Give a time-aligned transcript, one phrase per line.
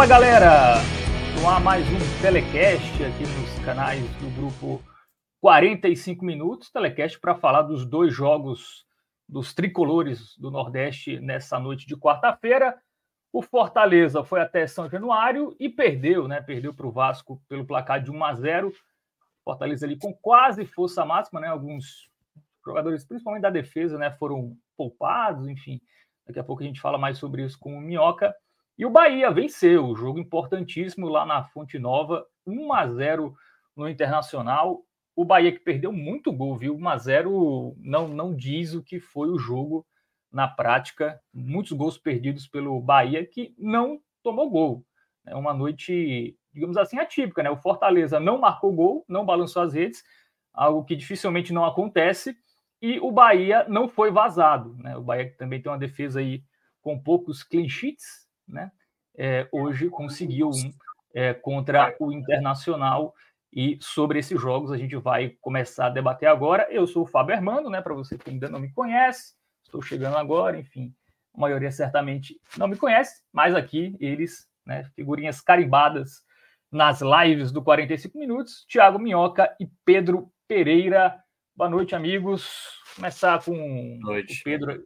[0.00, 0.76] Fala galera!
[1.38, 4.82] No ar mais um telecast aqui nos canais do grupo
[5.42, 8.86] 45 minutos telecast para falar dos dois jogos
[9.28, 12.80] dos tricolores do Nordeste nessa noite de quarta-feira.
[13.30, 16.40] O Fortaleza foi até São Januário e perdeu, né?
[16.40, 18.72] Perdeu para o Vasco pelo placar de 1 a 0.
[19.44, 21.48] Fortaleza ali com quase força máxima, né?
[21.48, 22.08] Alguns
[22.64, 25.78] jogadores, principalmente da defesa, né, foram poupados, enfim.
[26.26, 28.34] Daqui a pouco a gente fala mais sobre isso com o Minhoca.
[28.80, 33.36] E o Bahia venceu, o jogo importantíssimo lá na Fonte Nova, 1 a 0
[33.76, 34.82] no Internacional.
[35.14, 36.74] O Bahia que perdeu muito gol, viu?
[36.74, 39.86] 1 a 0 não não diz o que foi o jogo
[40.32, 41.20] na prática.
[41.30, 44.82] Muitos gols perdidos pelo Bahia que não tomou gol.
[45.26, 47.50] É uma noite, digamos assim, atípica, né?
[47.50, 50.02] O Fortaleza não marcou gol, não balançou as redes,
[50.54, 52.34] algo que dificilmente não acontece,
[52.80, 54.96] e o Bahia não foi vazado, né?
[54.96, 56.42] O Bahia que também tem uma defesa aí
[56.80, 58.70] com poucos clean sheets, né?
[59.16, 60.72] É, hoje conseguiu um
[61.14, 63.14] é, contra o Internacional
[63.52, 66.68] e sobre esses jogos a gente vai começar a debater agora.
[66.70, 67.80] Eu sou o Fábio Hermano, né?
[67.80, 69.34] Para você que ainda não me conhece,
[69.64, 70.94] estou chegando agora, enfim,
[71.34, 74.84] a maioria certamente não me conhece, mas aqui eles, né?
[74.94, 76.22] Figurinhas carimbadas
[76.70, 81.20] nas lives do 45 Minutos, Thiago Minhoca e Pedro Pereira.
[81.56, 82.48] Boa noite, amigos.
[82.94, 84.40] Começar com noite.
[84.40, 84.84] o Pedro.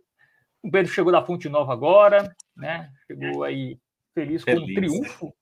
[0.64, 2.90] O Pedro chegou da Fonte Nova agora, né?
[3.06, 3.78] Chegou aí
[4.14, 4.64] feliz, feliz.
[4.64, 5.34] com um triunfo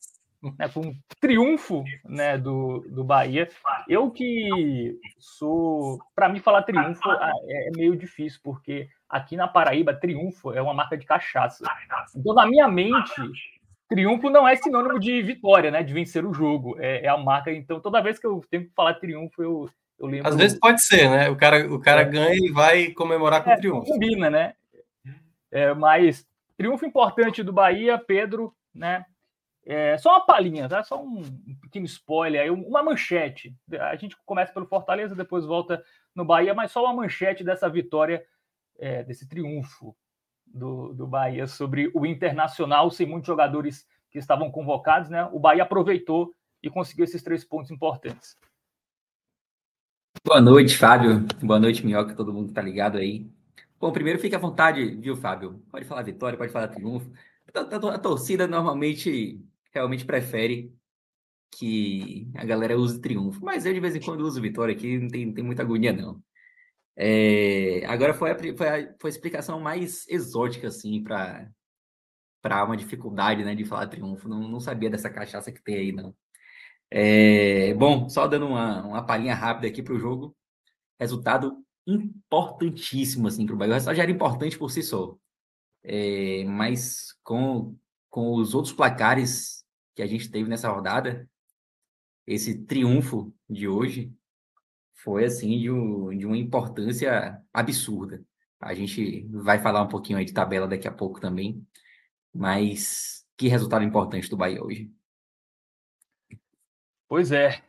[0.58, 3.48] né, com um triunfo né, do, do Bahia.
[3.88, 5.98] Eu que sou.
[6.14, 10.74] Para mim, falar triunfo é, é meio difícil, porque aqui na Paraíba, triunfo é uma
[10.74, 11.64] marca de cachaça.
[12.16, 13.14] Então, na minha mente,
[13.88, 15.82] triunfo não é sinônimo de vitória, né?
[15.82, 16.76] De vencer o jogo.
[16.80, 17.52] É, é a marca.
[17.52, 20.28] Então, toda vez que eu tenho que falar triunfo, eu, eu lembro.
[20.28, 21.30] Às vezes pode ser, né?
[21.30, 22.06] O cara, o cara é.
[22.06, 23.92] ganha e vai comemorar com é, triunfo.
[23.92, 24.54] Combina, né?
[25.52, 26.26] É, mas
[26.56, 29.04] triunfo importante do Bahia, Pedro, né?
[29.64, 30.82] É, só uma palhinha, tá?
[30.82, 31.22] Só um
[31.60, 33.54] pequeno spoiler aí, uma manchete.
[33.78, 38.24] A gente começa pelo Fortaleza, depois volta no Bahia, mas só uma manchete dessa vitória,
[38.78, 39.94] é, desse triunfo
[40.46, 45.24] do, do Bahia sobre o Internacional, sem muitos jogadores que estavam convocados, né?
[45.32, 48.36] O Bahia aproveitou e conseguiu esses três pontos importantes.
[50.24, 51.26] Boa noite, Fábio.
[51.42, 53.30] Boa noite, Minhoca, todo mundo que tá ligado aí.
[53.82, 55.60] Bom, primeiro fique à vontade, viu, Fábio?
[55.68, 57.10] Pode falar vitória, pode falar triunfo.
[57.52, 60.72] A, torcida normalmente realmente prefere
[61.50, 63.44] que a galera use triunfo.
[63.44, 66.22] Mas eu, de vez em quando, uso vitória aqui, não tem, tem muita agonia, não.
[66.96, 71.50] É, agora foi a, foi, a, foi a explicação mais exótica, assim, para
[72.40, 74.28] para uma dificuldade, né, de falar triunfo.
[74.28, 76.14] Não, não sabia dessa cachaça que tem aí, não.
[76.90, 80.36] É, bom, só dando uma, uma palhinha rápida aqui para o jogo.
[81.00, 81.56] Resultado
[81.86, 83.72] importantíssimo, assim, para o Bahia.
[83.72, 85.16] O resultado já era importante por si só.
[85.82, 87.76] É, mas com,
[88.08, 91.28] com os outros placares que a gente teve nessa rodada,
[92.26, 94.12] esse triunfo de hoje
[94.94, 98.24] foi assim de, um, de uma importância absurda.
[98.60, 101.66] A gente vai falar um pouquinho aí de tabela daqui a pouco também,
[102.32, 104.90] mas que resultado importante do Bahia hoje.
[107.08, 107.60] Pois é,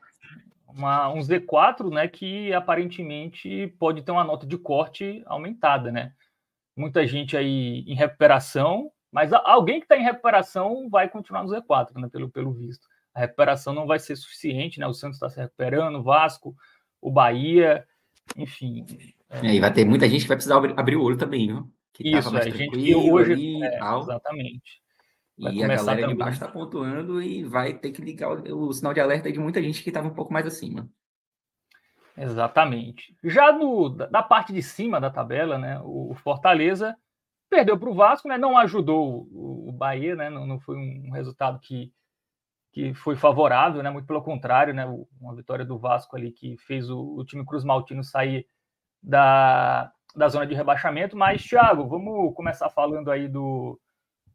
[0.76, 6.14] uma, um Z4, né, que aparentemente pode ter uma nota de corte aumentada, né?
[6.76, 12.00] Muita gente aí em recuperação, mas alguém que está em recuperação vai continuar no Z4,
[12.00, 12.88] né, pelo, pelo visto.
[13.14, 14.88] A recuperação não vai ser suficiente, né?
[14.88, 16.56] O Santos está se recuperando, o Vasco,
[17.00, 17.86] o Bahia,
[18.36, 18.86] enfim.
[19.30, 19.46] É...
[19.46, 21.72] E vai ter muita gente que vai precisar abrir, abrir o olho também, viu?
[21.94, 23.34] Que Isso, é, gente que hoje.
[23.34, 24.83] Ali, é, exatamente.
[25.38, 26.08] Vai e a galera também.
[26.10, 29.40] de baixo está pontuando e vai ter que ligar o, o sinal de alerta de
[29.40, 30.88] muita gente que estava um pouco mais acima.
[32.16, 33.16] Exatamente.
[33.24, 36.96] Já no, da parte de cima da tabela, né, o Fortaleza
[37.54, 38.36] Perdeu para o Vasco, né?
[38.36, 40.28] Não ajudou o, Bahia, né?
[40.28, 41.94] Não, não foi um resultado que,
[42.72, 43.92] que foi favorável, né?
[43.92, 44.88] Muito pelo contrário, né?
[45.22, 48.48] Uma vitória do Vasco ali que fez o, o time Cruz Maltino sair
[49.04, 51.16] da, da zona de rebaixamento.
[51.16, 53.80] Mas, Thiago, vamos começar falando aí do,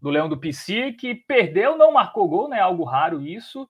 [0.01, 2.61] do Leão do PC, que perdeu, não marcou gol, né?
[2.61, 3.69] Algo raro isso.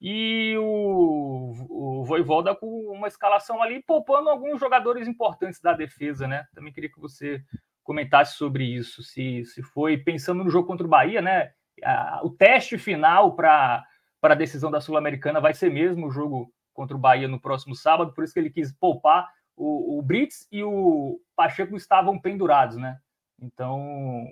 [0.00, 6.46] E o, o Voivoda com uma escalação ali, poupando alguns jogadores importantes da defesa, né?
[6.54, 7.44] Também queria que você
[7.82, 11.52] comentasse sobre isso, se, se foi pensando no jogo contra o Bahia, né?
[11.84, 13.84] A, o teste final para
[14.22, 18.14] a decisão da Sul-Americana vai ser mesmo o jogo contra o Bahia no próximo sábado,
[18.14, 19.28] por isso que ele quis poupar.
[19.54, 22.98] O, o Brits e o Pacheco estavam pendurados, né?
[23.38, 24.24] Então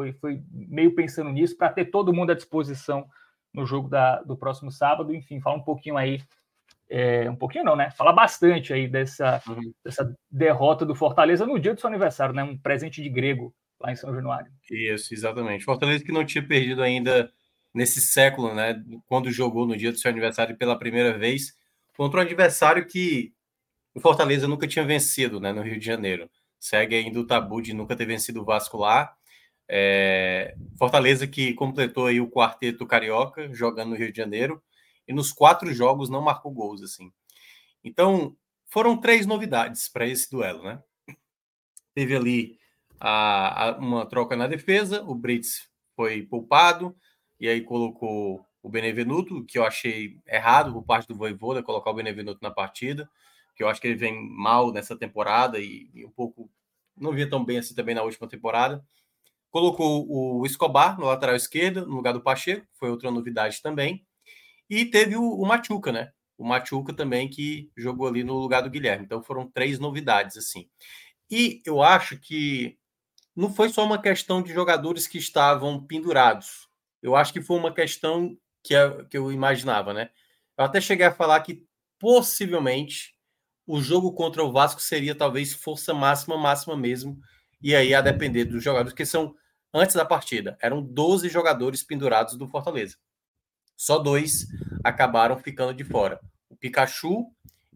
[0.00, 3.06] foi, foi meio pensando nisso para ter todo mundo à disposição
[3.52, 5.14] no jogo da, do próximo sábado.
[5.14, 6.22] Enfim, fala um pouquinho aí,
[6.88, 7.90] é, um pouquinho não, né?
[7.90, 9.72] Fala bastante aí dessa, uhum.
[9.84, 12.42] dessa derrota do Fortaleza no dia do seu aniversário, né?
[12.42, 14.50] Um presente de grego lá em São Januário.
[14.70, 15.64] Isso, exatamente.
[15.64, 17.30] Fortaleza que não tinha perdido ainda
[17.74, 18.82] nesse século, né?
[19.06, 21.54] Quando jogou no dia do seu aniversário pela primeira vez
[21.96, 23.32] contra um adversário que
[23.94, 25.52] o Fortaleza nunca tinha vencido, né?
[25.52, 26.30] No Rio de Janeiro.
[26.58, 29.14] Segue ainda o tabu de nunca ter vencido o Vasco lá.
[29.72, 30.56] É...
[30.76, 34.60] Fortaleza que completou aí o quarteto carioca jogando no Rio de Janeiro
[35.06, 37.12] e nos quatro jogos não marcou gols assim.
[37.84, 38.36] Então
[38.66, 40.82] foram três novidades para esse duelo, né?
[41.94, 42.58] Teve ali
[42.98, 46.96] a, a, uma troca na defesa, o Brits foi poupado
[47.38, 51.94] e aí colocou o Benevenuto, que eu achei errado por parte do Voivoda colocar o
[51.94, 53.08] Benevenuto na partida,
[53.54, 56.50] que eu acho que ele vem mal nessa temporada e, e um pouco
[56.96, 58.84] não via tão bem assim também na última temporada.
[59.50, 64.06] Colocou o Escobar no lateral esquerdo, no lugar do Pacheco, foi outra novidade também.
[64.68, 66.12] E teve o, o Machuca, né?
[66.38, 69.04] O Machuca também que jogou ali no lugar do Guilherme.
[69.04, 70.68] Então foram três novidades assim.
[71.30, 72.78] E eu acho que
[73.34, 76.68] não foi só uma questão de jogadores que estavam pendurados.
[77.02, 80.10] Eu acho que foi uma questão que, é, que eu imaginava, né?
[80.56, 81.64] Eu até cheguei a falar que
[81.98, 83.14] possivelmente
[83.66, 87.20] o jogo contra o Vasco seria talvez força máxima, máxima mesmo,
[87.62, 89.34] e aí a depender dos jogadores, que são
[89.72, 92.96] antes da partida, eram 12 jogadores pendurados do Fortaleza.
[93.76, 94.46] Só dois
[94.84, 97.26] acabaram ficando de fora: o Pikachu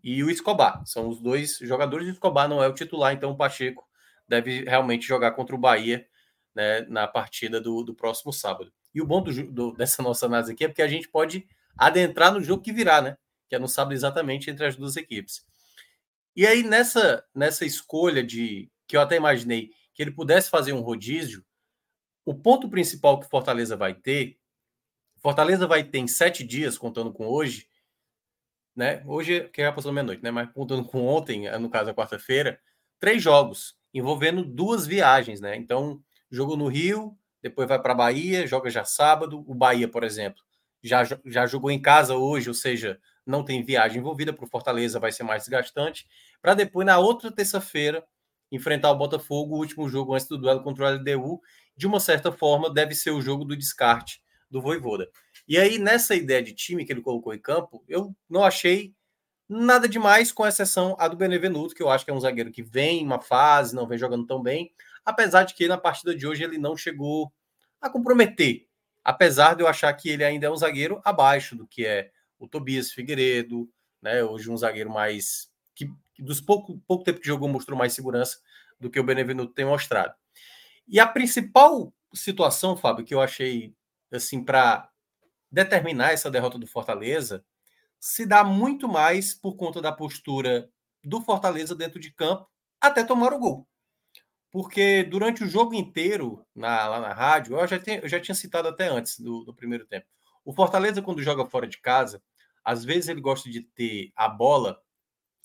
[0.02, 0.82] e o Escobar.
[0.84, 2.06] São os dois jogadores.
[2.06, 3.88] O Escobar não é o titular, então o Pacheco
[4.28, 6.06] deve realmente jogar contra o Bahia
[6.54, 8.72] né, na partida do, do próximo sábado.
[8.94, 11.46] E o bom do, do, dessa nossa análise aqui é porque a gente pode
[11.76, 13.16] adentrar no jogo que virá, né?
[13.48, 15.44] Que é no sábado exatamente entre as duas equipes.
[16.36, 20.80] E aí, nessa, nessa escolha de que eu até imaginei que ele pudesse fazer um
[20.80, 21.44] rodízio,
[22.24, 24.38] o ponto principal que Fortaleza vai ter,
[25.20, 27.68] Fortaleza vai ter em sete dias, contando com hoje,
[28.74, 29.02] né?
[29.06, 30.30] Hoje que é a passou meia-noite, né?
[30.30, 32.60] Mas contando com ontem, no caso a quarta-feira,
[32.98, 35.56] três jogos envolvendo duas viagens, né?
[35.56, 39.44] Então, jogo no Rio, depois vai para a Bahia, joga já sábado.
[39.46, 40.42] O Bahia, por exemplo,
[40.82, 44.98] já, já jogou em casa hoje, ou seja, não tem viagem envolvida para o Fortaleza,
[44.98, 46.06] vai ser mais desgastante.
[46.42, 48.04] Para depois, na outra terça-feira,
[48.54, 51.40] enfrentar o Botafogo, o último jogo antes do duelo contra o LDU.
[51.76, 55.08] De uma certa forma, deve ser o jogo do descarte do Voivoda.
[55.46, 58.94] E aí, nessa ideia de time que ele colocou em campo, eu não achei
[59.48, 62.62] nada demais, com exceção a do Benevenuto, que eu acho que é um zagueiro que
[62.62, 64.72] vem em uma fase, não vem jogando tão bem,
[65.04, 67.32] apesar de que na partida de hoje ele não chegou
[67.80, 68.66] a comprometer,
[69.02, 72.48] apesar de eu achar que ele ainda é um zagueiro abaixo do que é o
[72.48, 73.68] Tobias Figueiredo,
[74.00, 74.24] né?
[74.24, 78.38] Hoje um zagueiro mais que, que dos pouco, pouco tempo que jogou mostrou mais segurança
[78.84, 80.14] do que o Benevenuto tem mostrado.
[80.86, 83.74] E a principal situação, Fábio, que eu achei
[84.12, 84.90] assim para
[85.50, 87.42] determinar essa derrota do Fortaleza
[87.98, 90.68] se dá muito mais por conta da postura
[91.02, 92.46] do Fortaleza dentro de campo
[92.78, 93.66] até tomar o gol.
[94.52, 98.34] Porque durante o jogo inteiro, na, lá na rádio, eu já, tinha, eu já tinha
[98.34, 100.06] citado até antes do, do primeiro tempo.
[100.44, 102.22] O Fortaleza, quando joga fora de casa,
[102.62, 104.78] às vezes ele gosta de ter a bola,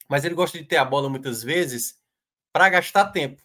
[0.09, 1.98] mas ele gosta de ter a bola muitas vezes
[2.51, 3.41] para gastar tempo.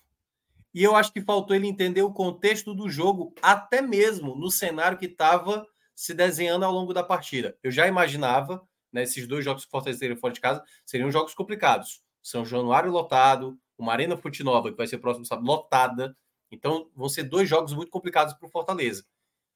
[0.73, 4.99] E eu acho que faltou ele entender o contexto do jogo, até mesmo no cenário
[4.99, 7.57] que estava se desenhando ao longo da partida.
[7.63, 11.35] Eu já imaginava né, esses dois jogos que Fortaleza teria fora de casa seriam jogos
[11.35, 12.03] complicados.
[12.21, 16.17] São Januário lotado, uma Arena Fonte Nova, que vai ser próximo sábado, lotada.
[16.51, 19.05] Então, vão ser dois jogos muito complicados para o Fortaleza.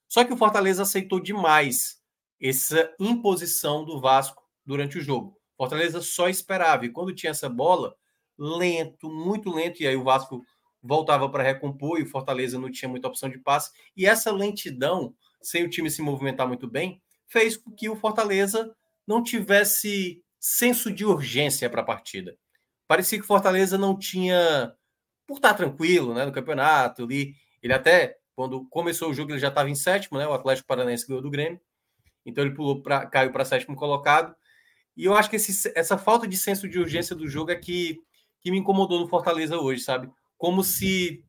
[0.08, 2.00] Só que o Fortaleza aceitou demais
[2.40, 5.36] essa imposição do Vasco durante o jogo.
[5.56, 6.86] Fortaleza só esperava.
[6.86, 7.96] E quando tinha essa bola,
[8.38, 10.44] lento, muito lento, e aí o Vasco
[10.82, 13.70] voltava para recompor e o Fortaleza não tinha muita opção de passe.
[13.96, 18.74] E essa lentidão, sem o time se movimentar muito bem, fez com que o Fortaleza
[19.06, 22.36] não tivesse senso de urgência para a partida.
[22.86, 24.72] Parecia que o Fortaleza não tinha,
[25.26, 27.34] por estar tranquilo né, no campeonato ali.
[27.62, 30.26] Ele até, quando começou o jogo, ele já estava em sétimo, né?
[30.26, 31.60] O Atlético Paranaense ganhou do Grêmio.
[32.24, 34.34] Então ele pulou pra, caiu para sétimo colocado.
[34.96, 37.98] E eu acho que esse, essa falta de senso de urgência do jogo é que,
[38.40, 40.10] que me incomodou no Fortaleza hoje, sabe?
[40.38, 41.24] como se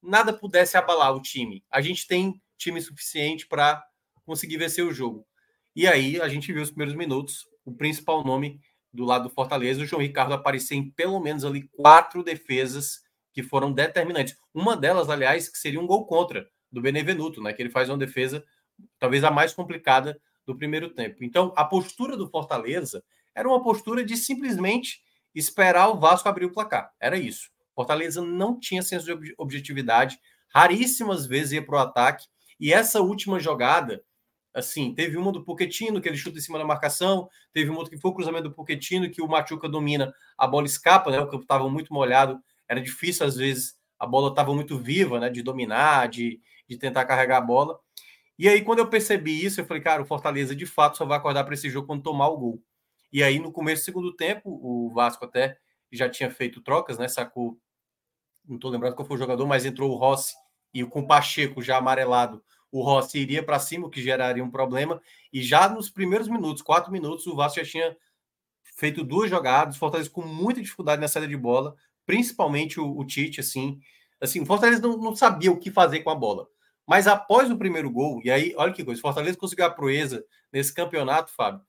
[0.00, 1.64] nada pudesse abalar o time.
[1.70, 3.84] A gente tem time suficiente para
[4.24, 5.26] conseguir vencer o jogo.
[5.74, 8.60] E aí a gente viu os primeiros minutos, o principal nome
[8.92, 13.00] do lado do Fortaleza, o João Ricardo aparecer em pelo menos ali quatro defesas
[13.32, 14.36] que foram determinantes.
[14.54, 17.52] Uma delas, aliás, que seria um gol contra do Benevenuto, né?
[17.52, 18.44] Que ele faz uma defesa
[18.98, 21.24] talvez a mais complicada do primeiro tempo.
[21.24, 23.02] Então, a postura do Fortaleza
[23.34, 25.00] era uma postura de simplesmente
[25.34, 26.92] esperar o Vasco abrir o placar.
[27.00, 27.50] Era isso.
[27.74, 32.26] Fortaleza não tinha senso de objetividade, raríssimas vezes ia para o ataque.
[32.60, 34.04] E essa última jogada,
[34.54, 37.94] assim, teve uma do Poquetino, que ele chuta em cima da marcação, teve uma outra
[37.94, 41.18] que foi o cruzamento do Poquetino, que o Machuca domina, a bola escapa, né?
[41.18, 45.30] O campo estava muito molhado, era difícil às vezes, a bola estava muito viva, né?
[45.30, 47.78] De dominar, de, de tentar carregar a bola.
[48.38, 51.18] E aí, quando eu percebi isso, eu falei, cara, o Fortaleza de fato só vai
[51.18, 52.62] acordar para esse jogo quando tomar o gol.
[53.12, 55.58] E aí, no começo do segundo tempo, o Vasco até
[55.92, 57.06] já tinha feito trocas, né?
[57.08, 57.58] Sacou,
[58.48, 60.34] não estou lembrando qual foi o jogador, mas entrou o Rossi
[60.72, 64.50] e com o Pacheco já amarelado, o Rossi iria para cima, o que geraria um
[64.50, 65.00] problema.
[65.30, 67.96] E já nos primeiros minutos, quatro minutos, o Vasco já tinha
[68.62, 71.76] feito duas jogadas, Fortaleza com muita dificuldade na saída de bola,
[72.06, 73.78] principalmente o, o Tite, assim.
[74.18, 76.48] Assim, o Fortaleza não, não sabia o que fazer com a bola.
[76.86, 80.24] Mas após o primeiro gol, e aí, olha que coisa, o Fortaleza conseguiu a proeza
[80.50, 81.62] nesse campeonato, Fábio,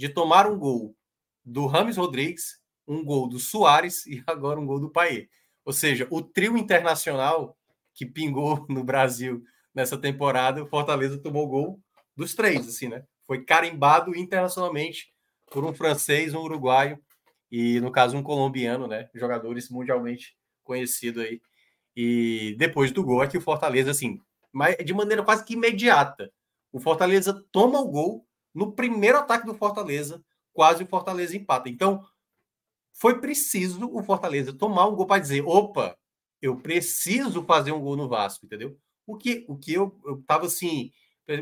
[0.00, 0.96] de tomar um gol
[1.44, 5.28] do Rames Rodrigues, um gol do Soares e agora um gol do Paê.
[5.62, 7.54] Ou seja, o trio internacional
[7.92, 11.78] que pingou no Brasil nessa temporada, o Fortaleza tomou gol
[12.16, 13.04] dos três, assim, né?
[13.26, 15.12] Foi carimbado internacionalmente
[15.52, 16.98] por um francês, um uruguaio
[17.52, 19.10] e, no caso, um colombiano, né?
[19.14, 21.42] Jogadores mundialmente conhecidos aí.
[21.94, 24.18] E depois do gol é que o Fortaleza, assim,
[24.50, 26.32] mas de maneira quase que imediata,
[26.72, 31.68] o Fortaleza toma o gol no primeiro ataque do Fortaleza, quase o Fortaleza empata.
[31.68, 32.04] Então,
[32.92, 35.96] foi preciso o Fortaleza tomar um gol para dizer: opa,
[36.40, 38.76] eu preciso fazer um gol no Vasco, entendeu?
[39.06, 40.92] O que, o que eu, eu tava assim,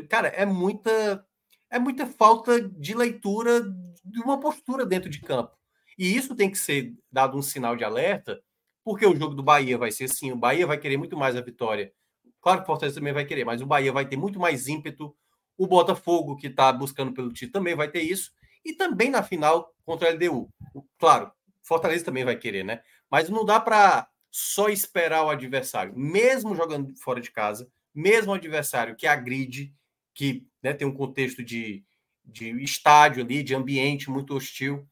[0.09, 1.25] cara, é muita
[1.69, 3.61] é muita falta de leitura
[4.03, 5.55] de uma postura dentro de campo.
[5.97, 8.41] E isso tem que ser dado um sinal de alerta,
[8.83, 11.41] porque o jogo do Bahia vai ser assim, o Bahia vai querer muito mais a
[11.41, 11.93] vitória.
[12.41, 15.15] Claro que o Fortaleza também vai querer, mas o Bahia vai ter muito mais ímpeto.
[15.59, 18.31] O Botafogo, que está buscando pelo título, também vai ter isso.
[18.63, 20.49] E também na final contra a LDU.
[20.97, 22.81] Claro, Fortaleza também vai querer, né?
[23.11, 28.35] Mas não dá para só esperar o adversário, mesmo jogando fora de casa, mesmo o
[28.35, 29.73] adversário que agride,
[30.13, 31.83] que né, tem um contexto de,
[32.23, 34.87] de estádio ali, de ambiente muito hostil.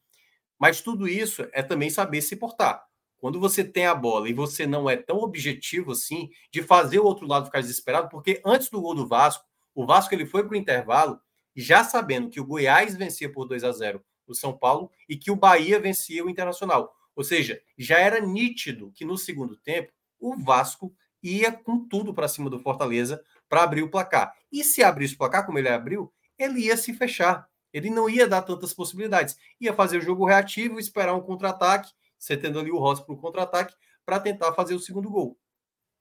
[0.58, 2.84] Mas tudo isso é também saber se portar.
[3.16, 7.04] Quando você tem a bola e você não é tão objetivo assim de fazer o
[7.04, 9.48] outro lado ficar desesperado, porque antes do gol do Vasco,
[9.78, 11.20] o Vasco ele foi para o intervalo
[11.54, 15.30] já sabendo que o Goiás vencia por 2 a 0 o São Paulo e que
[15.30, 16.92] o Bahia vencia o Internacional.
[17.14, 20.92] Ou seja, já era nítido que no segundo tempo o Vasco
[21.22, 24.34] ia com tudo para cima do Fortaleza para abrir o placar.
[24.50, 27.48] E se abrisse o placar, como ele abriu, ele ia se fechar.
[27.72, 29.36] Ele não ia dar tantas possibilidades.
[29.60, 33.18] Ia fazer o jogo reativo, esperar um contra-ataque, você tendo ali o Rossi para o
[33.18, 35.38] contra-ataque, para tentar fazer o segundo gol.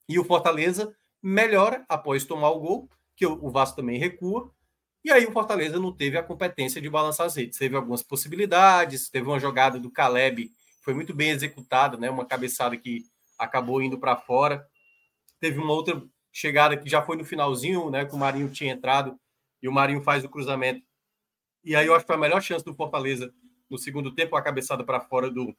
[0.10, 4.50] E o Fortaleza melhora após tomar o gol, que o Vasco também recua.
[5.04, 7.58] E aí o Fortaleza não teve a competência de balançar as redes.
[7.58, 10.52] Teve algumas possibilidades, teve uma jogada do Caleb
[10.88, 12.10] foi muito bem executada, né?
[12.10, 13.04] Uma cabeçada que
[13.38, 14.66] acabou indo para fora.
[15.38, 18.06] Teve uma outra chegada que já foi no finalzinho, né?
[18.06, 19.20] Que o Marinho tinha entrado
[19.62, 20.82] e o Marinho faz o cruzamento.
[21.62, 23.34] E aí eu acho que foi a melhor chance do Fortaleza
[23.70, 25.54] no segundo tempo, a cabeçada para fora do,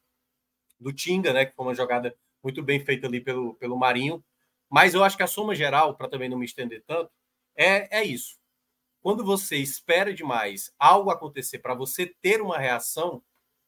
[0.79, 1.45] do Tinga, né?
[1.45, 2.11] Que foi uma jogada
[2.43, 4.25] muito bem feita ali pelo, pelo Marinho.
[4.67, 7.11] Mas eu acho que a soma geral, para também não me estender tanto,
[7.59, 8.39] é, é isso.
[9.01, 13.21] Quando você espera demais algo acontecer para você ter uma reação,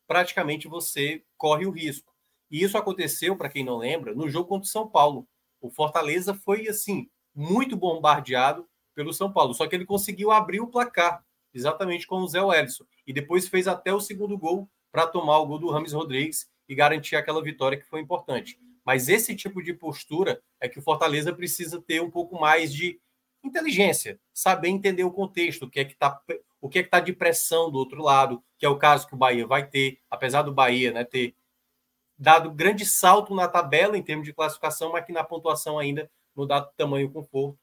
[0.08, 2.14] praticamente você corre o risco.
[2.50, 5.28] E isso aconteceu, para quem não lembra, no jogo contra o São Paulo.
[5.60, 10.68] O Fortaleza foi, assim, muito bombardeado pelo São Paulo, só que ele conseguiu abrir o
[10.68, 12.86] placar, exatamente com o Zé Wellison.
[13.06, 16.76] E depois fez até o segundo gol para tomar o gol do Rames Rodrigues e
[16.76, 18.58] garantir aquela vitória que foi importante.
[18.86, 23.00] Mas esse tipo de postura é que o Fortaleza precisa ter um pouco mais de
[23.44, 26.22] inteligência, saber entender o contexto, o que é que está
[26.62, 29.18] o que é está de pressão do outro lado, que é o caso que o
[29.18, 31.36] Bahia vai ter, apesar do Bahia né, ter
[32.18, 36.46] dado grande salto na tabela em termos de classificação, mas que na pontuação ainda não
[36.46, 37.58] dá tamanho conforto.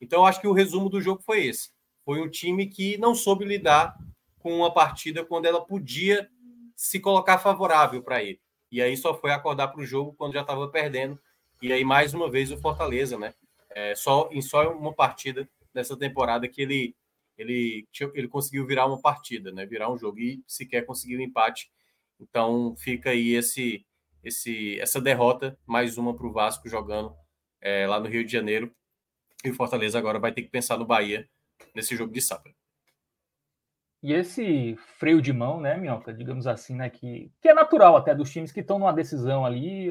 [0.00, 1.70] Então, eu acho que o resumo do jogo foi esse.
[2.04, 3.96] Foi um time que não soube lidar
[4.40, 6.28] com uma partida quando ela podia
[6.74, 8.40] se colocar favorável para ele.
[8.72, 11.20] E aí só foi acordar para o jogo quando já estava perdendo.
[11.62, 13.32] E aí, mais uma vez, o Fortaleza, né?
[13.70, 16.96] É, só, em só uma partida dessa temporada que ele
[17.38, 19.64] ele, ele conseguiu virar uma partida, né?
[19.64, 21.70] Virar um jogo e sequer conseguiu um empate.
[22.18, 23.86] Então fica aí esse
[24.22, 27.14] esse, essa derrota, mais uma para o Vasco jogando
[27.60, 28.74] é, lá no Rio de Janeiro.
[29.44, 31.28] E o Fortaleza agora vai ter que pensar no Bahia
[31.74, 32.54] nesse jogo de sábado.
[34.02, 38.14] E esse freio de mão, né, Minhoca, digamos assim, né, que, que é natural até
[38.14, 39.90] dos times que estão numa decisão ali,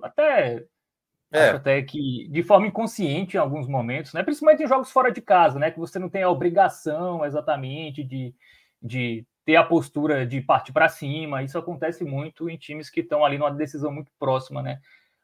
[0.00, 0.64] até
[1.32, 1.50] é.
[1.50, 5.58] até que de forma inconsciente em alguns momentos, né, principalmente em jogos fora de casa,
[5.58, 8.34] né, que você não tem a obrigação exatamente de,
[8.82, 11.42] de ter a postura de partir para cima.
[11.42, 14.78] Isso acontece muito em times que estão ali numa decisão muito próxima, né?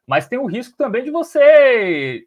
[0.07, 2.25] Mas tem o risco também de você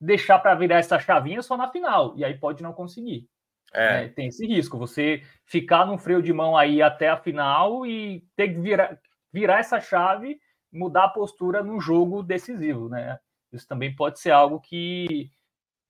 [0.00, 3.28] deixar para virar essa chavinha só na final, e aí pode não conseguir.
[3.72, 4.02] É.
[4.02, 4.08] Né?
[4.08, 8.48] Tem esse risco, você ficar num freio de mão aí até a final e ter
[8.48, 8.98] que virar,
[9.32, 10.38] virar essa chave,
[10.72, 13.18] mudar a postura no jogo decisivo, né?
[13.52, 15.30] Isso também pode ser algo que,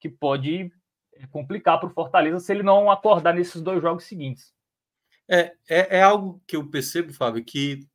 [0.01, 0.73] que pode
[1.31, 4.53] complicar para o Fortaleza se ele não acordar nesses dois jogos seguintes.
[5.29, 7.87] É, é, é algo que eu percebo, Fábio, que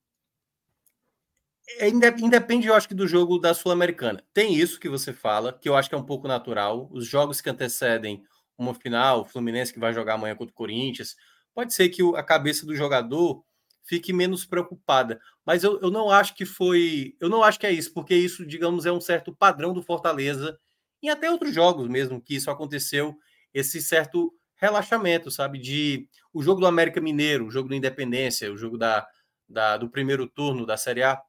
[1.80, 4.24] é, independe, eu acho que do jogo da Sul-Americana.
[4.34, 6.88] Tem isso que você fala, que eu acho que é um pouco natural.
[6.92, 8.24] Os jogos que antecedem
[8.58, 11.16] uma final, o Fluminense que vai jogar amanhã contra o Corinthians,
[11.54, 13.44] pode ser que a cabeça do jogador
[13.88, 15.20] fique menos preocupada.
[15.46, 17.16] Mas eu, eu não acho que foi.
[17.20, 20.60] Eu não acho que é isso, porque isso, digamos, é um certo padrão do Fortaleza,
[21.02, 23.18] e até outros jogos mesmo, que isso aconteceu,
[23.54, 25.60] esse certo relaxamento, sabe?
[25.60, 29.08] De o jogo do América Mineiro, o jogo do Independência, o jogo da,
[29.48, 31.22] da do primeiro turno da Série A.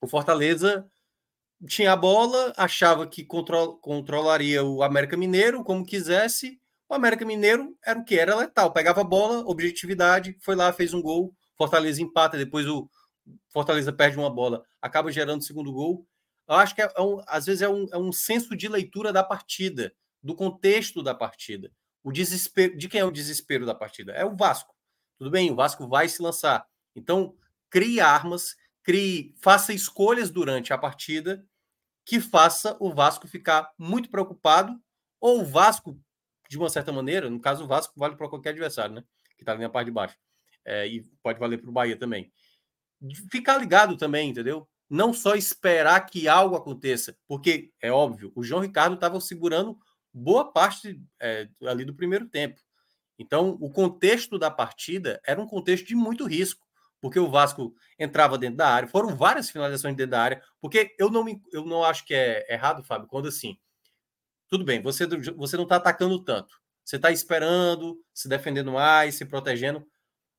[0.00, 0.88] O Fortaleza
[1.66, 6.60] tinha a bola, achava que control, controlaria o América Mineiro como quisesse.
[6.88, 8.18] O América Mineiro era o que?
[8.18, 8.72] Era letal.
[8.72, 11.34] Pegava a bola, objetividade, foi lá, fez um gol.
[11.56, 12.88] Fortaleza empata, depois o
[13.48, 16.06] Fortaleza perde uma bola, acaba gerando o segundo gol.
[16.48, 19.22] Eu acho que é, um, às vezes é um, é um senso de leitura da
[19.22, 21.70] partida, do contexto da partida.
[22.02, 22.76] O desespero.
[22.76, 24.12] De quem é o desespero da partida?
[24.12, 24.74] É o Vasco.
[25.18, 26.66] Tudo bem, o Vasco vai se lançar.
[26.96, 27.36] Então,
[27.70, 31.46] crie armas, crie, faça escolhas durante a partida
[32.04, 34.80] que faça o Vasco ficar muito preocupado,
[35.20, 35.98] ou o Vasco,
[36.48, 39.04] de uma certa maneira, no caso o Vasco vale para qualquer adversário, né?
[39.36, 40.16] Que está ali na parte de baixo.
[40.64, 42.32] É, e pode valer para o Bahia também.
[43.30, 44.68] Ficar ligado também, entendeu?
[44.88, 49.78] Não só esperar que algo aconteça, porque é óbvio, o João Ricardo estava segurando
[50.12, 52.60] boa parte é, ali do primeiro tempo.
[53.18, 56.66] Então, o contexto da partida era um contexto de muito risco
[57.02, 58.88] porque o Vasco entrava dentro da área.
[58.88, 62.46] Foram várias finalizações dentro da área, porque eu não, me, eu não acho que é
[62.48, 63.58] errado, Fábio, quando assim,
[64.48, 69.24] tudo bem, você, você não está atacando tanto, você está esperando, se defendendo mais, se
[69.24, 69.84] protegendo,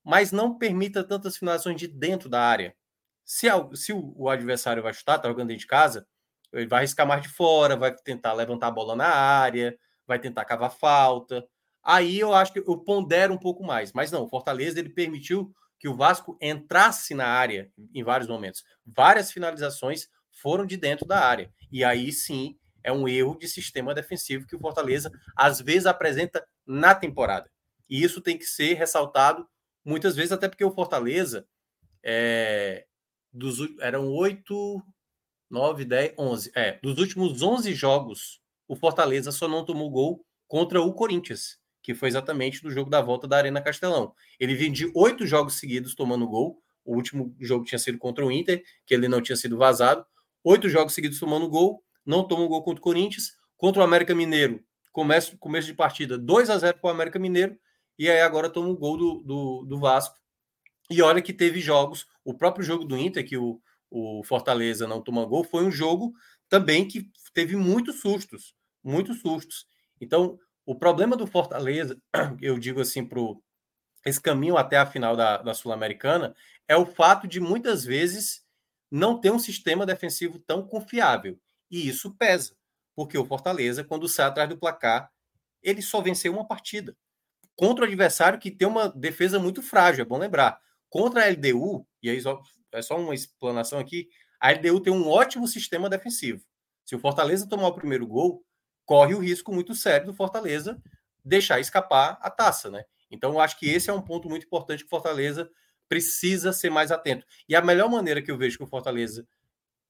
[0.03, 2.75] mas não permita tantas finalizações de dentro da área.
[3.23, 6.05] Se, se o, adversário vai chutar, está jogando dentro de casa,
[6.51, 10.45] ele vai arriscar mais de fora, vai tentar levantar a bola na área, vai tentar
[10.45, 11.45] cavar falta.
[11.81, 13.93] Aí eu acho que eu pondero um pouco mais.
[13.93, 18.63] Mas não, o Fortaleza ele permitiu que o Vasco entrasse na área em vários momentos.
[18.85, 21.51] Várias finalizações foram de dentro da área.
[21.71, 26.45] E aí sim é um erro de sistema defensivo que o Fortaleza às vezes apresenta
[26.65, 27.49] na temporada.
[27.89, 29.47] E isso tem que ser ressaltado
[29.83, 31.47] muitas vezes, até porque o Fortaleza
[32.03, 32.85] é,
[33.31, 34.81] dos, eram oito,
[35.49, 36.51] nove, dez, onze.
[36.55, 41.93] É, dos últimos onze jogos, o Fortaleza só não tomou gol contra o Corinthians que
[41.93, 44.15] foi exatamente do jogo da volta da Arena Castelão.
[44.39, 46.63] Ele vinha de oito jogos seguidos tomando gol.
[46.85, 50.05] O último jogo tinha sido contra o Inter, que ele não tinha sido vazado.
[50.43, 53.33] Oito jogos seguidos tomando gol, não tomou gol contra o Corinthians.
[53.57, 57.57] Contra o América Mineiro, começo, começo de partida, 2 a 0 para o América Mineiro.
[57.97, 60.17] E aí agora toma o gol do, do, do, Vasco.
[60.89, 65.01] E olha que teve jogos, o próprio jogo do Inter, que o, o Fortaleza não
[65.01, 66.13] toma gol, foi um jogo
[66.49, 69.65] também que teve muitos sustos, muitos sustos.
[70.01, 71.97] Então, o problema do Fortaleza,
[72.41, 73.19] eu digo assim, para
[74.05, 76.35] esse caminho até a final da, da Sul-Americana,
[76.67, 78.43] é o fato de muitas vezes
[78.89, 81.39] não ter um sistema defensivo tão confiável.
[81.69, 82.55] E isso pesa,
[82.95, 85.11] porque o Fortaleza, quando sai atrás do placar,
[85.61, 86.95] ele só venceu uma partida.
[87.55, 90.59] Contra o adversário que tem uma defesa muito frágil, é bom lembrar.
[90.89, 92.21] Contra a LDU, e aí
[92.71, 94.07] é só uma explanação aqui,
[94.39, 96.43] a LDU tem um ótimo sistema defensivo.
[96.85, 98.43] Se o Fortaleza tomar o primeiro gol,
[98.85, 100.81] corre o risco muito sério do Fortaleza
[101.23, 102.83] deixar escapar a taça, né?
[103.09, 105.49] Então, eu acho que esse é um ponto muito importante que o Fortaleza
[105.87, 107.25] precisa ser mais atento.
[107.47, 109.25] E a melhor maneira que eu vejo que o Fortaleza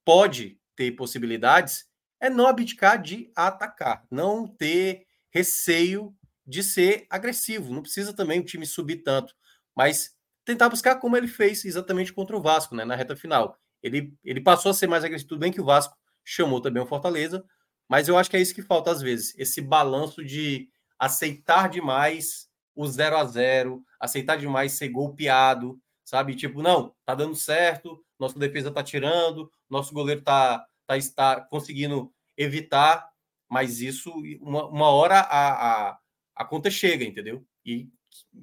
[0.04, 1.86] pode ter possibilidades
[2.20, 6.14] é não abdicar de atacar, não ter receio
[6.46, 7.72] de ser agressivo.
[7.72, 9.34] Não precisa também o time subir tanto,
[9.74, 13.58] mas tentar buscar como ele fez exatamente contra o Vasco, né, na reta final.
[13.82, 15.30] Ele, ele passou a ser mais agressivo.
[15.30, 17.44] Tudo bem que o Vasco chamou também o Fortaleza,
[17.88, 22.48] mas eu acho que é isso que falta às vezes, esse balanço de aceitar demais
[22.74, 26.34] o 0 a 0 aceitar demais ser golpeado, sabe?
[26.34, 32.12] Tipo, não, tá dando certo, nossa defesa está tirando, nosso goleiro está tá, está conseguindo
[32.36, 33.08] evitar,
[33.48, 35.98] mas isso, uma, uma hora a, a,
[36.34, 37.44] a conta chega, entendeu?
[37.64, 37.88] E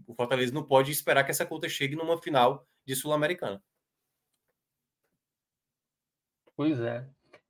[0.08, 3.62] o Fortaleza não pode esperar que essa conta chegue numa final de Sul-Americana.
[6.56, 7.08] Pois é.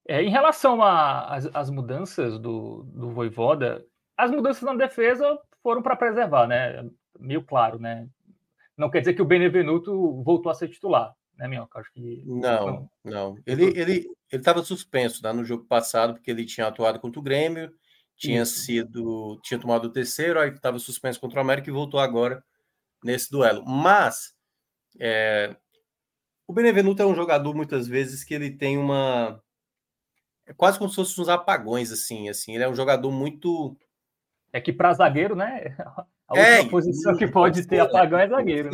[0.08, 3.86] é em relação às mudanças do, do Voivoda,
[4.18, 6.90] as mudanças na defesa foram para preservar, né?
[7.20, 8.08] Meio claro, né?
[8.78, 11.80] Não quer dizer que o Benevenuto voltou a ser titular, né, Minhoca?
[11.80, 12.24] Acho que.
[12.26, 13.36] Não, não.
[13.46, 17.72] Ele ele estava suspenso tá, no jogo passado, porque ele tinha atuado contra o Grêmio,
[18.18, 18.62] tinha Isso.
[18.62, 19.40] sido.
[19.44, 22.44] tinha tomado o terceiro, aí estava suspenso contra o América e voltou agora
[23.04, 23.66] nesse duelo.
[23.66, 24.34] Mas
[25.00, 25.56] é,
[26.48, 29.42] o Benevenuto é um jogador, muitas vezes, que ele tem uma.
[30.46, 32.56] É quase como se fosse uns apagões, assim, assim.
[32.56, 33.78] Ele é um jogador muito.
[34.52, 35.76] É que para zagueiro, né?
[36.28, 38.70] A é, última posição que pode ter apagão é zagueiro.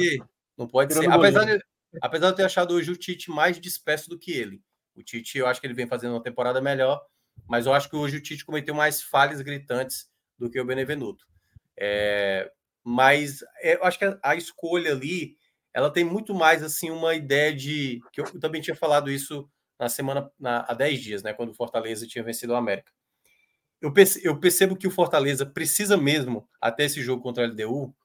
[0.58, 1.02] Não pode ser.
[1.02, 1.08] Né?
[1.08, 1.39] Não pode ser.
[1.39, 1.63] Apesar de,
[2.02, 4.62] apesar de eu ter achado hoje o Tite mais disperso do que ele.
[4.95, 7.00] O Tite, eu acho que ele vem fazendo uma temporada melhor,
[7.47, 11.26] mas eu acho que hoje o Tite cometeu mais falhas gritantes do que o Benevenuto.
[11.78, 12.52] É,
[12.84, 15.38] mas é, eu acho que a, a, escolha ali,
[15.73, 19.89] ela tem muito mais assim uma ideia de que eu também tinha falado isso na
[19.89, 22.91] semana na, há 10 dias, né, quando o Fortaleza tinha vencido o América
[23.82, 27.95] eu, eu percebo que o Fortaleza precisa mesmo, até esse jogo contra a LDU,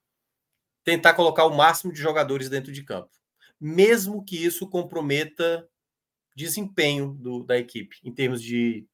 [0.85, 3.11] tentar colocar o máximo de jogadores dentro de campo.
[3.61, 5.69] Mesmo que isso comprometa
[6.35, 8.87] desempenho do, da equipe, em termos de,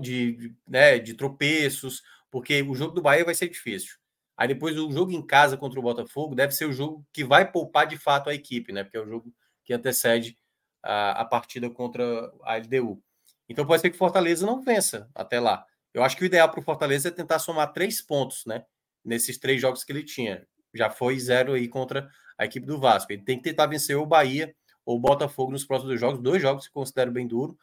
[0.00, 3.96] de, né, de tropeços, porque o jogo do Bahia vai ser difícil.
[4.36, 7.50] Aí depois o jogo em casa contra o Botafogo deve ser o jogo que vai
[7.50, 8.84] poupar de fato a equipe, né?
[8.84, 9.32] Porque é o jogo
[9.64, 10.38] que antecede
[10.82, 12.04] a, a partida contra
[12.42, 13.02] a LDU.
[13.48, 15.64] Então pode ser que Fortaleza não vença até lá.
[15.94, 18.64] Eu acho que o ideal para o Fortaleza é tentar somar três pontos, né?
[19.04, 20.46] Nesses três jogos que ele tinha.
[20.74, 23.12] Já foi zero aí contra a equipe do Vasco.
[23.12, 26.20] Ele tem que tentar vencer o Bahia ou o Botafogo nos próximos jogos.
[26.20, 27.56] Dois jogos que considero bem duro,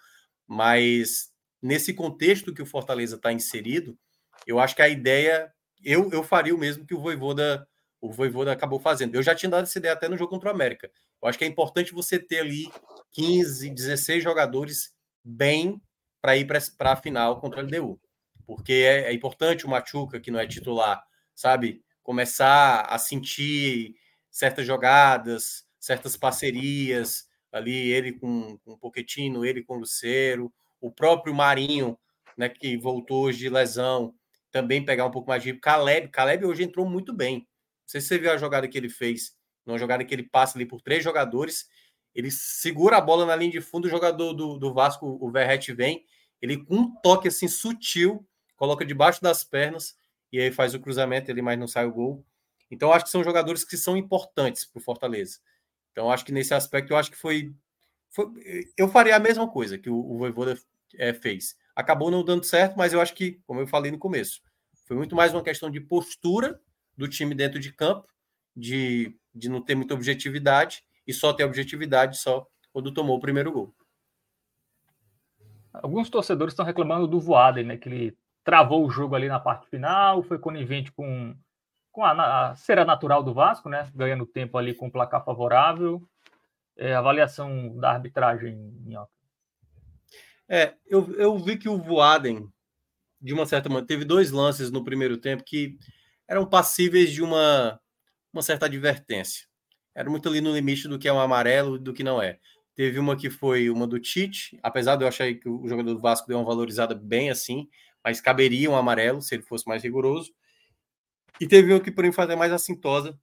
[0.47, 1.32] mas
[1.63, 3.97] nesse contexto que o Fortaleza está inserido,
[4.45, 5.51] eu acho que a ideia,
[5.83, 7.67] eu, eu faria o mesmo que o Voivoda,
[8.01, 9.15] o Voivoda acabou fazendo.
[9.15, 10.91] Eu já tinha dado essa ideia até no jogo contra o América.
[11.21, 12.69] Eu acho que é importante você ter ali
[13.13, 15.81] 15, 16 jogadores bem
[16.21, 17.99] para ir para a final contra a LDU
[18.45, 23.95] porque é, é importante o Machuca, que não é titular, sabe, começar a sentir
[24.29, 30.91] certas jogadas, certas parcerias, ali ele com, com o Pochettino, ele com o Lucero, o
[30.91, 31.97] próprio Marinho,
[32.37, 34.13] né, que voltou hoje de lesão,
[34.51, 37.37] também pegar um pouco mais de Caleb, Caleb hoje entrou muito bem.
[37.37, 37.45] Não
[37.87, 39.33] sei se você viu a jogada que ele fez,
[39.65, 41.69] numa jogada que ele passa ali por três jogadores,
[42.13, 45.73] ele segura a bola na linha de fundo, o jogador do, do Vasco, o Verrete
[45.73, 46.05] vem,
[46.41, 49.95] ele com um toque assim sutil, coloca debaixo das pernas
[50.33, 52.25] e aí faz o cruzamento ali, mas não sai o gol.
[52.69, 55.39] Então, acho que são jogadores que são importantes para o Fortaleza.
[55.93, 57.53] Então, acho que nesse aspecto, eu acho que foi,
[58.09, 58.25] foi.
[58.75, 60.57] eu faria a mesma coisa que o, o Voivoda
[60.97, 61.55] é, fez.
[61.75, 64.41] Acabou não dando certo, mas eu acho que, como eu falei no começo,
[64.85, 66.59] foi muito mais uma questão de postura
[66.95, 68.07] do time dentro de campo,
[68.55, 73.51] de, de não ter muita objetividade e só ter objetividade só quando tomou o primeiro
[73.51, 73.75] gol.
[75.73, 77.77] Alguns torcedores estão reclamando do Voaden, né?
[77.77, 81.35] Que ele travou o jogo ali na parte final, foi conivente com,
[81.91, 83.89] com a, a cera natural do Vasco, né?
[83.95, 86.07] Ganhando tempo ali com um placar favorável.
[86.75, 89.11] É, avaliação da arbitragem, Minhoca.
[90.55, 92.47] É, eu, eu vi que o Voaden,
[93.19, 95.75] de uma certa maneira, teve dois lances no primeiro tempo que
[96.27, 97.81] eram passíveis de uma,
[98.31, 99.47] uma certa advertência.
[99.95, 102.37] Era muito ali no limite do que é um amarelo e do que não é.
[102.75, 105.99] Teve uma que foi uma do Tite, apesar de eu achar que o jogador do
[105.99, 107.67] Vasco deu uma valorizada bem assim,
[108.03, 110.31] mas caberia um amarelo se ele fosse mais rigoroso.
[111.41, 113.19] E teve um que, por fazer mais assintosa,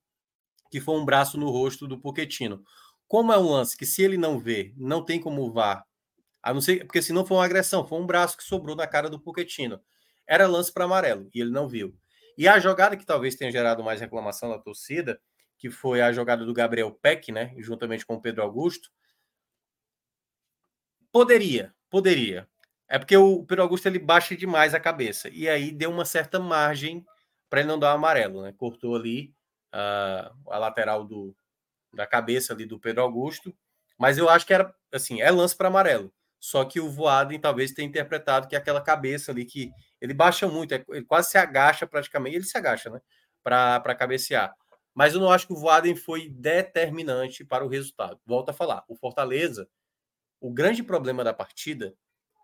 [0.69, 2.65] que foi um braço no rosto do Poquetino.
[3.07, 5.85] Como é um lance que, se ele não vê, não tem como vá,
[6.43, 8.87] a não ser porque se não foi uma agressão, foi um braço que sobrou na
[8.87, 9.81] cara do Poquetino.
[10.27, 11.95] Era lance para amarelo e ele não viu.
[12.37, 15.21] E a jogada que talvez tenha gerado mais reclamação da torcida,
[15.59, 18.91] que foi a jogada do Gabriel Peck, né, juntamente com o Pedro Augusto,
[21.13, 22.49] poderia, poderia.
[22.89, 25.29] É porque o Pedro Augusto ele baixa demais a cabeça.
[25.29, 27.05] E aí deu uma certa margem
[27.49, 28.53] para ele não dar um amarelo, né?
[28.57, 29.35] Cortou ali
[29.75, 31.37] uh, a lateral do,
[31.93, 33.55] da cabeça ali do Pedro Augusto.
[33.99, 36.13] Mas eu acho que era assim, é lance para amarelo.
[36.41, 40.49] Só que o Voaden talvez tenha interpretado que é aquela cabeça ali que ele baixa
[40.49, 43.01] muito, é, ele quase se agacha praticamente, ele se agacha, né?
[43.43, 44.55] Para cabecear.
[44.95, 48.19] Mas eu não acho que o Voaden foi determinante para o resultado.
[48.25, 49.69] Volto a falar, o Fortaleza,
[50.41, 51.95] o grande problema da partida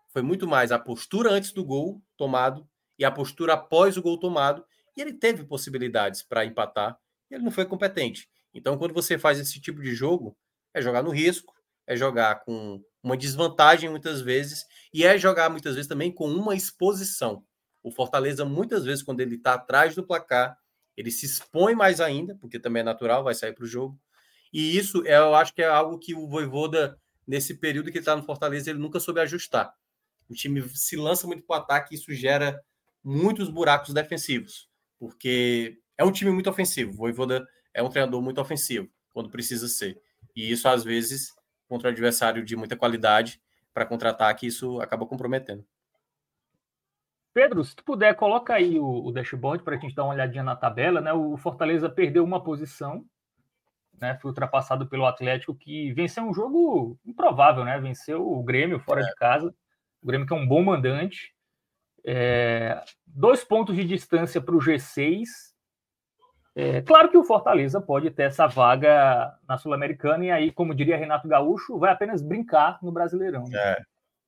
[0.09, 4.19] foi muito mais a postura antes do gol tomado e a postura após o gol
[4.19, 4.63] tomado.
[4.95, 6.97] E ele teve possibilidades para empatar
[7.29, 8.29] e ele não foi competente.
[8.53, 10.37] Então, quando você faz esse tipo de jogo,
[10.73, 11.53] é jogar no risco,
[11.85, 16.55] é jogar com uma desvantagem muitas vezes e é jogar muitas vezes também com uma
[16.55, 17.43] exposição.
[17.81, 20.57] O Fortaleza, muitas vezes, quando ele está atrás do placar,
[20.95, 23.99] ele se expõe mais ainda, porque também é natural, vai sair para o jogo.
[24.51, 27.99] E isso é, eu acho que é algo que o Voivoda, nesse período que ele
[27.99, 29.73] está no Fortaleza, ele nunca soube ajustar.
[30.29, 32.61] O time se lança muito para o ataque e isso gera
[33.03, 36.91] muitos buracos defensivos, porque é um time muito ofensivo.
[36.91, 39.97] O Voivoda é um treinador muito ofensivo, quando precisa ser.
[40.35, 41.31] E isso, às vezes,
[41.67, 43.41] contra o adversário de muita qualidade,
[43.73, 45.63] para contra-ataque, isso acaba comprometendo.
[47.31, 50.43] Pedro, se tu puder, coloca aí o, o dashboard para a gente dar uma olhadinha
[50.43, 50.99] na tabela.
[50.99, 51.13] Né?
[51.13, 53.05] O Fortaleza perdeu uma posição,
[54.01, 54.17] né?
[54.19, 57.79] foi ultrapassado pelo Atlético, que venceu um jogo improvável, né?
[57.79, 59.03] venceu o Grêmio fora é.
[59.03, 59.53] de casa.
[60.01, 61.31] O Grêmio que é um bom mandante.
[62.03, 65.53] É, dois pontos de distância para o G6.
[66.59, 70.97] É, claro que o Fortaleza pode ter essa vaga na Sul-Americana, e aí, como diria
[70.97, 73.43] Renato Gaúcho, vai apenas brincar no Brasileirão.
[73.43, 73.59] Né?
[73.59, 73.77] É.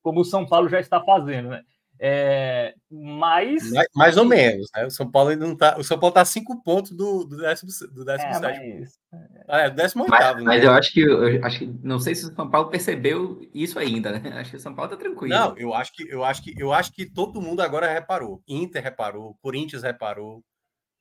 [0.00, 1.48] Como o São Paulo já está fazendo.
[1.48, 1.64] Né?
[1.98, 3.72] É, mas.
[3.72, 4.86] Mais, mais, ou menos, né?
[4.86, 5.76] O São Paulo ainda não tá.
[5.76, 9.00] O São Paulo tá cinco pontos do, do décimo, do décimo é, mas...
[9.48, 10.34] Ah, é, décimo oitavo.
[10.34, 10.44] Mas, né?
[10.44, 13.76] mas eu acho que eu acho que não sei se o São Paulo percebeu isso
[13.76, 14.38] ainda, né?
[14.38, 15.34] Acho que o São Paulo tá tranquilo.
[15.34, 18.40] Não, eu acho que eu acho que eu acho que todo mundo agora reparou.
[18.46, 20.44] Inter reparou, Corinthians reparou,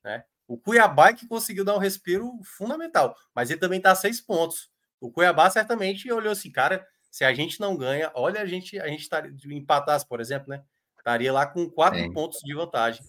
[0.04, 0.24] né?
[0.50, 4.20] O Cuiabá é que conseguiu dar um respiro fundamental, mas ele também tá a seis
[4.20, 4.68] pontos.
[5.00, 8.88] O Cuiabá certamente olhou assim, cara, se a gente não ganha, olha a gente a
[8.88, 10.64] gente tá empatasse, por exemplo, né?
[10.98, 12.12] Estaria lá com quatro é.
[12.12, 13.06] pontos de vantagem.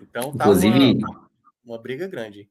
[0.00, 1.30] Então tá inclusive, uma,
[1.64, 2.48] uma, briga grande.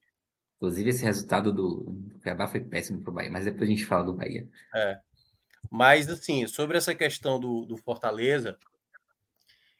[0.58, 4.04] Inclusive, esse resultado do Cuiabá foi péssimo para o Bahia, mas depois a gente fala
[4.04, 4.45] do Bahia.
[4.76, 5.00] É.
[5.71, 8.58] Mas, assim, sobre essa questão do, do Fortaleza,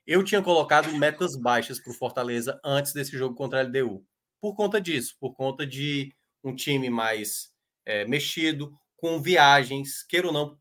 [0.08, 4.06] eu tinha colocado metas baixas para o Fortaleza antes desse jogo contra a LDU.
[4.46, 7.50] Por conta disso, por conta de um time mais
[7.84, 10.56] é, mexido, com viagens, queira ou não,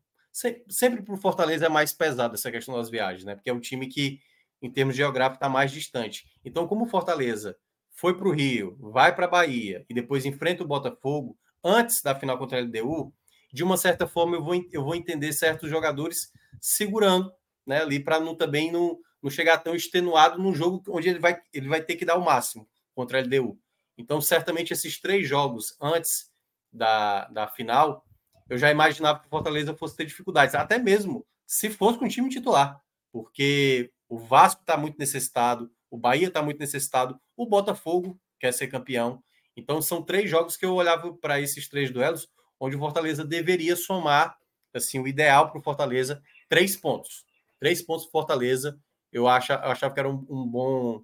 [0.67, 3.35] sempre para o Fortaleza é mais pesado essa questão das viagens, né?
[3.35, 4.19] Porque é um time que
[4.59, 6.25] em termos geográficos, está mais distante.
[6.43, 7.55] Então, como Fortaleza
[7.91, 12.15] foi para o Rio, vai para a Bahia e depois enfrenta o Botafogo antes da
[12.15, 13.13] final contra a LDU,
[13.53, 17.31] de uma certa forma eu vou, eu vou entender certos jogadores segurando
[17.67, 21.39] né, ali para não também não, não chegar tão extenuado num jogo onde ele vai,
[21.53, 23.59] ele vai ter que dar o máximo contra a LDU.
[23.97, 26.31] Então, certamente, esses três jogos antes
[26.71, 28.05] da, da final,
[28.49, 32.09] eu já imaginava que o Fortaleza fosse ter dificuldades, até mesmo se fosse com o
[32.09, 32.81] time titular,
[33.11, 38.67] porque o Vasco está muito necessitado, o Bahia está muito necessitado, o Botafogo quer ser
[38.67, 39.23] campeão.
[39.55, 42.27] Então são três jogos que eu olhava para esses três duelos,
[42.59, 44.37] onde o Fortaleza deveria somar,
[44.73, 47.25] assim, o ideal para o Fortaleza, três pontos.
[47.59, 48.77] Três pontos Fortaleza,
[49.11, 51.03] eu, acha, eu achava que era um, um, bom,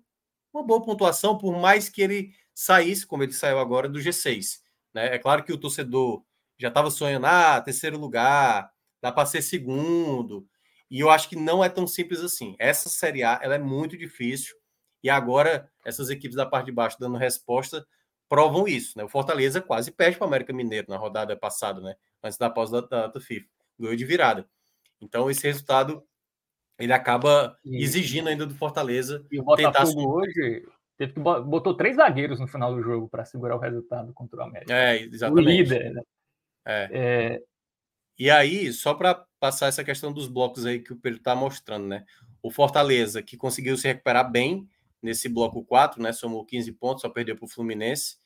[0.54, 4.60] uma boa pontuação, por mais que ele saísse, como ele saiu agora, do G6.
[4.94, 5.16] Né?
[5.16, 6.24] É claro que o torcedor
[6.58, 10.48] já estava sonhando, ah, terceiro lugar, dá para ser segundo,
[10.92, 12.54] e eu acho que não é tão simples assim.
[12.60, 14.54] Essa Série A ela é muito difícil.
[15.02, 17.88] E agora, essas equipes da parte de baixo dando resposta
[18.28, 18.98] provam isso.
[18.98, 19.04] Né?
[19.06, 21.96] O Fortaleza quase perde para o América Mineiro na rodada passada, né?
[22.22, 23.48] antes da pausa da data FIFA.
[23.80, 24.48] Ganhou de virada.
[25.00, 26.04] Então, esse resultado
[26.78, 29.26] ele acaba exigindo ainda do Fortaleza.
[29.32, 30.68] E o Botafogo hoje
[31.02, 34.44] teve que botou três zagueiros no final do jogo para segurar o resultado contra o
[34.44, 34.72] América.
[34.72, 35.48] É, exatamente.
[35.48, 35.94] O líder.
[35.94, 36.02] Né?
[36.64, 36.90] É.
[36.92, 37.42] é.
[38.20, 41.88] E aí, só para passar essa questão dos blocos aí que o Pedro está mostrando,
[41.88, 42.06] né?
[42.44, 44.68] O Fortaleza, que conseguiu se recuperar bem
[45.02, 46.14] nesse bloco 4, né?
[46.14, 48.18] Somou 15 pontos, só perdeu para o Fluminense.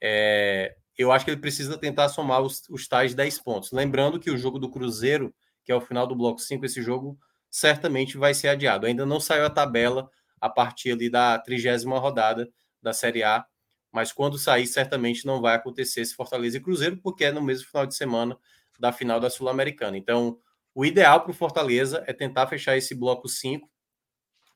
[0.00, 3.72] É, eu acho que ele precisa tentar somar os, os tais 10 pontos.
[3.72, 7.18] Lembrando que o jogo do Cruzeiro, que é o final do bloco 5, esse jogo
[7.50, 8.86] certamente vai ser adiado.
[8.86, 10.08] Ainda não saiu a tabela
[10.40, 12.50] a partir ali da trigésima rodada
[12.82, 13.44] da Série A,
[13.92, 17.66] mas quando sair, certamente não vai acontecer esse Fortaleza e Cruzeiro, porque é no mesmo
[17.66, 18.38] final de semana
[18.78, 19.98] da final da Sul-Americana.
[19.98, 20.38] Então,
[20.74, 23.68] o ideal para o Fortaleza é tentar fechar esse bloco 5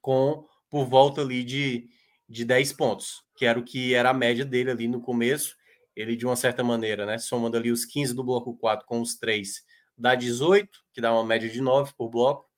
[0.01, 1.89] com por volta ali de,
[2.29, 5.57] de 10 pontos, que era o que era a média dele ali no começo.
[5.95, 9.17] Ele, de uma certa maneira, né, somando ali os 15 do bloco 4 com os
[9.17, 9.63] 3,
[9.97, 12.49] dá 18, que dá uma média de 9 por bloco.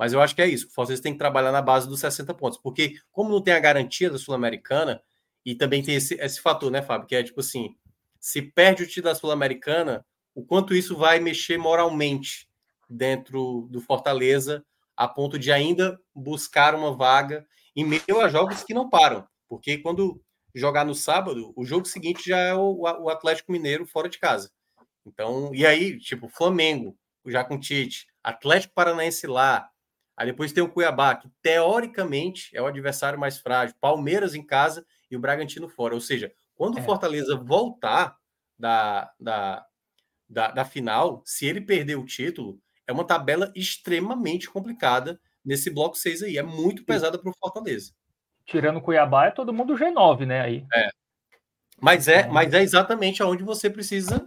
[0.00, 0.66] Mas eu acho que é isso.
[0.66, 3.60] O Fortaleza tem que trabalhar na base dos 60 pontos, porque como não tem a
[3.60, 5.02] garantia da Sul-Americana,
[5.44, 7.76] e também tem esse, esse fator, né, Fábio, que é tipo assim,
[8.18, 10.02] se perde o título da Sul-Americana,
[10.34, 12.48] o quanto isso vai mexer moralmente
[12.88, 14.64] dentro do Fortaleza,
[14.96, 19.28] a ponto de ainda buscar uma vaga em meio a jogos que não param.
[19.50, 20.18] Porque quando
[20.54, 24.50] jogar no sábado, o jogo seguinte já é o, o Atlético Mineiro fora de casa.
[25.04, 29.70] Então, e aí, tipo, Flamengo, já com Tite, Atlético Paranaense lá,
[30.20, 34.84] aí depois tem o Cuiabá, que teoricamente é o adversário mais frágil, Palmeiras em casa
[35.10, 35.94] e o Bragantino fora.
[35.94, 36.82] Ou seja, quando o é.
[36.82, 38.18] Fortaleza voltar
[38.58, 39.64] da, da,
[40.28, 45.96] da, da final, se ele perder o título, é uma tabela extremamente complicada nesse bloco
[45.96, 46.36] 6 aí.
[46.36, 47.94] É muito pesada para o Fortaleza.
[48.44, 50.42] Tirando o Cuiabá, é todo mundo G9, né?
[50.42, 50.66] Aí.
[50.74, 50.90] É.
[51.80, 54.26] Mas é, então, mas é exatamente aonde você precisa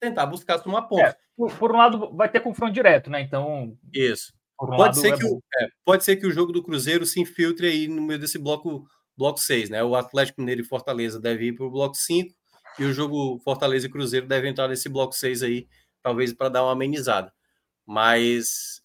[0.00, 1.08] tentar buscar uma ponta.
[1.08, 3.20] É, por, por, um lado, vai ter confronto direto, né?
[3.20, 3.76] Então.
[3.92, 4.32] Isso.
[4.60, 7.20] Um pode, ser é que o, é, pode ser que o jogo do Cruzeiro se
[7.20, 8.86] infiltre aí no meio desse bloco,
[9.16, 9.82] bloco 6, né?
[9.82, 12.34] O Atlético Mineiro e Fortaleza deve ir para o bloco 5
[12.78, 15.68] e o jogo Fortaleza e Cruzeiro deve entrar nesse bloco 6 aí,
[16.02, 17.32] talvez para dar uma amenizada.
[17.84, 18.82] Mas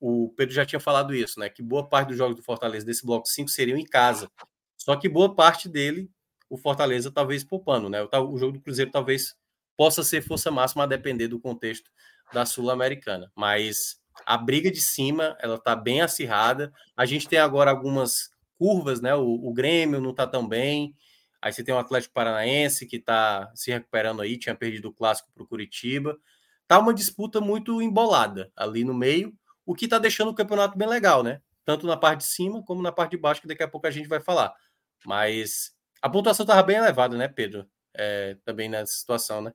[0.00, 1.48] o Pedro já tinha falado isso, né?
[1.48, 4.30] Que boa parte dos jogos do Fortaleza desse bloco 5 seriam em casa.
[4.76, 6.10] Só que boa parte dele,
[6.50, 8.02] o Fortaleza talvez poupando, né?
[8.02, 9.36] O, jogo do Cruzeiro talvez
[9.76, 11.88] possa ser força máxima a depender do contexto
[12.32, 13.30] da Sul-Americana.
[13.36, 16.72] Mas a briga de cima, ela tá bem acirrada.
[16.96, 19.14] A gente tem agora algumas curvas, né?
[19.14, 20.94] O, o Grêmio não tá tão bem.
[21.40, 25.30] Aí você tem o Atlético Paranaense que está se recuperando aí, tinha perdido o clássico
[25.34, 26.16] para o Curitiba.
[26.68, 29.34] Tá uma disputa muito embolada ali no meio,
[29.66, 31.40] o que está deixando o campeonato bem legal, né?
[31.64, 33.90] Tanto na parte de cima como na parte de baixo, que daqui a pouco a
[33.90, 34.54] gente vai falar.
[35.04, 37.68] Mas a pontuação estava bem elevada, né, Pedro?
[37.94, 39.52] É, também nessa situação, né?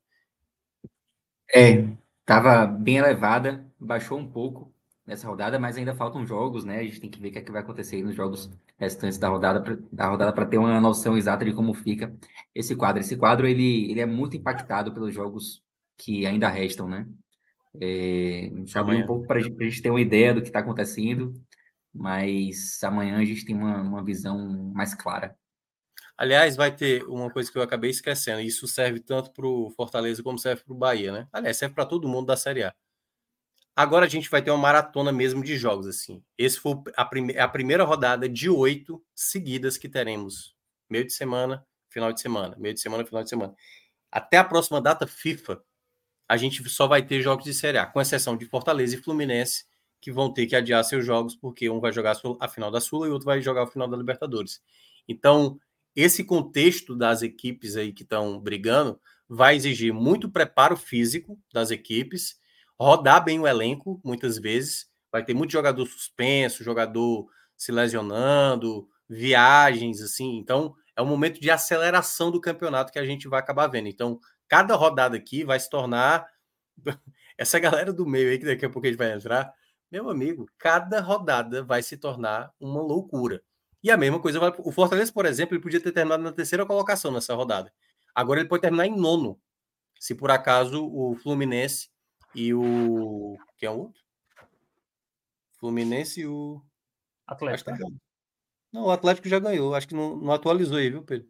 [1.56, 1.86] É,
[2.28, 4.74] estava bem elevada, baixou um pouco
[5.06, 6.80] nessa rodada, mas ainda faltam jogos, né?
[6.80, 9.30] A gente tem que ver o que, é que vai acontecer nos jogos restantes da
[9.30, 12.14] rodada, pra, da rodada para ter uma noção exata de como fica
[12.54, 13.00] esse quadro.
[13.00, 15.64] Esse quadro ele, ele é muito impactado pelos jogos
[15.98, 17.08] que ainda restam, né?
[17.80, 21.34] É, já um pouco para a gente ter uma ideia do que está acontecendo,
[21.94, 24.38] mas amanhã a gente tem uma, uma visão
[24.74, 25.34] mais clara.
[26.18, 28.42] Aliás, vai ter uma coisa que eu acabei esquecendo.
[28.42, 31.28] Isso serve tanto para o Fortaleza como serve para o Bahia, né?
[31.32, 32.74] Aliás, serve para todo mundo da Série A.
[33.76, 36.24] Agora a gente vai ter uma maratona mesmo de jogos, assim.
[36.36, 40.56] Esse foi a, prime a primeira rodada de oito seguidas que teremos.
[40.90, 43.54] Meio de semana, final de semana, meio de semana, final de semana.
[44.12, 45.62] Até a próxima data FIFA,
[46.28, 49.66] a gente só vai ter jogos de Série A, com exceção de Fortaleza e Fluminense,
[50.02, 53.06] que vão ter que adiar seus jogos, porque um vai jogar a final da Sula
[53.06, 54.60] e o outro vai jogar a final da Libertadores.
[55.08, 55.60] Então,
[55.98, 62.40] esse contexto das equipes aí que estão brigando vai exigir muito preparo físico das equipes
[62.80, 64.88] rodar bem o elenco, muitas vezes.
[65.12, 70.38] Vai ter muito jogador suspenso, jogador se lesionando, viagens, assim.
[70.38, 73.88] Então, é um momento de aceleração do campeonato que a gente vai acabar vendo.
[73.88, 76.28] Então, cada rodada aqui vai se tornar.
[77.38, 79.54] Essa galera do meio aí, que daqui a pouco a gente vai entrar,
[79.92, 83.42] meu amigo, cada rodada vai se tornar uma loucura.
[83.84, 87.12] E a mesma coisa, o Fortaleza, por exemplo, ele podia ter terminado na terceira colocação
[87.12, 87.72] nessa rodada.
[88.14, 89.40] Agora ele pode terminar em nono,
[90.00, 91.90] se por acaso o Fluminense
[92.34, 93.38] e o.
[93.58, 94.02] Quem é o outro?
[95.60, 96.62] Fluminense e o.
[97.26, 97.72] Atlético.
[97.72, 97.78] Tá
[98.72, 99.76] não, o Atlético já ganhou.
[99.76, 101.28] Acho que não, não atualizou aí, viu, Pedro?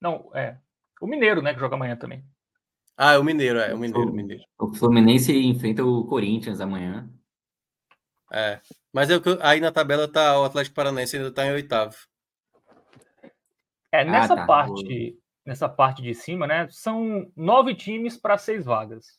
[0.00, 0.58] Não, é.
[1.00, 2.24] O Mineiro, né, que joga amanhã também.
[2.96, 3.74] Ah, é o Mineiro, é.
[3.74, 4.42] O Mineiro, o, Mineiro.
[4.58, 7.10] O Fluminense enfrenta o Corinthians amanhã.
[8.32, 8.60] É.
[8.92, 11.96] Mas é aí na tabela tá o Atlético Paranaense ainda tá em oitavo.
[13.92, 14.46] É, nessa ah, tá.
[14.46, 16.68] parte, nessa parte de cima, né?
[16.70, 19.18] São nove times para seis vagas.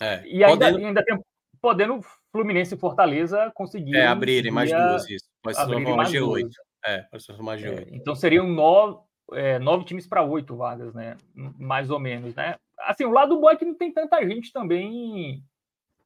[0.00, 0.86] É, e ainda, podendo...
[0.86, 1.20] ainda tem
[1.60, 3.96] podendo Fluminense e Fortaleza conseguir.
[3.96, 5.24] É, abrirem mais duas, isso.
[5.42, 6.50] Pode se transformar mais G8.
[6.84, 7.78] É, pode se transformar G8.
[7.78, 8.98] É, então seriam nove,
[9.32, 11.16] é, nove times para oito vagas, né?
[11.34, 12.56] Mais ou menos, né?
[12.80, 15.42] Assim, o lado bom é que não tem tanta gente também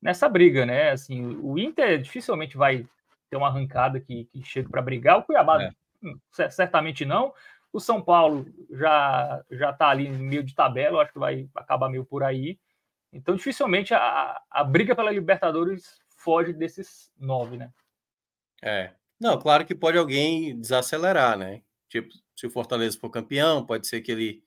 [0.01, 0.91] nessa briga, né?
[0.91, 2.87] Assim, o Inter dificilmente vai
[3.31, 5.19] ter uma arrancada que, que chegue para brigar.
[5.19, 5.71] O Cuiabá é.
[6.03, 6.19] Hum,
[6.51, 7.33] certamente não.
[7.73, 11.89] O São Paulo já já está ali no meio de tabela, acho que vai acabar
[11.89, 12.59] meio por aí.
[13.13, 17.71] Então, dificilmente a, a briga pela Libertadores foge desses nove, né?
[18.63, 18.93] É.
[19.21, 21.63] Não, claro que pode alguém desacelerar, né?
[21.89, 24.43] Tipo, se o Fortaleza for campeão, pode ser que ele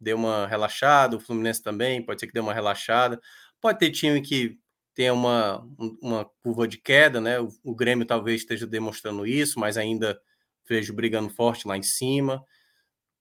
[0.00, 3.20] dê uma relaxada, o Fluminense também, pode ser que dê uma relaxada.
[3.60, 4.58] Pode ter time que
[4.98, 5.64] tenha uma,
[6.02, 7.38] uma curva de queda, né?
[7.38, 10.20] O, o Grêmio talvez esteja demonstrando isso, mas ainda
[10.68, 12.44] vejo brigando forte lá em cima.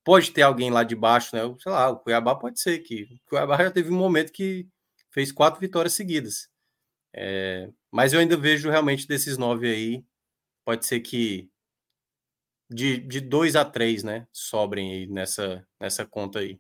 [0.04, 1.44] Pode ter alguém lá de baixo, né?
[1.60, 3.04] Sei lá, o Cuiabá pode ser que.
[3.04, 4.68] O Cuiabá já teve um momento que
[5.12, 6.50] fez quatro vitórias seguidas.
[7.14, 10.04] É, mas eu ainda vejo realmente desses nove aí,
[10.66, 11.48] pode ser que
[12.68, 16.60] de, de dois a três, né, sobrem aí nessa, nessa conta aí.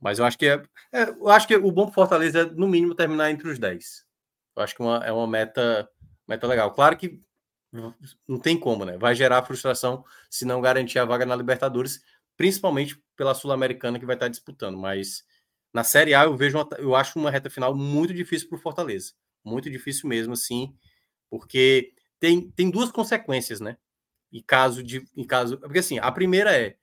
[0.00, 2.94] Mas eu acho que é, é eu acho que o bom Fortaleza é no mínimo
[2.94, 4.05] terminar entre os dez.
[4.56, 5.88] Eu acho que uma, é uma meta,
[6.26, 6.72] meta legal.
[6.72, 7.22] Claro que
[8.26, 8.96] não tem como, né?
[8.96, 12.00] Vai gerar frustração se não garantir a vaga na Libertadores,
[12.36, 14.78] principalmente pela Sul-Americana que vai estar disputando.
[14.78, 15.24] Mas
[15.72, 18.60] na Série A, eu vejo, uma, eu acho uma reta final muito difícil para o
[18.60, 19.12] Fortaleza.
[19.44, 20.74] Muito difícil mesmo, assim,
[21.30, 23.76] porque tem, tem duas consequências, né?
[24.32, 25.04] Em caso de.
[25.16, 26.76] Em caso, porque assim, a primeira é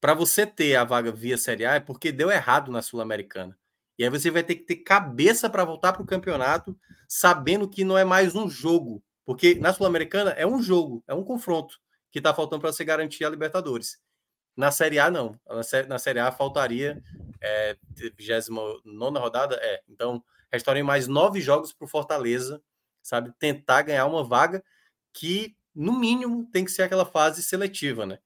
[0.00, 3.56] para você ter a vaga via Série A é porque deu errado na Sul-Americana.
[3.98, 6.76] E aí você vai ter que ter cabeça para voltar para o campeonato,
[7.08, 9.02] sabendo que não é mais um jogo.
[9.24, 11.78] Porque na Sul-Americana é um jogo, é um confronto
[12.10, 13.98] que está faltando para se garantir a Libertadores.
[14.56, 15.38] Na Série A, não.
[15.88, 17.02] Na Série A faltaria
[17.40, 17.76] é,
[18.16, 19.58] 29 rodada.
[19.60, 19.82] É.
[19.88, 20.22] Então,
[20.52, 22.62] restarem mais nove jogos para o Fortaleza,
[23.02, 23.32] sabe?
[23.38, 24.62] Tentar ganhar uma vaga
[25.12, 28.18] que, no mínimo, tem que ser aquela fase seletiva, né?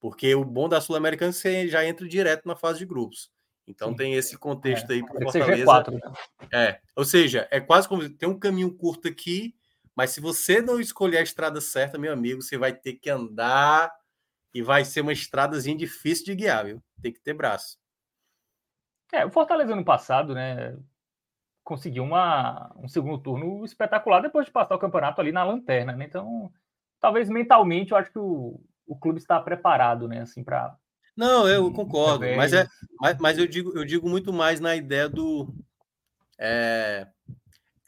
[0.00, 3.30] Porque o bom da Sul-Americana é que você já entra direto na fase de grupos.
[3.66, 3.96] Então Sim.
[3.96, 5.64] tem esse contexto é, aí para Fortaleza.
[5.64, 6.00] G4, né?
[6.52, 9.54] É, ou seja, é quase como tem um caminho curto aqui,
[9.94, 13.90] mas se você não escolher a estrada certa, meu amigo, você vai ter que andar
[14.54, 16.82] e vai ser uma estradazinha difícil de guiar, viu?
[17.02, 17.78] Tem que ter braço.
[19.12, 20.76] É, o Fortaleza no passado, né,
[21.64, 26.04] conseguiu uma, um segundo turno espetacular depois de passar o campeonato ali na lanterna, né?
[26.04, 26.52] Então,
[27.00, 30.76] talvez mentalmente eu acho que o, o clube está preparado, né, assim, para
[31.16, 32.66] não, eu concordo, mas é,
[33.00, 35.48] mas, mas, eu digo, eu digo muito mais na ideia do
[36.38, 37.06] é,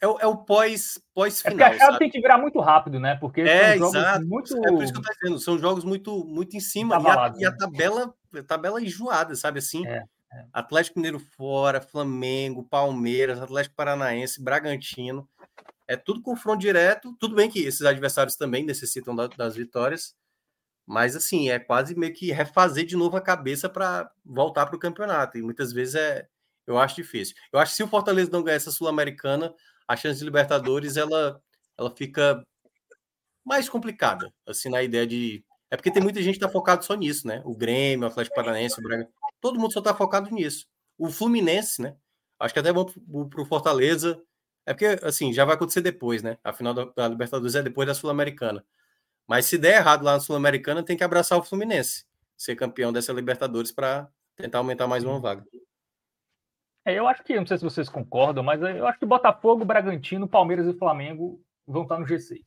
[0.01, 1.45] é, o, é o pós pós.
[1.45, 3.15] É porque a chave tem que virar muito rápido, né?
[3.15, 4.25] Porque é exato.
[4.25, 4.57] Muito...
[4.65, 7.33] É por isso que eu estou dizendo, são jogos muito muito em cima e a,
[7.37, 7.57] e a, né?
[7.57, 9.85] tabela a tabela enjoada, sabe assim?
[9.85, 10.03] É,
[10.33, 10.45] é.
[10.53, 15.27] Atlético Mineiro fora, Flamengo, Palmeiras, Atlético Paranaense, Bragantino,
[15.87, 17.15] é tudo confronto direto.
[17.19, 20.15] Tudo bem que esses adversários também necessitam da, das vitórias,
[20.89, 24.79] mas assim, é quase meio que refazer de novo a cabeça para voltar para o
[24.79, 25.37] campeonato.
[25.37, 26.27] E muitas vezes é,
[26.65, 27.35] eu acho difícil.
[27.53, 29.53] Eu acho que se o Fortaleza não ganhar essa Sul-Americana,
[29.87, 31.39] a chance de Libertadores ela,
[31.77, 32.43] ela fica
[33.45, 35.45] mais complicada, assim, na ideia de.
[35.69, 37.43] É porque tem muita gente que está focado só nisso, né?
[37.45, 39.07] O Grêmio, o Atlético Paranaense, o Braga.
[39.39, 40.65] Todo mundo só está focado nisso.
[40.97, 41.95] O Fluminense, né?
[42.39, 42.85] Acho que até é bom
[43.29, 44.19] para o Fortaleza.
[44.65, 46.39] É porque, assim, já vai acontecer depois, né?
[46.43, 48.65] A final da, da Libertadores é depois da Sul-Americana.
[49.29, 52.03] Mas se der errado lá na Sul-Americana, tem que abraçar o Fluminense,
[52.35, 55.45] ser campeão dessa Libertadores para tentar aumentar mais uma vaga.
[56.83, 60.27] É, eu acho que, não sei se vocês concordam, mas eu acho que Botafogo, Bragantino,
[60.27, 62.39] Palmeiras e Flamengo vão estar no G6.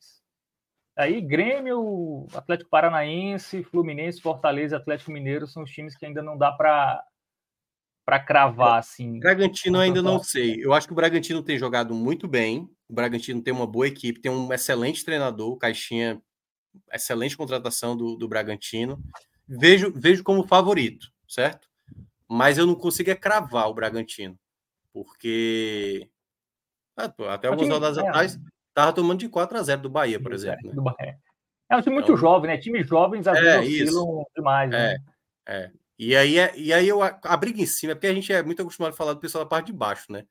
[0.97, 6.51] Aí Grêmio, Atlético Paranaense, Fluminense, Fortaleza, Atlético Mineiro são os times que ainda não dá
[6.51, 7.01] para
[8.05, 9.19] para cravar assim.
[9.19, 10.57] Bragantino ainda não sei.
[10.61, 12.69] Eu acho que o Bragantino tem jogado muito bem.
[12.89, 16.21] O Bragantino tem uma boa equipe, tem um excelente treinador, o Caixinha
[16.91, 19.01] excelente contratação do, do Bragantino.
[19.47, 21.67] Vejo, vejo como favorito, certo?
[22.27, 24.37] Mas eu não consigo é cravar o Bragantino,
[24.91, 26.09] porque
[26.95, 30.33] ah, até alguns rodadas é, atrás estava tomando de 4 a 0 do Bahia, por
[30.33, 30.67] exemplo.
[30.69, 30.73] Né?
[30.73, 31.19] Do Bahia.
[31.69, 32.57] É um time muito então, jovem, né?
[32.57, 34.69] Times jovens às é, vezes oscilam demais.
[34.69, 34.97] Né?
[35.45, 35.71] É, é.
[35.97, 38.41] E aí, é, e aí eu, a briga em cima, é porque a gente é
[38.41, 40.25] muito acostumado a falar do pessoal da parte de baixo, né?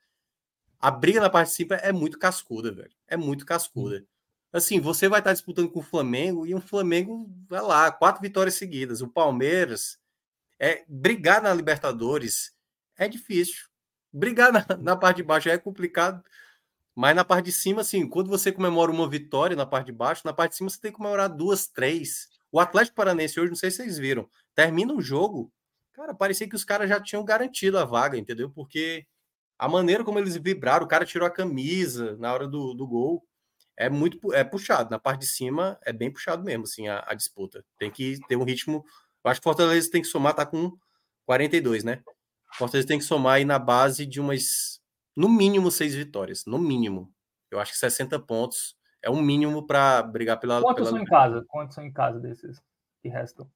[0.80, 2.90] A briga na parte de cima é muito cascuda, velho.
[3.06, 4.04] É muito cascuda
[4.52, 8.54] assim, você vai estar disputando com o Flamengo e um Flamengo, vai lá, quatro vitórias
[8.54, 9.00] seguidas.
[9.00, 9.98] O Palmeiras,
[10.62, 12.54] é brigar na Libertadores
[12.96, 13.66] é difícil.
[14.12, 16.22] Brigar na, na parte de baixo é complicado,
[16.94, 20.22] mas na parte de cima, assim, quando você comemora uma vitória na parte de baixo,
[20.24, 22.28] na parte de cima você tem que comemorar duas, três.
[22.52, 25.52] O Atlético Paranense hoje, não sei se vocês viram, termina o jogo,
[25.94, 28.48] cara, parecia que os caras já tinham garantido a vaga, entendeu?
[28.48, 29.04] Porque
[29.58, 33.26] a maneira como eles vibraram, o cara tirou a camisa na hora do, do gol
[33.76, 34.90] é muito é puxado.
[34.90, 37.64] Na parte de cima é bem puxado mesmo, assim, a, a disputa.
[37.78, 38.84] Tem que ter um ritmo.
[39.24, 40.76] Eu acho que Fortaleza tem que somar, tá com
[41.26, 42.02] 42, né?
[42.54, 44.80] Fortaleza tem que somar aí na base de umas,
[45.16, 46.44] no mínimo, seis vitórias.
[46.46, 47.12] No mínimo.
[47.50, 50.60] Eu acho que 60 pontos é um mínimo para brigar pela.
[50.60, 50.90] Quantos pela...
[50.90, 51.44] são em casa?
[51.48, 52.62] Quantos são em casa desses
[53.02, 53.50] que restam?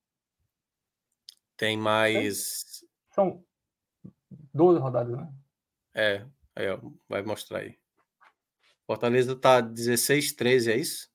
[1.57, 2.85] Tem mais.
[3.11, 3.43] São
[4.53, 5.33] 12 rodadas, né?
[5.95, 7.79] É, aí, ó, vai mostrar aí.
[8.87, 11.11] Fortaleza tá 16, 13, é isso?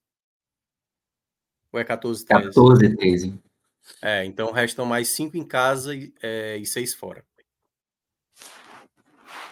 [1.71, 2.47] Ou é 14, 13?
[2.47, 3.39] 14, 13.
[4.01, 7.25] É, então restam mais 5 em casa e, é, 6 fora.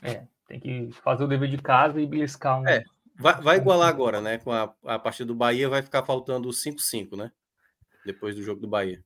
[0.02, 2.68] É, tem que fazer o dever de casa e beliscar um.
[2.68, 2.84] É,
[3.16, 4.38] vai, vai igualar agora, né?
[4.38, 7.32] Com a, a partir do Bahia vai ficar faltando 5-5, né?
[8.06, 9.04] Depois do jogo do Bahia.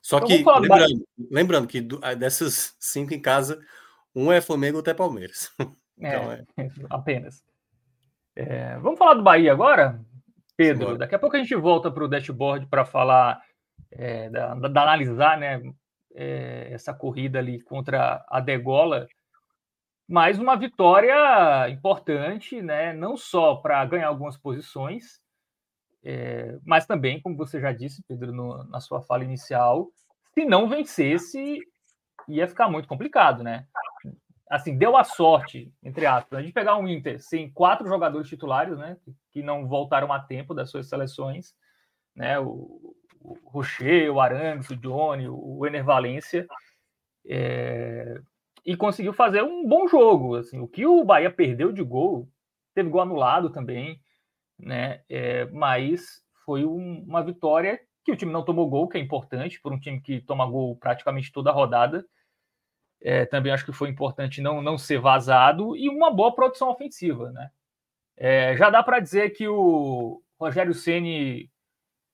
[0.00, 1.82] Só então, que, lembrando, lembrando que
[2.16, 3.62] dessas cinco em casa,
[4.14, 5.52] um é Flamengo e outro é Palmeiras.
[5.98, 6.68] Então, é, é.
[6.88, 7.42] apenas.
[8.36, 10.00] É, vamos falar do Bahia agora,
[10.56, 10.96] Pedro.
[10.96, 13.42] Daqui a pouco a gente volta para o dashboard para falar,
[13.90, 15.60] é, da, da, analisar né,
[16.14, 19.08] é, essa corrida ali contra a Degola.
[20.08, 25.20] Mais uma vitória importante, né, não só para ganhar algumas posições,
[26.64, 29.90] mas também, como você já disse, Pedro, no, na sua fala inicial,
[30.32, 31.58] se não vencesse,
[32.28, 33.66] ia ficar muito complicado, né?
[34.50, 38.96] Assim, deu a sorte, entre aspas, de pegar um Inter sem quatro jogadores titulares, né,
[39.30, 41.54] que não voltaram a tempo das suas seleções,
[42.14, 46.46] né, o, o Rocher, o Arangues, o Johnny, o Ener Valência,
[47.28, 48.20] é,
[48.64, 50.36] e conseguiu fazer um bom jogo.
[50.36, 52.28] Assim, o que o Bahia perdeu de gol,
[52.74, 54.00] teve gol anulado também,
[54.58, 55.02] né?
[55.08, 59.60] É, mas foi um, uma vitória que o time não tomou gol, que é importante
[59.60, 62.04] por um time que toma gol praticamente toda a rodada.
[63.00, 67.30] É, também acho que foi importante não, não ser vazado e uma boa produção ofensiva,
[67.30, 67.50] né?
[68.16, 71.48] É, já dá para dizer que o Rogério Ceni,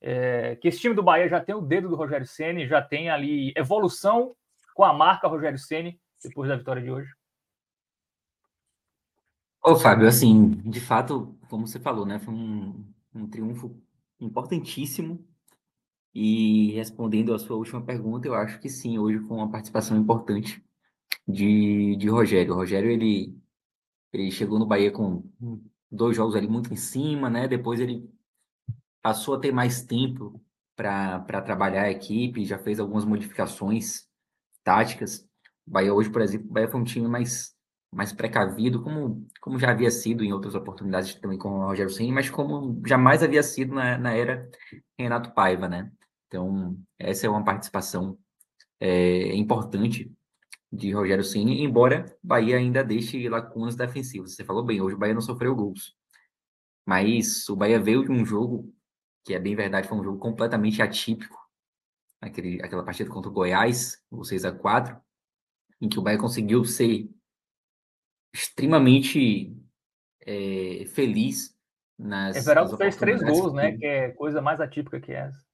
[0.01, 3.09] é, que esse time do Bahia já tem o dedo do Rogério Ceni, já tem
[3.09, 4.37] ali evolução
[4.75, 7.11] com a marca Rogério Ceni depois da vitória de hoje.
[9.63, 13.75] Ô, Fábio, assim, de fato, como você falou, né, foi um, um triunfo
[14.21, 15.27] importantíssimo.
[16.15, 20.63] E respondendo a sua última pergunta, eu acho que sim, hoje com uma participação importante
[21.27, 22.53] de, de Rogério.
[22.53, 23.37] O Rogério, ele,
[24.13, 25.25] ele chegou no Bahia com
[25.91, 27.49] dois jogos ali muito em cima, né?
[27.49, 28.09] Depois ele
[29.03, 30.43] passou a ter mais tempo
[30.77, 34.09] para trabalhar a equipe, já fez algumas modificações
[34.63, 35.27] táticas.
[35.67, 37.55] O Bahia hoje, por exemplo, o Bahia foi um time mais,
[37.93, 42.15] mais precavido, como, como já havia sido em outras oportunidades também com o Rogério Senna,
[42.15, 44.49] mas como jamais havia sido na, na era
[44.99, 45.93] Renato Paiva, né?
[46.27, 48.19] Então, essa é uma participação
[48.81, 50.13] é, importante
[50.75, 54.35] de Rogério Ceni, embora o Bahia ainda deixe lacunas defensivas.
[54.35, 55.97] Você falou bem, hoje o Bahia não sofreu gols.
[56.85, 58.75] Mas o Bahia veio de um jogo
[59.25, 61.39] que é bem verdade, foi um jogo completamente atípico.
[62.21, 65.01] Aquele, aquela partida contra o Goiás, o 6 a 4
[65.81, 67.09] em que o Bahia conseguiu ser
[68.35, 69.55] extremamente
[70.21, 71.57] é, feliz
[71.99, 72.37] nas.
[72.37, 73.77] Everaldo fez três gols, né?
[73.77, 75.45] Que é coisa mais atípica que essa.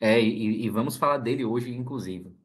[0.00, 2.36] É, e, e vamos falar dele hoje, inclusive.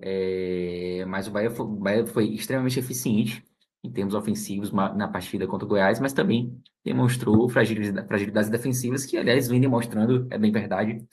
[0.00, 3.44] É, mas o Bahia, foi, o Bahia foi extremamente eficiente
[3.82, 9.16] em termos ofensivos na partida contra o Goiás, mas também demonstrou fragilidade, fragilidades defensivas que,
[9.16, 11.06] aliás, vem demonstrando, é bem verdade,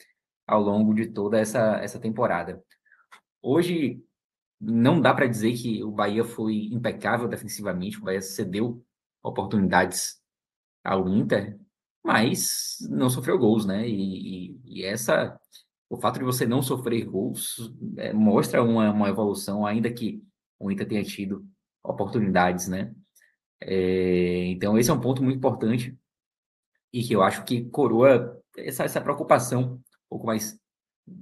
[0.46, 2.62] ao longo de toda essa, essa temporada.
[3.40, 4.02] Hoje,
[4.60, 8.84] não dá para dizer que o Bahia foi impecável defensivamente, o Bahia cedeu
[9.22, 10.20] oportunidades
[10.84, 11.58] ao Inter,
[12.04, 13.86] mas não sofreu gols, né?
[13.88, 15.38] E, e, e essa
[15.88, 20.22] o fato de você não sofrer gols é, mostra uma, uma evolução, ainda que
[20.58, 21.46] o Inter tenha tido
[21.82, 22.94] oportunidades, né?
[23.60, 25.96] É, então, esse é um ponto muito importante
[26.92, 30.58] e que eu acho que coroa essa, essa preocupação um pouco mais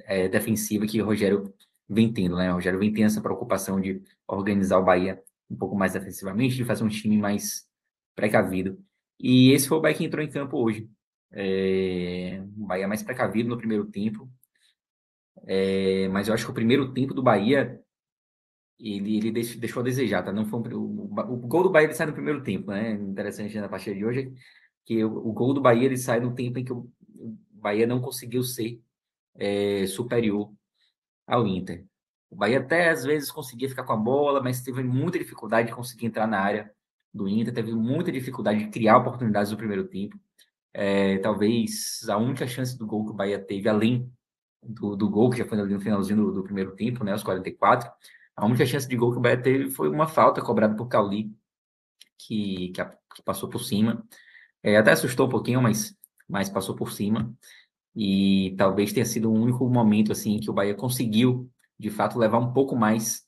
[0.05, 1.53] é, defensiva que o Rogério
[1.89, 2.51] vem tendo, né?
[2.51, 6.65] O Rogério vem tendo essa preocupação de organizar o Bahia um pouco mais defensivamente, de
[6.65, 7.69] fazer um time mais
[8.15, 8.79] precavido.
[9.21, 10.89] E esse foi o Bahia que entrou em campo hoje.
[11.31, 14.31] É, o Bahia mais precavido no primeiro tempo,
[15.47, 17.81] é, mas eu acho que o primeiro tempo do Bahia
[18.79, 20.33] ele, ele deixou a desejar, tá?
[20.33, 22.93] Não foi um, o, o, gol do Bahia ele sai no primeiro tempo, né?
[22.93, 24.33] Interessante na partida de hoje
[24.85, 27.87] que o, o, gol do Bahia ele sai no tempo em que o, o Bahia
[27.87, 28.81] não conseguiu ser
[29.37, 30.53] é, superior
[31.27, 31.85] ao Inter.
[32.31, 35.75] O Bahia até às vezes conseguia ficar com a bola, mas teve muita dificuldade de
[35.75, 36.71] conseguir entrar na área
[37.13, 40.19] do Inter, teve muita dificuldade de criar oportunidades no primeiro tempo.
[40.73, 44.13] É, talvez a única chance do gol que o Bahia teve, além
[44.67, 47.23] do, do gol, que já foi ali no finalzinho do, do, primeiro tempo, né, os
[47.23, 47.91] 44.
[48.37, 51.33] A única chance de gol que o Bahia teve foi uma falta cobrada por Cauli,
[52.19, 54.05] que, que, que passou por cima.
[54.63, 55.97] É, até assustou um pouquinho, mas,
[56.29, 57.33] mas passou por cima.
[57.95, 61.49] E talvez tenha sido o único momento assim que o Bahia conseguiu,
[61.79, 63.25] de fato, levar um pouco mais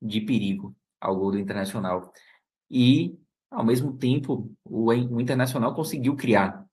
[0.00, 2.12] de perigo ao gol do Internacional.
[2.70, 3.18] E,
[3.50, 6.64] ao mesmo tempo, o, o Internacional conseguiu criar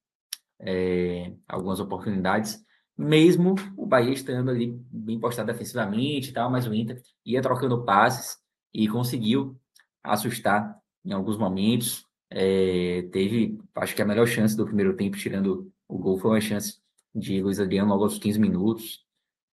[0.60, 2.64] é, algumas oportunidades
[2.98, 7.84] mesmo o Bahia estando ali bem postado defensivamente e tal, mas o Inter ia trocando
[7.84, 8.38] passes
[8.74, 9.60] e conseguiu
[10.04, 12.06] assustar em alguns momentos.
[12.30, 16.41] É, teve, acho que a melhor chance do primeiro tempo, tirando o gol, foi uma
[16.41, 16.80] chance
[17.14, 19.06] de Luiz Adriano logo aos 15 minutos.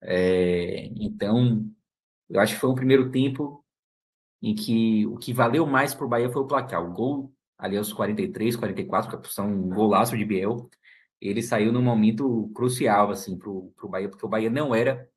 [0.03, 1.65] É, então,
[2.29, 3.65] eu acho que foi um primeiro tempo
[4.43, 6.85] em que o que valeu mais para o Bahia foi o placar.
[6.85, 10.69] O gol ali aos 43, 44, que são um golaço de Biel,
[11.29, 15.09] ele saiu num momento crucial assim para o Bahia, porque o Bahia não era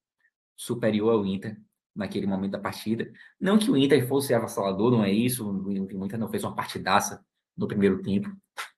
[0.56, 1.60] superior ao Inter
[1.96, 3.12] naquele momento da partida.
[3.40, 5.72] Não que o Inter fosse avassalador, não é isso, o
[6.06, 8.30] Inter não fez uma partidaça no primeiro tempo,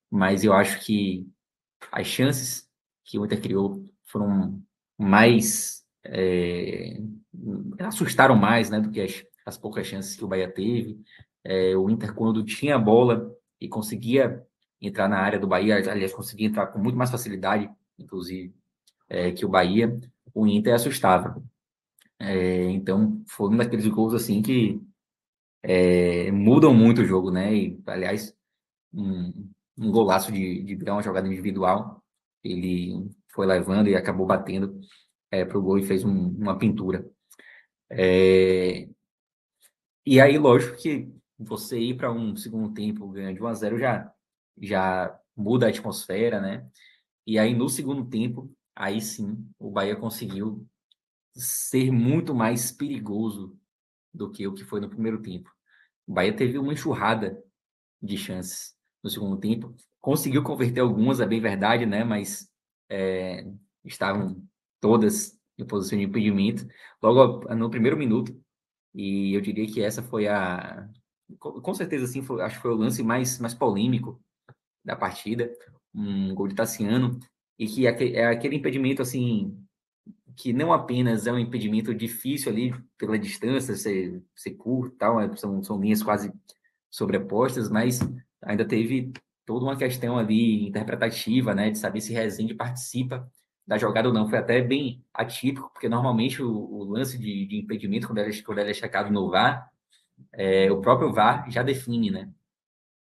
[0.10, 1.28] mas eu acho que
[1.92, 2.70] as chances
[3.04, 4.62] que o Inter criou foram
[4.98, 7.00] mais é,
[7.80, 11.00] assustaram mais né, do que as, as poucas chances que o Bahia teve.
[11.44, 14.46] É, o Inter, quando tinha a bola e conseguia
[14.82, 18.54] entrar na área do Bahia, aliás, conseguia entrar com muito mais facilidade, inclusive,
[19.10, 20.00] é, que o Bahia,
[20.34, 21.42] o Inter assustava.
[22.20, 24.82] É, então, foi um daqueles gols assim que
[25.64, 27.54] é, mudam muito o jogo, né?
[27.56, 28.36] E, aliás,
[28.94, 32.04] um, um golaço de, de uma jogada individual,
[32.44, 34.80] ele foi levando e acabou batendo
[35.32, 37.10] é, para o gol e fez um, uma pintura.
[37.90, 38.88] É,
[40.06, 43.80] E aí, lógico que você ir para um segundo tempo ganhando de 1 a 0
[43.80, 44.12] já,
[44.62, 46.68] já muda a atmosfera, né?
[47.26, 50.68] E aí, no segundo tempo, aí sim, o Bahia conseguiu
[51.34, 53.58] ser muito mais perigoso
[54.14, 55.50] do que o que foi no primeiro tempo.
[56.08, 57.42] O Bahia teve uma enxurrada
[58.02, 59.76] de chances no segundo tempo.
[60.02, 62.04] Conseguiu converter algumas, é bem verdade, né?
[62.04, 62.50] Mas
[62.90, 63.46] é,
[63.86, 64.44] estavam
[64.80, 66.68] todas em posição de impedimento.
[67.02, 68.36] Logo no primeiro minuto,
[68.94, 70.90] e eu diria que essa foi a.
[71.38, 74.20] Com certeza, assim, foi, acho que foi o lance mais, mais polêmico
[74.84, 75.52] da partida.
[75.94, 77.20] Um gol de Tassiano.
[77.58, 79.58] E que é aquele impedimento, assim,
[80.40, 85.36] que não apenas é um impedimento difícil ali pela distância, ser, ser curto tal, é,
[85.36, 86.32] são, são linhas quase
[86.90, 88.00] sobrepostas, mas
[88.42, 89.12] ainda teve
[89.46, 93.30] toda uma questão ali interpretativa, né, de saber se Rezende participa
[93.68, 94.30] da jogada ou não.
[94.30, 98.60] Foi até bem atípico, porque normalmente o, o lance de, de, impedimento, quando ele, quando
[98.60, 99.70] ele é checado no VAR,
[100.34, 102.32] é, o próprio VAR já define, né?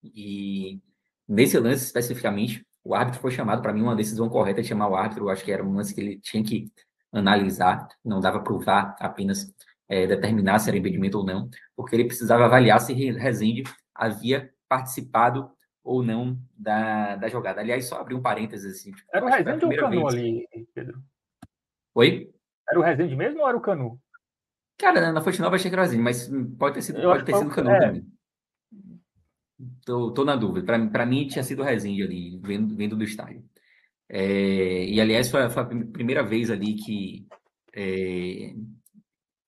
[0.02, 0.80] E
[1.28, 4.96] nesse lance especificamente, o árbitro foi chamado, para mim, uma decisão correta de chamar o
[4.96, 6.72] árbitro, eu acho que era um lance que ele tinha que
[7.12, 9.52] analisar, não dava para o VAR apenas
[9.88, 13.64] é, determinar se era impedimento ou não, porque ele precisava avaliar se Rezende
[13.94, 15.50] havia participado
[15.82, 17.60] ou não da, da jogada.
[17.60, 18.92] Aliás, só abrir um parênteses assim.
[18.92, 20.14] Tipo, era o Rezende ou o Canu vez...
[20.14, 21.02] ali, Pedro?
[21.94, 22.30] Oi?
[22.68, 23.98] Era o Rezende mesmo ou era o Canu?
[24.76, 27.34] Cara, na Fonte Nova achei que era o Rezende, mas pode ter sido, pode ter
[27.34, 27.80] sido o Canu é.
[27.80, 28.17] também.
[29.84, 30.64] Tô, tô na dúvida.
[30.90, 33.44] Para mim tinha sido Rezende ali, vendo, vendo do estádio.
[34.08, 37.26] É, e aliás, foi, foi, a primeira vez ali que
[37.74, 38.54] é,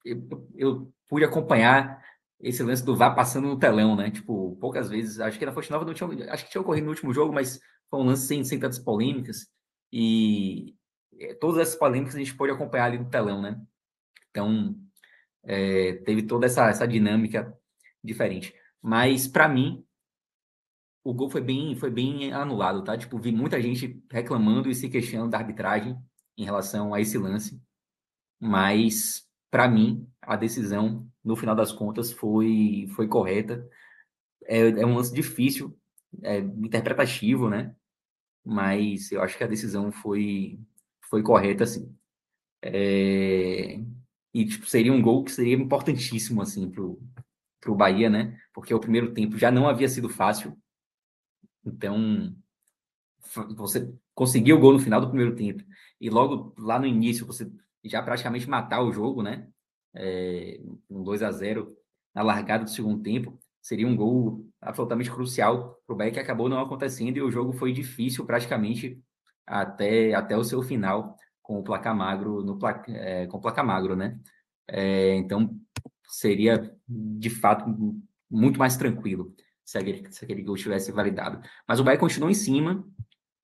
[0.04, 2.02] eu, eu pude acompanhar
[2.40, 4.10] esse lance do VAR passando no telão, né?
[4.10, 6.92] Tipo, poucas vezes, acho que na Fonte Nova não tinha, acho que tinha ocorrido no
[6.92, 9.46] último jogo, mas foi um lance sem, sem tantas polêmicas.
[9.92, 10.74] E
[11.18, 13.60] é, todas essas polêmicas a gente pôde acompanhar ali no telão, né?
[14.30, 14.74] Então,
[15.44, 17.52] é, teve toda essa, essa dinâmica
[18.02, 18.54] diferente.
[18.82, 19.84] Mas, para mim,
[21.04, 22.96] o gol foi bem, foi bem anulado, tá?
[22.96, 25.96] Tipo, vi muita gente reclamando e se questionando da arbitragem
[26.36, 27.60] em relação a esse lance.
[28.38, 33.66] Mas, para mim, a decisão no final das contas, foi, foi correta.
[34.44, 35.78] É, é um lance difícil,
[36.22, 37.74] é interpretativo, né?
[38.44, 40.58] Mas eu acho que a decisão foi,
[41.08, 41.94] foi correta, assim.
[42.62, 43.80] É...
[44.32, 47.00] E tipo, seria um gol que seria importantíssimo, assim, pro,
[47.60, 48.38] pro Bahia, né?
[48.54, 50.56] Porque o primeiro tempo já não havia sido fácil.
[51.64, 52.34] Então,
[53.56, 55.62] você conseguiu o gol no final do primeiro tempo.
[56.00, 57.50] E logo lá no início, você
[57.84, 59.48] já praticamente matar o jogo, né?
[59.94, 61.76] é, um 2 a 0
[62.14, 66.48] na largada do segundo tempo, seria um gol absolutamente crucial para o Bahia, que acabou
[66.48, 69.00] não acontecendo e o jogo foi difícil praticamente
[69.46, 73.64] até, até o seu final, com o placar magro, no placa, é, com o placar
[73.64, 74.18] magro, né?
[74.68, 75.56] É, então,
[76.06, 77.66] seria de fato
[78.30, 79.34] muito mais tranquilo
[79.70, 81.40] se aquele, se aquele gol tivesse validado.
[81.66, 82.84] Mas o Bahia continuou em cima,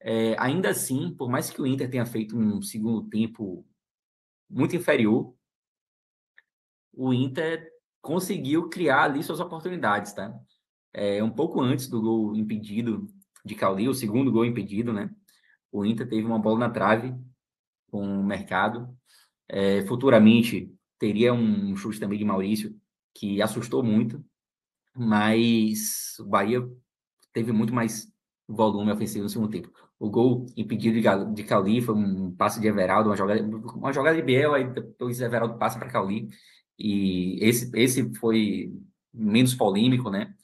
[0.00, 3.64] é, ainda assim, por mais que o Inter tenha feito um segundo tempo
[4.50, 5.32] muito inferior,
[6.92, 7.70] o Inter
[8.02, 10.36] conseguiu criar ali suas oportunidades, tá?
[10.92, 13.06] É, um pouco antes do gol impedido
[13.44, 15.08] de Cauli, o segundo gol impedido, né?
[15.70, 17.14] O Inter teve uma bola na trave
[17.88, 18.92] com o mercado.
[19.48, 22.76] É, futuramente teria um chute também de Maurício
[23.14, 24.24] que assustou muito,
[24.96, 26.66] mas o Bahia
[27.32, 28.08] teve muito mais
[28.48, 29.70] volume ofensivo no segundo tempo.
[29.98, 34.16] O gol impedido de, de Cauli foi um passe de Everaldo, uma jogada, uma jogada
[34.16, 36.28] de Biel, aí depois Everaldo passa para Cauli.
[36.78, 38.72] E esse, esse foi
[39.12, 40.34] menos polêmico, né?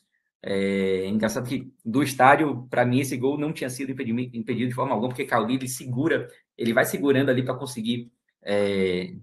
[0.43, 4.75] É engraçado que do estádio, para mim, esse gol não tinha sido impedido, impedido de
[4.75, 6.29] forma alguma, porque Cauli ele segura,
[6.59, 8.11] ele vai segurando ali para conseguir
[8.43, 9.15] é,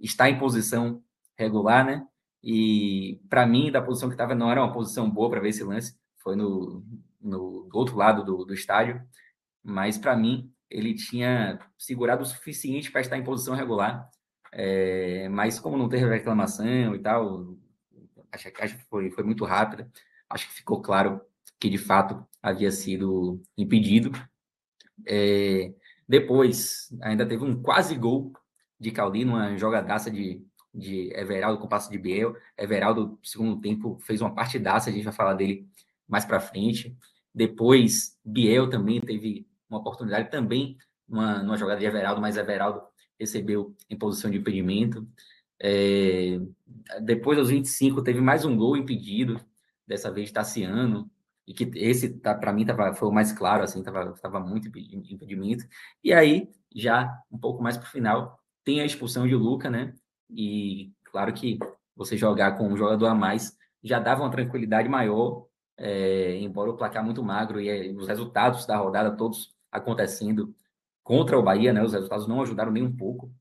[0.00, 1.02] estar em posição
[1.36, 2.06] regular, né?
[2.42, 5.64] E para mim, da posição que estava, não era uma posição boa para ver esse
[5.64, 6.84] lance, foi no,
[7.20, 9.00] no outro lado do, do estádio,
[9.62, 14.10] mas para mim, ele tinha segurado o suficiente para estar em posição regular
[14.52, 17.56] é, mas como não teve reclamação e tal,
[18.30, 19.90] a checagem foi, foi muito rápida.
[20.28, 21.20] Acho que ficou claro
[21.58, 24.12] que de fato havia sido impedido.
[25.06, 25.72] É,
[26.06, 28.32] depois, ainda teve um quase gol
[28.78, 32.36] de Cauli, numa jogadaça de, de Everaldo com passo de Biel.
[32.56, 35.68] Everaldo, segundo tempo, fez uma partidaça, a gente vai falar dele
[36.08, 36.96] mais para frente.
[37.34, 40.76] Depois, Biel também teve uma oportunidade, também
[41.08, 42.82] numa, numa jogada de Everaldo, mas Everaldo
[43.18, 45.06] recebeu em posição de impedimento.
[45.60, 46.40] É,
[47.00, 49.40] depois, aos 25, teve mais um gol impedido,
[49.86, 51.10] dessa vez de Tassiano,
[51.46, 54.68] e que esse, tá, para mim, tava, foi o mais claro, assim, tava, tava muito
[54.68, 55.64] impedimento.
[56.02, 59.94] E aí, já um pouco mais para o final, tem a expulsão de Luca, né?
[60.34, 61.58] E claro que
[61.94, 66.76] você jogar com um jogador a mais já dava uma tranquilidade maior, é, embora o
[66.76, 70.54] placar muito magro e os resultados da rodada todos acontecendo
[71.02, 71.82] contra o Bahia, né?
[71.82, 73.32] Os resultados não ajudaram nem um pouco.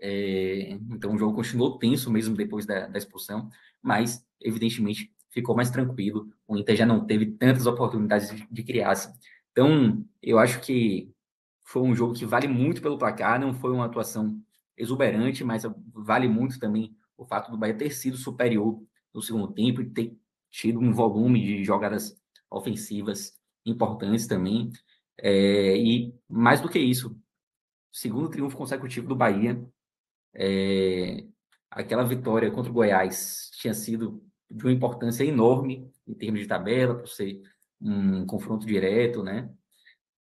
[0.00, 3.48] É, então o jogo continuou tenso mesmo depois da, da, expulsão,
[3.80, 6.28] mas evidentemente ficou mais tranquilo.
[6.46, 8.90] O Inter já não teve tantas oportunidades de, de criar.
[8.92, 9.12] Assim.
[9.52, 11.12] Então eu acho que
[11.64, 14.42] foi um jogo que vale muito pelo placar, não foi uma atuação
[14.76, 18.82] exuberante, mas vale muito também o fato do Bahia ter sido superior
[19.14, 20.16] no segundo tempo e ter
[20.50, 22.16] tido um volume de jogadas
[22.50, 24.70] ofensivas importantes também.
[25.18, 27.16] É, e mais do que isso,
[27.92, 29.62] segundo triunfo consecutivo do Bahia,
[30.34, 31.24] é,
[31.70, 36.94] aquela vitória contra o Goiás tinha sido de uma importância enorme em termos de tabela,
[36.94, 37.40] por ser
[37.80, 39.50] um confronto direto, né?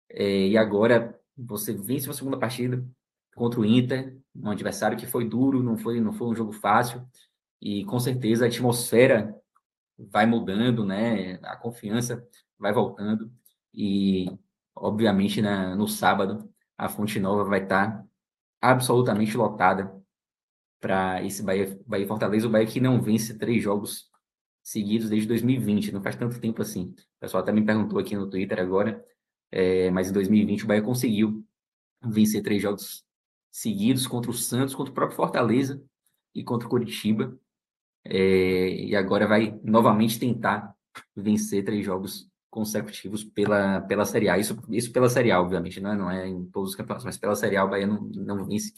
[0.08, 2.84] É, e agora você vence uma segunda partida
[3.34, 7.04] contra o Inter, um adversário que foi duro, não foi, não foi um jogo fácil,
[7.60, 9.34] e com certeza a atmosfera
[9.98, 11.38] vai mudando, né?
[11.42, 12.26] A confiança
[12.58, 13.30] vai voltando,
[13.74, 14.26] e
[14.74, 18.04] obviamente na, no sábado a Fonte Nova vai estar
[18.60, 19.94] absolutamente lotada
[20.80, 24.10] para esse Bahia, Bahia Fortaleza, o Bahia que não vence três jogos
[24.62, 26.94] seguidos desde 2020, não faz tanto tempo assim.
[27.16, 29.04] O pessoal até me perguntou aqui no Twitter agora,
[29.52, 31.44] é, mas em 2020 o Bahia conseguiu
[32.02, 33.04] vencer três jogos
[33.50, 35.82] seguidos contra o Santos, contra o próprio Fortaleza
[36.34, 37.38] e contra o Curitiba.
[38.04, 40.74] É, e agora vai novamente tentar
[41.14, 44.38] vencer três jogos consecutivos pela, pela Série A.
[44.38, 47.18] Isso, isso pela Série A, obviamente, não é, não é em todos os campeonatos, mas
[47.18, 48.74] pela Série A o Bahia não, não vence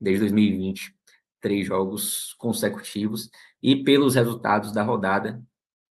[0.00, 0.94] desde 2020
[1.40, 3.30] três jogos consecutivos.
[3.62, 5.42] E pelos resultados da rodada,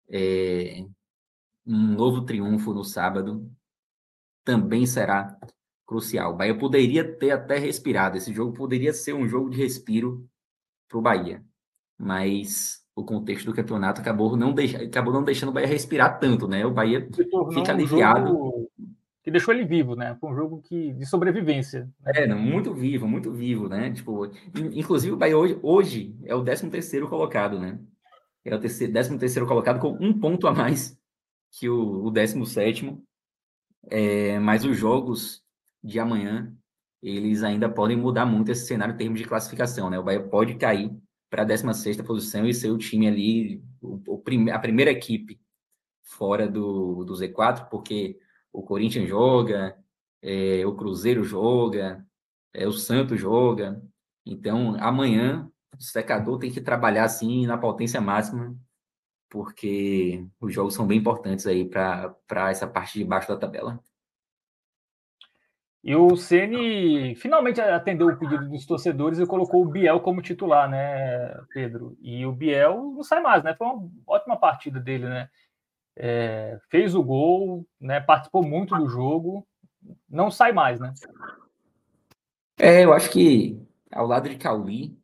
[0.09, 0.85] é,
[1.67, 3.51] um novo triunfo no sábado
[4.45, 5.39] também será
[5.91, 6.33] crucial.
[6.33, 8.17] O Bahia poderia ter até respirado.
[8.17, 10.25] Esse jogo poderia ser um jogo de respiro
[10.89, 11.45] para o Bahia.
[11.99, 16.47] Mas o contexto do campeonato acabou não, deixa, acabou não deixando o Bahia respirar tanto,
[16.47, 16.65] né?
[16.65, 17.09] O Bahia
[17.53, 18.33] fica aliviado.
[18.33, 18.69] Um
[19.23, 20.17] que deixou ele vivo, né?
[20.21, 21.91] Foi um jogo que, de sobrevivência.
[22.01, 22.13] Né?
[22.15, 23.91] É, não, muito vivo, muito vivo, né?
[23.91, 24.31] Tipo,
[24.73, 27.81] inclusive o Bahia hoje, hoje é o 13 terceiro colocado, né?
[28.45, 30.97] É o 13 terceiro colocado com um ponto a mais
[31.51, 32.97] que o, o 17
[33.91, 35.43] é, mas os jogos
[35.83, 36.55] de amanhã,
[37.03, 39.99] eles ainda podem mudar muito esse cenário em termos de classificação, né?
[39.99, 40.95] O Bahia pode cair
[41.31, 45.41] para a 16 posição e ser o time ali, o, o prime, a primeira equipe
[46.03, 48.19] fora do, do Z4, porque
[48.53, 49.77] o Corinthians joga,
[50.21, 52.05] é, o Cruzeiro joga,
[52.53, 53.81] é, o Santos joga.
[54.27, 58.55] Então, amanhã, o secador tem que trabalhar assim na potência máxima,
[59.31, 63.81] porque os jogos são bem importantes aí para essa parte de baixo da tabela.
[65.83, 70.69] E o Ceni finalmente atendeu o pedido dos torcedores e colocou o Biel como titular,
[70.69, 71.97] né, Pedro?
[72.03, 73.55] E o Biel não sai mais, né?
[73.55, 75.31] Foi uma ótima partida dele, né?
[75.97, 77.99] É, fez o gol, né?
[77.99, 79.47] Participou muito do jogo,
[80.09, 80.93] não sai mais, né?
[82.59, 83.59] É, eu acho que
[83.91, 84.95] ao lado de Cauí,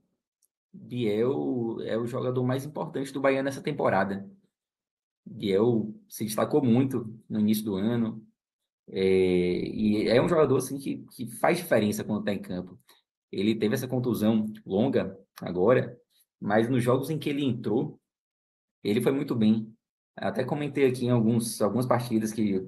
[0.70, 4.28] Biel é o jogador mais importante do Bahia nessa temporada.
[5.24, 8.25] Biel se destacou muito no início do ano,
[8.88, 12.78] é, e é um jogador assim, que, que faz diferença quando está em campo.
[13.30, 15.98] Ele teve essa contusão longa agora,
[16.40, 18.00] mas nos jogos em que ele entrou,
[18.82, 19.72] ele foi muito bem.
[20.16, 22.62] Até comentei aqui em alguns, algumas partidas que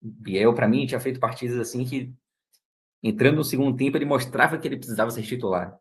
[0.00, 2.12] Biel, para mim, tinha feito partidas assim que,
[3.02, 5.78] entrando no segundo tempo, ele mostrava que ele precisava ser titular.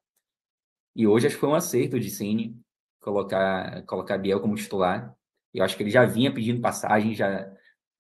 [0.96, 2.60] E hoje acho que foi um acerto de Cine
[3.00, 5.16] colocar, colocar Biel como titular.
[5.54, 7.52] Eu acho que ele já vinha pedindo passagem, já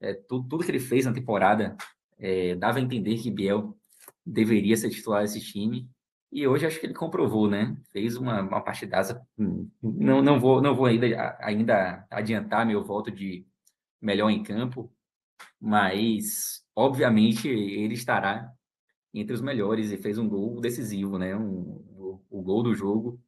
[0.01, 1.77] é, tudo, tudo que ele fez na temporada
[2.17, 3.77] é, dava a entender que Biel
[4.25, 5.89] deveria ser titular desse time.
[6.31, 7.75] E hoje acho que ele comprovou, né?
[7.91, 9.21] Fez uma, uma partidaça.
[9.37, 13.45] Não, não vou, não vou ainda, ainda adiantar meu voto de
[14.01, 14.91] melhor em campo,
[15.59, 18.51] mas obviamente ele estará
[19.13, 21.35] entre os melhores e fez um gol decisivo, né?
[21.35, 23.19] Um, o, o gol do jogo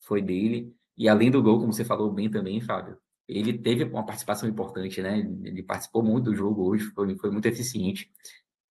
[0.00, 0.74] foi dele.
[0.96, 2.98] E além do gol, como você falou bem também, Fábio,
[3.38, 5.18] ele teve uma participação importante, né?
[5.44, 8.10] Ele participou muito do jogo hoje, foi, foi muito eficiente.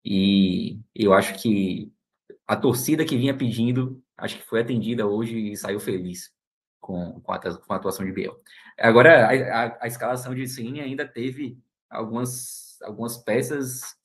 [0.03, 1.91] E eu acho que
[2.45, 6.31] a torcida que vinha pedindo, acho que foi atendida hoje e saiu feliz
[6.79, 8.35] com, com, a, com a atuação de Biel.
[8.77, 11.57] Agora, a, a, a escalação de Cine ainda teve
[11.89, 13.95] algumas, algumas peças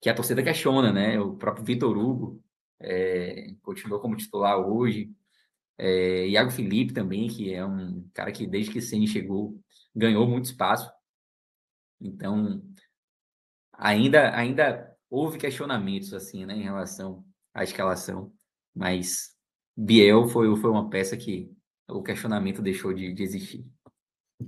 [0.00, 1.20] que a torcida questiona, né?
[1.20, 2.42] O próprio Vitor Hugo
[2.80, 5.10] é, continuou como titular hoje.
[5.78, 9.58] É, Iago Felipe também, que é um cara que desde que Ceni chegou
[9.94, 10.90] ganhou muito espaço.
[12.00, 12.62] Então,
[13.72, 18.32] ainda, ainda houve questionamentos assim, né, em relação à escalação,
[18.74, 19.36] mas
[19.76, 21.52] Biel foi, foi uma peça que
[21.88, 23.66] o questionamento deixou de, de existir.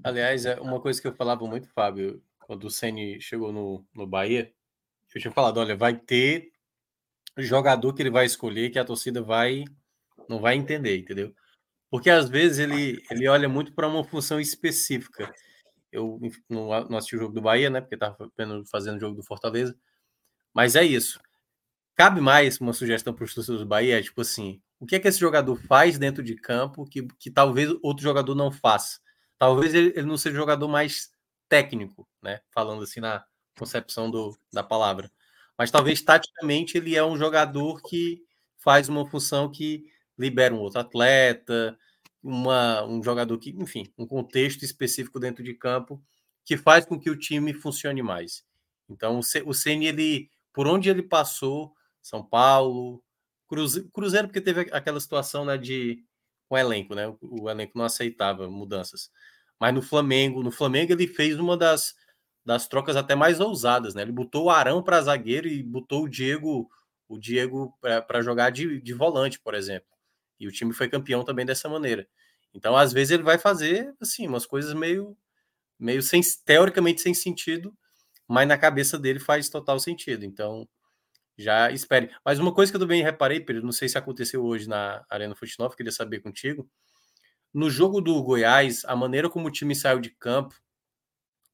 [0.02, 4.06] Aliás, é uma coisa que eu falava muito, Fábio, quando o Ceni chegou no, no
[4.06, 4.52] Bahia,
[5.14, 6.50] eu tinha falado, olha, vai ter
[7.36, 9.64] jogador que ele vai escolher que a torcida vai
[10.28, 11.34] não vai entender, entendeu?
[11.92, 15.30] Porque às vezes ele, ele olha muito para uma função específica.
[15.92, 16.18] Eu
[16.48, 17.82] não, não assisti o jogo do Bahia, né?
[17.82, 18.16] Porque estava
[18.70, 19.76] fazendo o jogo do Fortaleza.
[20.54, 21.20] Mas é isso.
[21.94, 25.00] Cabe mais uma sugestão para os torcedores do Bahia, é tipo assim, o que é
[25.00, 28.98] que esse jogador faz dentro de campo que, que talvez outro jogador não faça?
[29.38, 31.12] Talvez ele, ele não seja jogador mais
[31.46, 32.40] técnico, né?
[32.54, 33.22] Falando assim na
[33.58, 35.12] concepção do, da palavra.
[35.58, 38.22] Mas talvez taticamente ele é um jogador que
[38.56, 39.84] faz uma função que
[40.22, 41.76] libera um outro atleta,
[42.22, 46.02] uma, um jogador que, enfim, um contexto específico dentro de campo
[46.44, 48.44] que faz com que o time funcione mais.
[48.88, 53.02] Então, o Ceni ele, por onde ele passou, São Paulo,
[53.48, 56.04] Cruzeiro, Cruzeiro porque teve aquela situação né, de
[56.48, 57.08] o elenco, né?
[57.08, 59.10] O, o elenco não aceitava mudanças.
[59.58, 61.94] Mas no Flamengo, no Flamengo ele fez uma das,
[62.44, 64.02] das trocas até mais ousadas, né?
[64.02, 66.68] Ele botou o Arão para zagueiro e botou o Diego,
[67.08, 67.74] o Diego
[68.06, 69.88] para jogar de, de volante, por exemplo.
[70.42, 72.06] E o time foi campeão também dessa maneira.
[72.52, 75.16] Então, às vezes, ele vai fazer assim, umas coisas meio,
[75.78, 77.72] meio sem, teoricamente sem sentido,
[78.26, 80.24] mas na cabeça dele faz total sentido.
[80.24, 80.68] Então,
[81.38, 82.10] já espere.
[82.24, 85.36] Mas uma coisa que eu também reparei, Pedro, não sei se aconteceu hoje na Arena
[85.36, 86.68] Futebol, queria saber contigo.
[87.54, 90.54] No jogo do Goiás, a maneira como o time saiu de campo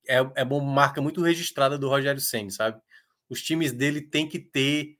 [0.08, 2.80] é, é uma marca muito registrada do Rogério Senna, sabe?
[3.28, 4.96] Os times dele têm que ter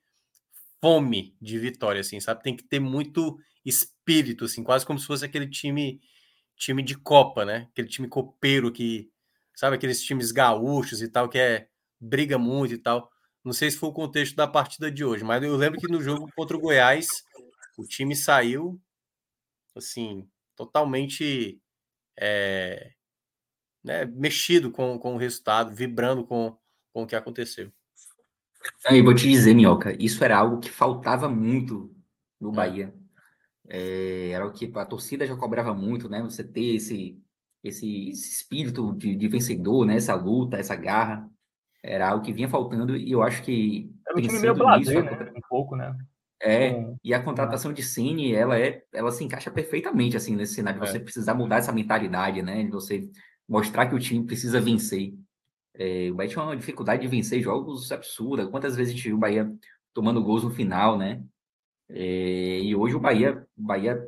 [0.81, 2.43] fome de vitória, assim, sabe?
[2.43, 3.39] Tem que ter muito
[3.69, 6.01] espírito, assim, quase como se fosse aquele time
[6.59, 7.69] time de Copa, né?
[7.71, 9.11] Aquele time copeiro que,
[9.55, 11.69] sabe, aqueles times gaúchos e tal, que é
[12.01, 13.11] briga muito e tal.
[13.45, 16.03] Não sei se foi o contexto da partida de hoje, mas eu lembro que no
[16.03, 17.07] jogo contra o Goiás,
[17.79, 18.81] o time saiu,
[19.77, 21.61] assim, totalmente
[22.19, 22.93] é,
[23.83, 26.59] né, mexido com, com o resultado, vibrando com,
[26.93, 27.73] com o que aconteceu.
[28.91, 31.95] Eu vou te dizer, Minhoca, isso era algo que faltava muito
[32.41, 32.53] no hum.
[32.53, 32.93] Bahia.
[32.93, 33.08] É,
[33.69, 36.23] era o que a torcida já cobrava muito, né?
[36.23, 37.19] Você ter esse,
[37.63, 39.97] esse, esse espírito de, de, vencedor, né?
[39.97, 41.29] Essa luta, essa garra.
[41.83, 43.93] Era algo que vinha faltando e eu acho que.
[44.07, 45.33] Era um time meio blazer, né?
[45.37, 45.97] Um pouco, né?
[46.41, 50.81] É, e a contratação de Cine, ela é, ela se encaixa perfeitamente assim nesse cenário.
[50.81, 51.01] Você é.
[51.01, 52.65] precisar mudar essa mentalidade, né?
[52.65, 53.09] De você
[53.49, 55.15] mostrar que o time precisa vencer.
[55.75, 58.49] É, o Bahia tinha uma dificuldade de vencer jogos absurda.
[58.49, 59.53] Quantas vezes a gente viu o Bahia
[59.93, 61.23] tomando gols no final, né?
[61.89, 64.07] É, e hoje o Bahia, o Bahia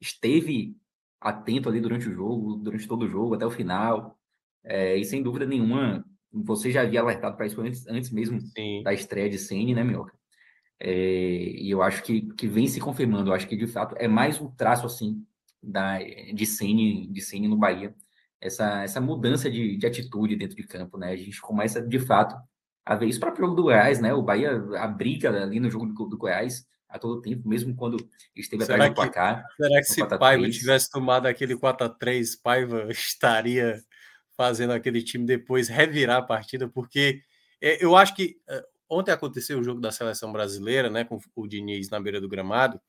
[0.00, 0.76] esteve
[1.20, 4.18] atento ali durante o jogo, durante todo o jogo, até o final.
[4.64, 8.82] É, e sem dúvida nenhuma, você já havia alertado para isso antes, antes mesmo Sim.
[8.82, 10.14] da estreia de Sene, né, Mioca?
[10.78, 13.30] É, e eu acho que, que vem se confirmando.
[13.30, 15.24] Eu acho que de fato é mais um traço assim
[15.62, 17.94] da, de Sene, de Sene no Bahia
[18.40, 21.12] essa, essa mudança de, de atitude dentro de campo, né?
[21.12, 22.34] A gente começa, de fato,
[22.84, 24.14] a ver isso para o jogo do Goiás, né?
[24.14, 27.96] O Bahia, a briga ali no jogo do, do Goiás a todo tempo, mesmo quando
[28.34, 29.46] esteve será atrás do placar.
[29.56, 33.80] Será que se Paiva tivesse tomado aquele 4x3, Paiva estaria
[34.36, 36.68] fazendo aquele time depois revirar a partida?
[36.68, 37.22] Porque
[37.60, 41.46] é, eu acho que é, ontem aconteceu o jogo da seleção brasileira, né, com o
[41.46, 42.80] Diniz na beira do gramado,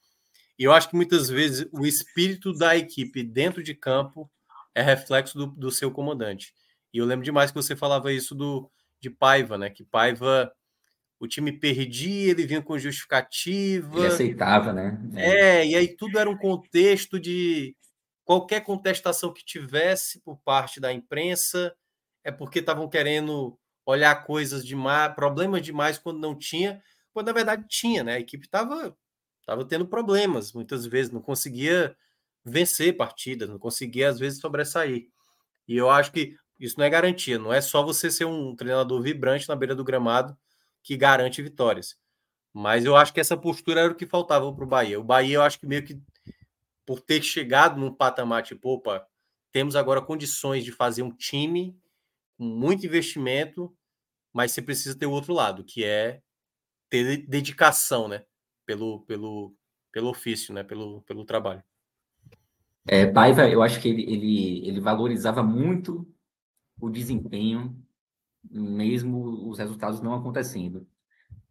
[0.58, 4.30] e eu acho que muitas vezes o espírito da equipe dentro de campo
[4.74, 6.54] é reflexo do, do seu comandante.
[6.94, 9.70] E eu lembro demais que você falava isso do de Paiva, né?
[9.70, 10.52] Que Paiva
[11.22, 14.00] o time perdia, ele vinha com justificativa.
[14.00, 15.00] Ele aceitava, né?
[15.16, 15.60] É.
[15.60, 17.76] é, e aí tudo era um contexto de
[18.26, 21.76] qualquer contestação que tivesse por parte da imprensa
[22.24, 23.56] é porque estavam querendo
[23.86, 26.82] olhar coisas demais, problemas demais quando não tinha,
[27.14, 28.16] quando na verdade tinha, né?
[28.16, 28.98] A equipe estava
[29.46, 31.96] tava tendo problemas, muitas vezes não conseguia
[32.44, 35.08] vencer partidas, não conseguir às vezes sobressair.
[35.68, 39.00] E eu acho que isso não é garantia, não é só você ser um treinador
[39.04, 40.36] vibrante na beira do gramado
[40.84, 41.98] que garante vitórias.
[42.54, 45.00] Mas eu acho que essa postura era o que faltava para o Bahia.
[45.00, 46.02] O Bahia, eu acho que meio que
[46.86, 49.08] por ter chegado num patamar tipo, opa,
[49.52, 51.78] temos agora condições de fazer um time
[52.38, 53.74] com muito investimento,
[54.34, 56.22] mas você precisa ter o outro lado, que é
[56.90, 58.26] ter dedicação, né?
[58.66, 59.56] Pelo, pelo,
[59.92, 60.64] pelo ofício, né?
[60.64, 61.64] Pelo, pelo trabalho.
[62.88, 66.08] É, Paiva, eu acho que ele, ele, ele valorizava muito
[66.80, 67.80] o desempenho,
[68.50, 70.88] mesmo os resultados não acontecendo.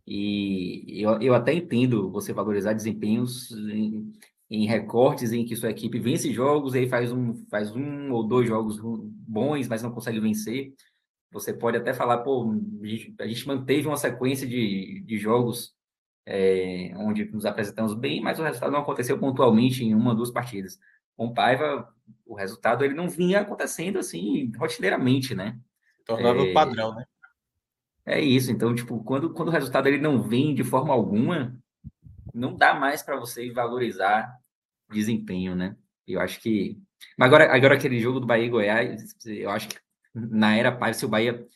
[0.07, 4.13] E eu, eu até entendo você valorizar desempenhos em,
[4.51, 8.27] em recortes em que sua equipe vence jogos, e aí faz um, faz um ou
[8.27, 10.75] dois jogos bons, mas não consegue vencer.
[11.33, 12.53] Você pode até falar, pô,
[13.21, 15.75] a gente manteve uma sequência de, de jogos
[16.27, 20.79] é, onde nos apresentamos bem, mas o resultado não aconteceu pontualmente em uma duas partidas
[21.21, 21.87] com Paiva,
[22.25, 25.61] o resultado ele não vinha acontecendo assim rotineiramente, né?
[26.17, 27.05] Tornava é, padrão, né?
[28.05, 28.51] É isso.
[28.51, 31.57] Então, tipo, quando, quando o resultado ele não vem de forma alguma,
[32.35, 34.33] não dá mais para você valorizar
[34.91, 35.77] desempenho, né?
[36.07, 36.79] Eu acho que.
[37.17, 39.77] Mas agora, agora aquele jogo do Bahia e Goiás, eu acho que
[40.15, 41.47] na era Paiva, se o Bahia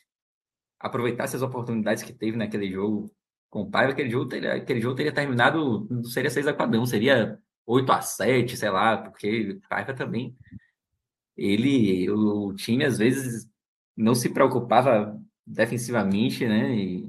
[0.79, 3.11] aproveitasse as oportunidades que teve naquele jogo
[3.49, 6.75] com o Paiva, aquele jogo teria, aquele jogo teria terminado, não seria 6 a 4
[6.75, 10.35] não, seria 8 a 7 sei lá, porque Paiva também.
[11.37, 13.49] Ele, o, o time às vezes
[13.95, 16.75] não se preocupava defensivamente, né?
[16.75, 17.07] E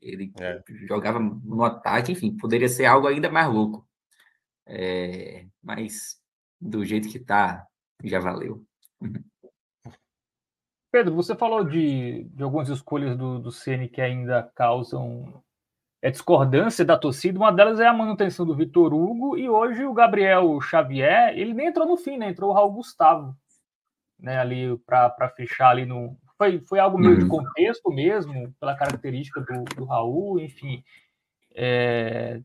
[0.00, 0.62] ele é.
[0.86, 3.86] jogava no ataque, enfim, poderia ser algo ainda mais louco.
[4.66, 6.20] É, mas
[6.60, 7.66] do jeito que tá,
[8.02, 8.64] já valeu.
[10.92, 15.42] Pedro, você falou de, de algumas escolhas do, do CN que ainda causam
[16.00, 17.38] é, discordância da torcida.
[17.38, 21.66] Uma delas é a manutenção do Vitor Hugo e hoje o Gabriel Xavier, ele nem
[21.66, 22.30] entrou no fim, né?
[22.30, 23.36] Entrou o Raul Gustavo,
[24.18, 24.38] né?
[24.38, 26.16] Ali para fechar ali no.
[26.36, 27.18] Foi, foi algo meio uhum.
[27.20, 30.82] de contexto mesmo, pela característica do, do Raul, enfim.
[31.54, 32.40] É,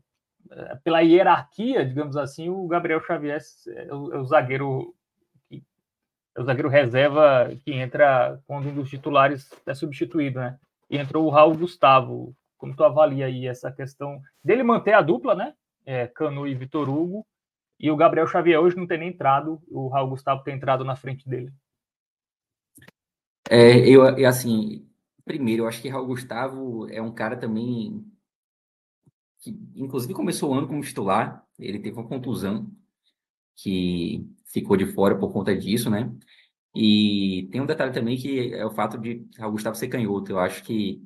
[0.82, 4.94] pela hierarquia, digamos assim, o Gabriel Xavier é o, é o zagueiro
[6.34, 10.58] é o zagueiro reserva que entra quando um dos titulares é substituído, né?
[10.88, 12.34] E entrou o Raul Gustavo.
[12.56, 15.52] Como tu avalia aí essa questão dele manter a dupla, né?
[15.84, 17.26] É, Cano e Vitor Hugo.
[17.82, 20.94] E o Gabriel Xavier hoje não tem nem entrado, o Raul Gustavo tem entrado na
[20.94, 21.52] frente dele.
[23.50, 24.88] É, eu, assim,
[25.24, 28.06] primeiro, eu acho que Raul Gustavo é um cara também
[29.40, 31.44] que, inclusive, começou o ano como titular.
[31.58, 32.70] Ele teve uma contusão
[33.56, 36.14] que ficou de fora por conta disso, né?
[36.76, 40.30] E tem um detalhe também que é o fato de o Gustavo ser canhoto.
[40.30, 41.04] Eu acho que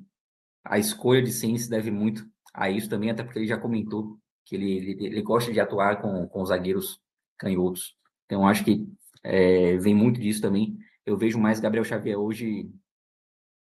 [0.63, 4.19] a escolha de Sim se deve muito a isso também, até porque ele já comentou
[4.47, 7.01] que ele, ele, ele gosta de atuar com, com zagueiros
[7.37, 7.95] canhotos.
[8.25, 8.87] Então, acho que
[9.21, 10.77] é, vem muito disso também.
[11.05, 12.71] Eu vejo mais Gabriel Xavier hoje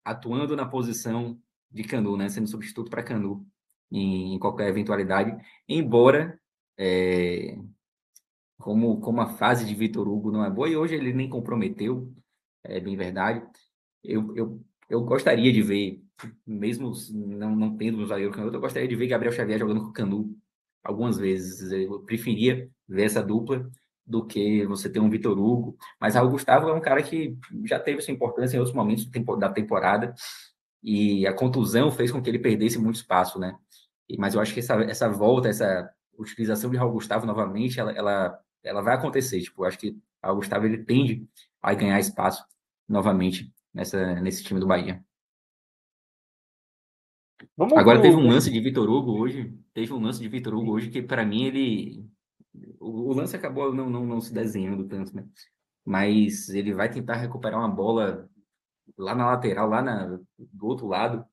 [0.05, 2.28] atuando na posição de Canu, né?
[2.28, 3.47] Sendo substituto para Canu
[3.93, 5.37] em, em, qualquer eventualidade.
[5.68, 6.39] Embora
[6.76, 7.57] é,
[8.59, 12.12] como, como a fase de Vitor Hugo não é boa, e hoje ele nem comprometeu,
[12.64, 13.47] é bem verdade.
[14.03, 16.03] Eu, eu, eu gostaria de ver,
[16.45, 19.93] mesmo não, não tendo um zagueiro canhoto, eu gostaria de ver Gabriel Xavier jogando com
[19.93, 20.41] Canu
[20.83, 21.70] algumas vezes.
[21.72, 23.68] Eu preferia ver essa dupla
[24.05, 25.76] do que você ter um Vitor Hugo.
[26.01, 29.09] Mas Raul Gustavo é um cara que já teve sua importância em outros momentos
[29.39, 30.14] da temporada,
[30.83, 33.57] e a contusão fez com que ele perdesse muito espaço, né?
[34.18, 38.43] Mas eu acho que essa, essa volta, essa utilização de Raul Gustavo novamente, ela, ela
[38.62, 39.41] ela vai acontecer.
[39.41, 41.26] Tipo, acho que o Gustavo ele tende
[41.61, 42.45] a ganhar espaço
[42.89, 45.05] novamente nessa, nesse time do Bahia.
[47.57, 50.72] Vamos Agora teve um lance de Vitor Hugo hoje, teve um lance de Vitor Hugo
[50.72, 52.05] hoje que para mim ele
[52.78, 55.26] o, o, lance acabou não, não, não se desenhando tanto, né?
[55.84, 58.28] Mas ele vai tentar recuperar uma bola
[58.97, 61.24] lá na lateral, lá na, do outro lado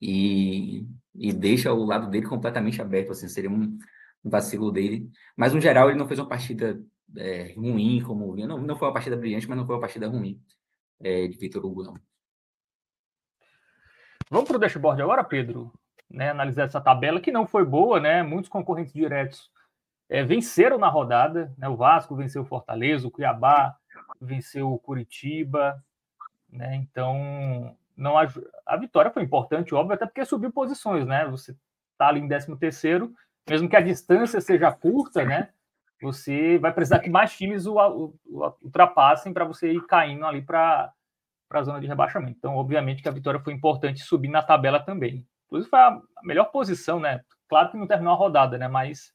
[0.00, 3.78] e, e deixa o lado dele completamente aberto, assim, seria um,
[4.24, 5.10] vacilo dele.
[5.36, 6.82] Mas, no geral, ele não fez uma partida
[7.16, 10.40] é, ruim, como não, não foi uma partida brilhante, mas não foi uma partida ruim
[11.00, 11.94] é, de Vitor Hugo, não.
[14.30, 15.72] Vamos para o dashboard agora, Pedro?
[16.08, 18.22] Né, analisar essa tabela que não foi boa, né?
[18.22, 19.50] Muitos concorrentes diretos
[20.08, 21.68] é, venceram na rodada, né?
[21.68, 23.76] O Vasco venceu o Fortaleza, o Cuiabá
[24.20, 25.82] venceu o Curitiba,
[26.48, 26.74] né?
[26.76, 28.26] Então, não a,
[28.66, 31.26] a vitória foi importante, óbvio, até porque subiu posições, né?
[31.28, 31.56] Você
[31.92, 33.14] está ali em 13 terceiro
[33.48, 35.48] mesmo que a distância seja curta, né?
[36.00, 40.40] Você vai precisar que mais times o, o, o ultrapassem para você ir caindo ali
[40.40, 40.92] para
[41.58, 42.36] a zona de rebaixamento.
[42.38, 45.26] Então, obviamente que a vitória foi importante subir na tabela também.
[45.46, 47.20] Inclusive, foi a melhor posição, né?
[47.48, 48.68] Claro que não terminou a rodada, né?
[48.68, 49.12] Mas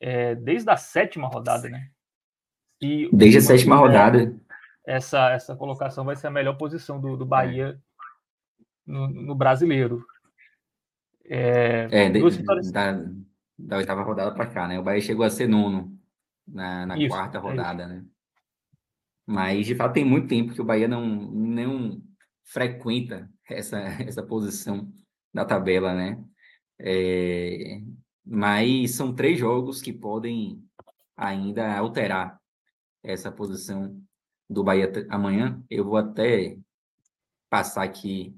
[0.00, 1.88] é, desde a sétima rodada, né?
[2.80, 4.34] E desde a sétima rodada.
[4.84, 7.80] Essa, essa colocação vai ser a melhor posição do, do Bahia
[8.84, 10.04] no, no brasileiro.
[11.24, 13.04] É, é de, da,
[13.56, 14.80] da oitava rodada para cá, né?
[14.80, 15.96] O Bahia chegou a ser nono
[16.46, 18.04] na, na Isso, quarta é rodada, é né?
[19.26, 22.02] Mas, de fato, tem muito tempo que o Bahia não, não
[22.44, 24.92] frequenta essa, essa posição
[25.32, 26.22] da tabela, né?
[26.78, 27.80] É,
[28.24, 30.62] mas são três jogos que podem
[31.16, 32.40] ainda alterar
[33.02, 34.00] essa posição
[34.48, 35.62] do Bahia amanhã.
[35.70, 36.58] Eu vou até
[37.48, 38.36] passar aqui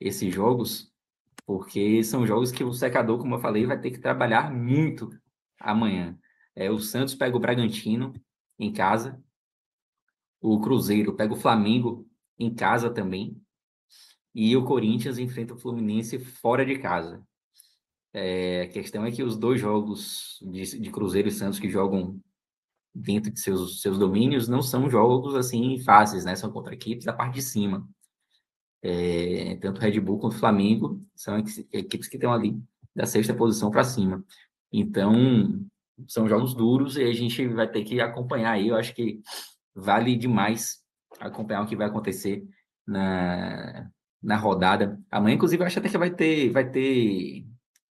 [0.00, 0.92] esses jogos
[1.46, 5.08] porque são jogos que o secador, como eu falei, vai ter que trabalhar muito
[5.60, 6.18] amanhã.
[6.56, 8.12] É, o Santos pega o Bragantino
[8.58, 9.22] em casa,
[10.54, 12.06] o Cruzeiro pega o Flamengo
[12.38, 13.40] em casa também,
[14.34, 17.26] e o Corinthians enfrenta o Fluminense fora de casa.
[18.12, 22.20] É, a questão é que os dois jogos de, de Cruzeiro e Santos que jogam
[22.94, 26.36] dentro de seus, seus domínios, não são jogos assim fáceis, né?
[26.36, 27.86] São contra equipes da parte de cima.
[28.82, 31.36] É, tanto Red Bull quanto Flamengo são
[31.72, 32.58] equipes que estão ali
[32.94, 34.24] da sexta posição para cima.
[34.72, 35.66] Então,
[36.06, 38.68] são jogos duros e a gente vai ter que acompanhar aí.
[38.68, 39.20] Eu acho que
[39.76, 40.82] vale demais
[41.20, 42.42] acompanhar o que vai acontecer
[42.86, 43.90] na,
[44.22, 44.98] na rodada.
[45.10, 47.46] Amanhã, inclusive, eu acho até que vai ter, vai ter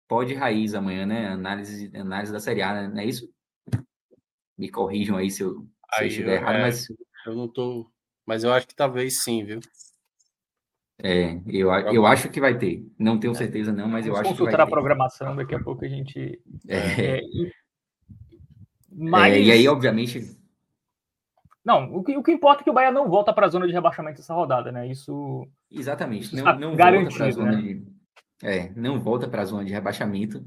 [0.08, 1.28] pode raiz amanhã, né?
[1.28, 2.88] Análise, análise da Série A, né?
[2.88, 3.28] Não é isso?
[4.56, 5.60] Me corrijam aí se eu,
[5.94, 6.86] se aí eu estiver eu, errado, é, mas.
[7.26, 7.90] Eu não tô.
[8.24, 9.60] Mas eu acho que talvez sim, viu?
[10.98, 12.82] É, eu, eu acho que vai ter.
[12.98, 13.36] Não tenho é.
[13.36, 14.38] certeza, não, mas Vamos eu acho que vai ter.
[14.38, 16.40] consultar a programação, daqui a pouco a gente.
[16.66, 17.18] É.
[17.18, 17.20] é
[18.90, 19.34] mas...
[19.34, 20.36] É, e aí, obviamente.
[21.66, 23.66] Não, o que, o que importa é que o Bahia não volta para a zona
[23.66, 24.86] de rebaixamento essa rodada, né?
[24.86, 25.44] Isso.
[25.68, 26.26] Exatamente.
[26.26, 27.60] Isso não, não volta para a zona né?
[27.60, 27.86] de.
[28.40, 30.46] É, não volta para a zona de rebaixamento.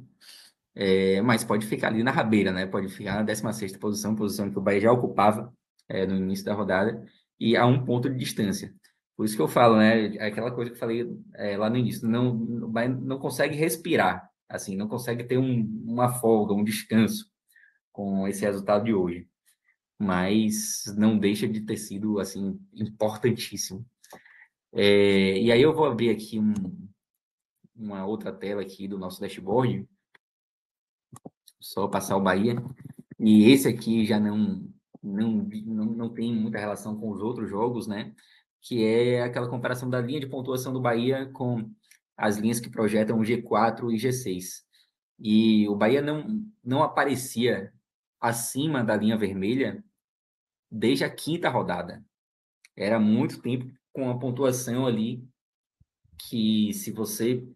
[0.74, 2.66] É, mas pode ficar ali na rabeira, né?
[2.66, 5.54] Pode ficar na 16 posição, posição que o Bahia já ocupava
[5.90, 7.04] é, no início da rodada,
[7.38, 8.74] e a um ponto de distância.
[9.18, 10.16] Por isso que eu falo, né?
[10.16, 11.06] É aquela coisa que eu falei
[11.36, 16.54] é, lá no início, não, não consegue respirar, assim, não consegue ter um, uma folga,
[16.54, 17.26] um descanso
[17.92, 19.29] com esse resultado de hoje.
[20.00, 23.86] Mas não deixa de ter sido, assim, importantíssimo.
[24.72, 26.54] É, e aí eu vou abrir aqui um,
[27.76, 29.88] uma outra tela aqui do nosso dashboard,
[31.60, 32.56] só passar o Bahia.
[33.20, 34.66] E esse aqui já não,
[35.04, 38.16] não, não, não tem muita relação com os outros jogos, né?
[38.62, 41.70] que é aquela comparação da linha de pontuação do Bahia com
[42.18, 44.64] as linhas que projetam o G4 e G6.
[45.20, 47.74] E o Bahia não, não aparecia
[48.20, 49.84] acima da linha vermelha
[50.72, 52.04] desde a quinta rodada.
[52.76, 55.24] Era muito tempo com a pontuação ali
[56.18, 57.48] que se você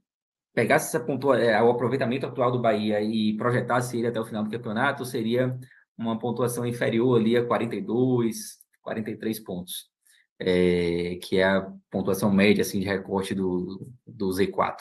[0.53, 4.43] pegasse essa pontua, é, o aproveitamento atual do Bahia e projetasse ele até o final
[4.43, 5.57] do campeonato, seria
[5.97, 9.93] uma pontuação inferior ali a 42, 43 pontos
[10.39, 14.77] é, que é a pontuação média assim, de recorte do, do Z4.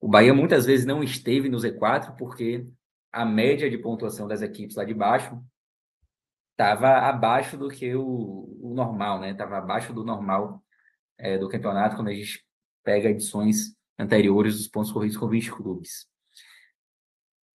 [0.00, 2.66] O Bahia muitas vezes não esteve no Z4 porque
[3.12, 5.42] a média de pontuação das equipes lá de baixo
[6.52, 9.30] estava abaixo do que o, o normal, né?
[9.30, 10.62] Estava abaixo do normal
[11.18, 12.44] é, do campeonato quando a gente
[12.84, 16.06] pega edições anteriores dos pontos corridos com 20 clubes.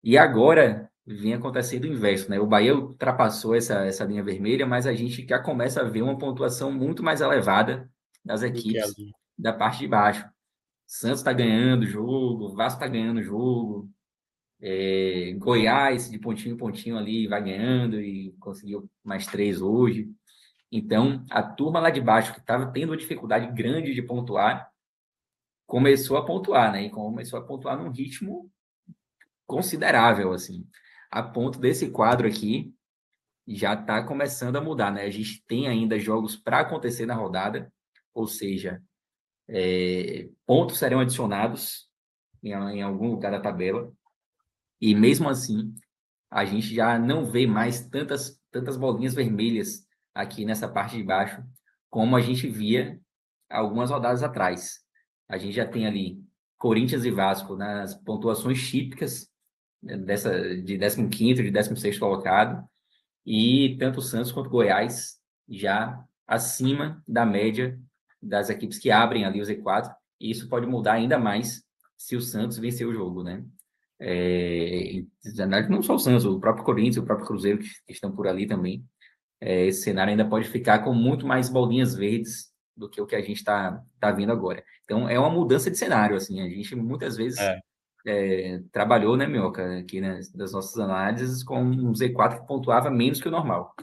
[0.02, 2.38] E agora vinha acontecendo o inverso, né?
[2.38, 6.16] O Bahia ultrapassou essa, essa linha vermelha, mas a gente já começa a ver uma
[6.16, 7.90] pontuação muito mais elevada
[8.24, 8.94] das equipes
[9.36, 10.26] da parte de baixo.
[10.86, 13.90] Santos está ganhando o jogo, Vasco está ganhando o jogo,
[14.66, 20.10] é, Goiás de pontinho em pontinho ali vai ganhando e conseguiu mais três hoje.
[20.72, 24.70] Então, a turma lá de baixo, que estava tendo uma dificuldade grande de pontuar,
[25.66, 26.84] começou a pontuar, né?
[26.84, 28.50] E começou a pontuar num ritmo
[29.46, 30.66] considerável, assim
[31.14, 32.74] a ponto desse quadro aqui
[33.46, 35.04] já está começando a mudar, né?
[35.04, 37.72] A gente tem ainda jogos para acontecer na rodada,
[38.12, 38.82] ou seja,
[39.46, 41.88] é, pontos serão adicionados
[42.42, 43.92] em, em algum lugar da tabela,
[44.80, 45.74] e mesmo assim,
[46.30, 51.42] a gente já não vê mais tantas, tantas bolinhas vermelhas aqui nessa parte de baixo,
[51.90, 53.00] como a gente via
[53.48, 54.80] algumas rodadas atrás.
[55.28, 56.22] A gente já tem ali
[56.58, 59.28] Corinthians e Vasco nas pontuações típicas
[59.82, 62.66] dessa, de 15º, de 16º colocado,
[63.24, 65.18] e tanto o Santos quanto o Goiás
[65.48, 67.78] já acima da média
[68.20, 71.62] das equipes que abrem ali o Z4, e isso pode mudar ainda mais
[71.96, 73.44] se o Santos vencer o jogo, né?
[74.00, 75.02] É,
[75.68, 78.84] não só o Santos, o próprio Corinthians, o próprio Cruzeiro que estão por ali também.
[79.40, 83.14] É, esse cenário ainda pode ficar com muito mais bolinhas verdes do que o que
[83.14, 84.64] a gente está tá vendo agora.
[84.84, 86.40] Então é uma mudança de cenário, assim.
[86.40, 87.60] A gente muitas vezes é
[88.06, 93.20] é, trabalhou, né, Mioca, aqui né, das nossas análises, com um Z4 que pontuava menos
[93.20, 93.74] que o normal.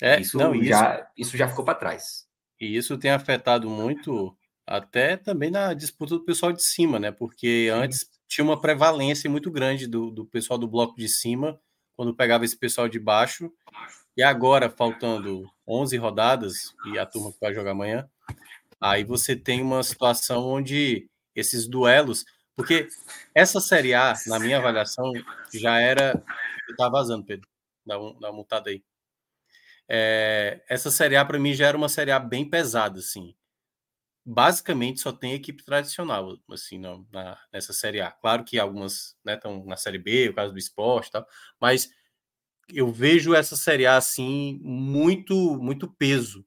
[0.00, 2.26] É, isso, não, isso já, isso já ficou para trás.
[2.58, 4.36] E isso tem afetado muito
[4.66, 7.12] até também na disputa do pessoal de cima, né?
[7.12, 7.70] Porque Sim.
[7.70, 11.60] antes tinha uma prevalência muito grande do, do pessoal do bloco de cima,
[11.94, 13.52] quando pegava esse pessoal de baixo.
[14.16, 18.08] E agora, faltando 11 rodadas, e a turma que vai jogar amanhã,
[18.80, 22.24] aí você tem uma situação onde esses duelos
[22.56, 22.88] porque
[23.34, 25.10] essa Série A, na minha avaliação,
[25.52, 26.22] já era.
[26.76, 27.48] Tá vazando, Pedro.
[27.84, 28.82] Dá, um, dá uma multada aí.
[29.88, 33.34] É, essa Série A, para mim, já era uma Série A bem pesada, assim.
[34.24, 38.10] Basicamente, só tem equipe tradicional, assim, na, nessa Série A.
[38.10, 41.26] Claro que algumas estão né, na Série B, o caso do esporte tal,
[41.60, 41.90] mas
[42.68, 46.46] eu vejo essa Série A, assim, muito, muito peso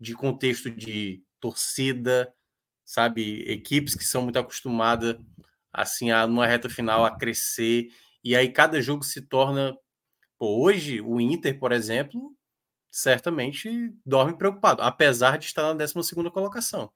[0.00, 2.34] de contexto de torcida,
[2.84, 3.42] sabe?
[3.50, 5.16] Equipes que são muito acostumadas,
[5.72, 7.88] assim, a, numa reta final, a crescer.
[8.24, 9.76] E aí cada jogo se torna.
[10.38, 12.36] Pô, hoje, o Inter, por exemplo,
[12.90, 16.92] certamente dorme preocupado, apesar de estar na 12 colocação.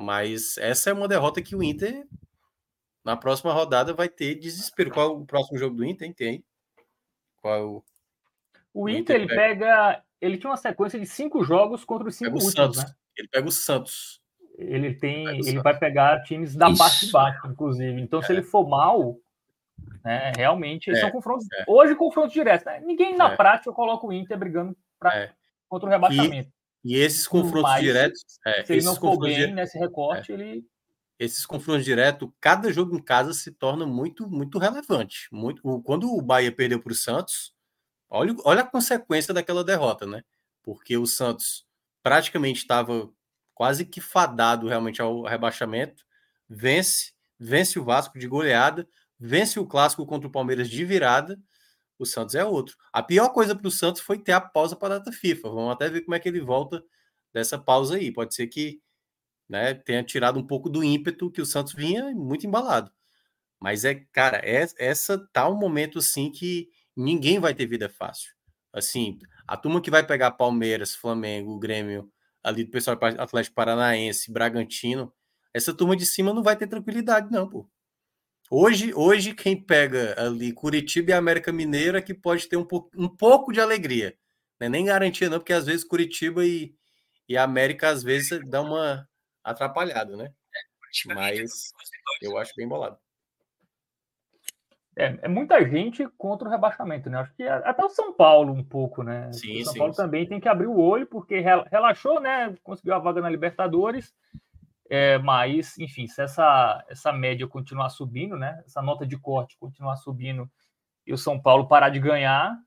[0.00, 2.06] Mas essa é uma derrota que o Inter,
[3.04, 4.92] na próxima rodada, vai ter desespero.
[4.92, 6.14] Qual é o próximo jogo do Inter?
[6.14, 6.44] Tem.
[7.42, 7.84] Qual é o...
[8.72, 10.00] o Inter, ele pega...
[10.20, 12.78] Ele tinha uma sequência de cinco jogos contra os cinco últimos, Santos.
[12.78, 12.94] né?
[13.16, 14.22] Ele pega o Santos.
[14.56, 16.78] Ele tem, ele, vai pegar times da Isso.
[16.78, 18.00] parte de baixo, inclusive.
[18.00, 18.22] Então, é.
[18.22, 19.16] se ele for mal,
[20.04, 20.94] né, realmente, é.
[20.94, 21.46] são confrontos.
[21.54, 21.64] É.
[21.66, 22.64] Hoje, confrontos diretos.
[22.66, 22.80] Né?
[22.84, 23.36] Ninguém na é.
[23.36, 25.32] prática coloca o Inter brigando pra,
[25.68, 26.52] contra o rebaixamento.
[26.84, 28.22] E, esses confrontos Mas, diretos.
[28.46, 30.64] É, se ele não for bem nesse recorte, ele.
[31.18, 35.28] Esses confrontos diretos, cada jogo em casa se torna muito, muito relevante.
[35.32, 37.52] Muito, quando o Bahia perdeu para o Santos,
[38.08, 40.22] olha, olha a consequência daquela derrota, né?
[40.62, 41.66] Porque o Santos
[42.04, 43.10] praticamente estava
[43.52, 46.04] quase que fadado realmente ao rebaixamento,
[46.48, 48.88] vence, vence o Vasco de goleada,
[49.18, 51.36] vence o clássico contra o Palmeiras de virada,
[51.98, 52.76] o Santos é outro.
[52.92, 55.48] A pior coisa para o Santos foi ter a pausa para a data FIFA.
[55.50, 56.82] Vamos até ver como é que ele volta
[57.32, 58.12] dessa pausa aí.
[58.12, 58.80] Pode ser que
[59.48, 62.90] né, tenha tirado um pouco do ímpeto que o Santos vinha muito embalado.
[63.60, 68.32] Mas é, cara, é, essa tá um momento assim que ninguém vai ter vida fácil.
[68.72, 72.10] Assim, a turma que vai pegar Palmeiras, Flamengo, Grêmio,
[72.42, 75.12] ali do pessoal Atlético Paranaense, Bragantino,
[75.52, 77.68] essa turma de cima não vai ter tranquilidade, não, pô.
[78.50, 82.90] Hoje, hoje quem pega ali Curitiba e América Mineira é que pode ter um, pouco,
[82.96, 84.16] um pouco de alegria.
[84.58, 84.68] Né?
[84.68, 86.74] Nem garantia, não, porque às vezes Curitiba e,
[87.28, 89.06] e América às vezes dá uma
[89.44, 90.32] atrapalhada, né?
[91.14, 91.72] Mas
[92.22, 92.98] eu acho bem bolado.
[94.96, 97.18] É, é, muita gente contra o rebaixamento, né?
[97.18, 99.32] Acho que até o São Paulo um pouco, né?
[99.32, 100.02] Sim, o São sim, Paulo sim.
[100.02, 102.52] também tem que abrir o olho, porque relaxou, né?
[102.64, 104.12] Conseguiu a vaga na Libertadores,
[104.88, 108.62] é, mas, enfim, se essa, essa média continuar subindo, né?
[108.64, 110.50] Essa nota de corte continuar subindo
[111.06, 112.58] e o São Paulo parar de ganhar,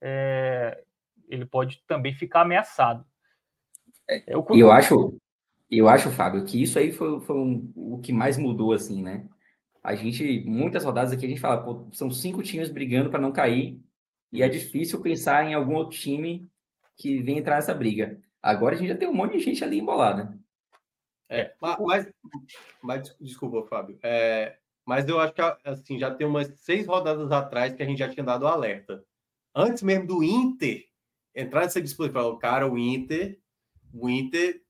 [0.00, 0.82] é,
[1.28, 3.04] ele pode também ficar ameaçado.
[4.08, 5.16] É, eu, eu acho,
[5.70, 9.26] eu acho, Fábio, que isso aí foi, foi um, o que mais mudou, assim, né?
[9.82, 13.32] a gente, muitas rodadas aqui, a gente fala, pô, são cinco times brigando para não
[13.32, 13.80] cair,
[14.32, 16.48] e é difícil pensar em algum outro time
[16.96, 18.20] que venha entrar nessa briga.
[18.42, 20.38] Agora a gente já tem um monte de gente ali embolada.
[21.30, 22.12] É, mas,
[22.82, 23.98] mas desculpa, Fábio.
[24.02, 27.98] É, mas eu acho que assim, já tem umas seis rodadas atrás que a gente
[27.98, 29.02] já tinha dado alerta.
[29.54, 30.86] Antes mesmo do Inter
[31.34, 33.38] entrar nessa disputa, falou, cara, o Inter,
[33.94, 34.62] o Inter,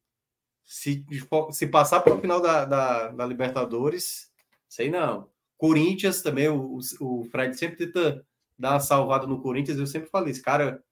[0.62, 1.04] se,
[1.50, 4.30] se passar para o final da, da, da Libertadores,
[4.70, 5.28] Sei não.
[5.58, 8.24] Corinthians também, o, o Fred sempre tenta
[8.56, 9.78] dar uma salvada no Corinthians.
[9.78, 10.82] Eu sempre falei, esse cara,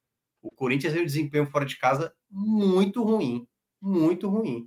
[0.43, 3.47] o Corinthians tem um desempenho fora de casa muito ruim.
[3.81, 4.67] Muito ruim.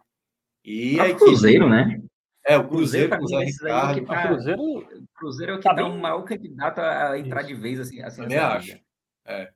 [0.63, 2.01] E é o Cruzeiro, né?
[2.45, 3.99] É, o Cruzeiro, Cruzeiro, Ricardo.
[3.99, 7.53] É tá, Cruzeiro, Cruzeiro é o que tá dá o maior candidato a entrar de
[7.53, 8.01] vez assim.
[8.01, 8.79] assim Também acho.
[9.25, 9.51] É.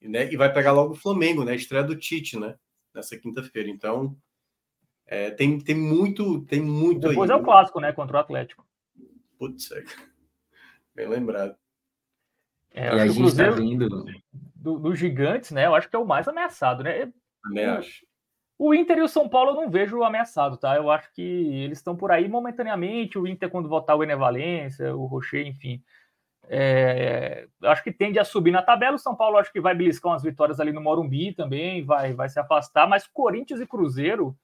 [0.00, 1.54] E, né, e vai pegar logo o Flamengo, né?
[1.54, 2.54] Estreia do Tite, né?
[2.94, 3.68] Nessa quinta-feira.
[3.68, 4.16] Então,
[5.06, 7.92] é, tem, tem muito, tem muito Depois aí, é o clássico, né?
[7.92, 8.64] Contra o Atlético.
[9.38, 9.68] Putz,
[10.94, 11.56] bem lembrado.
[12.72, 13.88] É, e a gente está vindo
[14.54, 15.66] do, do, Gigantes, né?
[15.66, 17.12] Eu acho que é o mais ameaçado, né?
[17.42, 18.06] Também acho.
[18.62, 20.76] O Inter e o São Paulo eu não vejo ameaçado, tá?
[20.76, 23.18] Eu acho que eles estão por aí momentaneamente.
[23.18, 25.82] O Inter, quando votar o Enevalência, o Rocher, enfim.
[26.46, 28.96] É, acho que tende a subir na tabela.
[28.96, 32.28] O São Paulo acho que vai beliscar umas vitórias ali no Morumbi também, vai, vai
[32.28, 32.86] se afastar.
[32.86, 34.36] Mas Corinthians e Cruzeiro,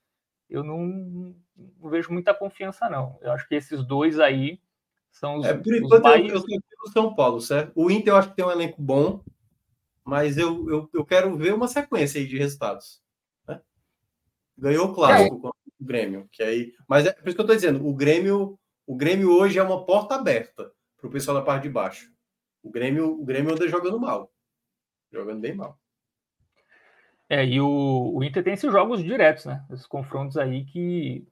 [0.48, 1.34] eu não,
[1.78, 3.18] não vejo muita confiança, não.
[3.20, 4.58] Eu acho que esses dois aí
[5.10, 6.26] são os, é, por enquanto mais...
[6.26, 7.70] eu, eu do São Paulo, certo?
[7.74, 9.20] O Inter eu acho que tem um elenco bom,
[10.02, 13.04] mas eu, eu, eu quero ver uma sequência aí de resultados.
[14.56, 15.40] Ganhou o clássico é.
[15.40, 16.72] com o Grêmio, que aí.
[16.88, 19.84] Mas é por isso que eu estou dizendo, o Grêmio, o Grêmio hoje é uma
[19.84, 22.10] porta aberta para o pessoal da parte de baixo.
[22.62, 24.32] O Grêmio, o Grêmio anda jogando mal.
[25.12, 25.78] Jogando bem mal.
[27.28, 29.64] É, e o, o Inter tem esses jogos diretos, né?
[29.70, 31.26] Esses confrontos aí que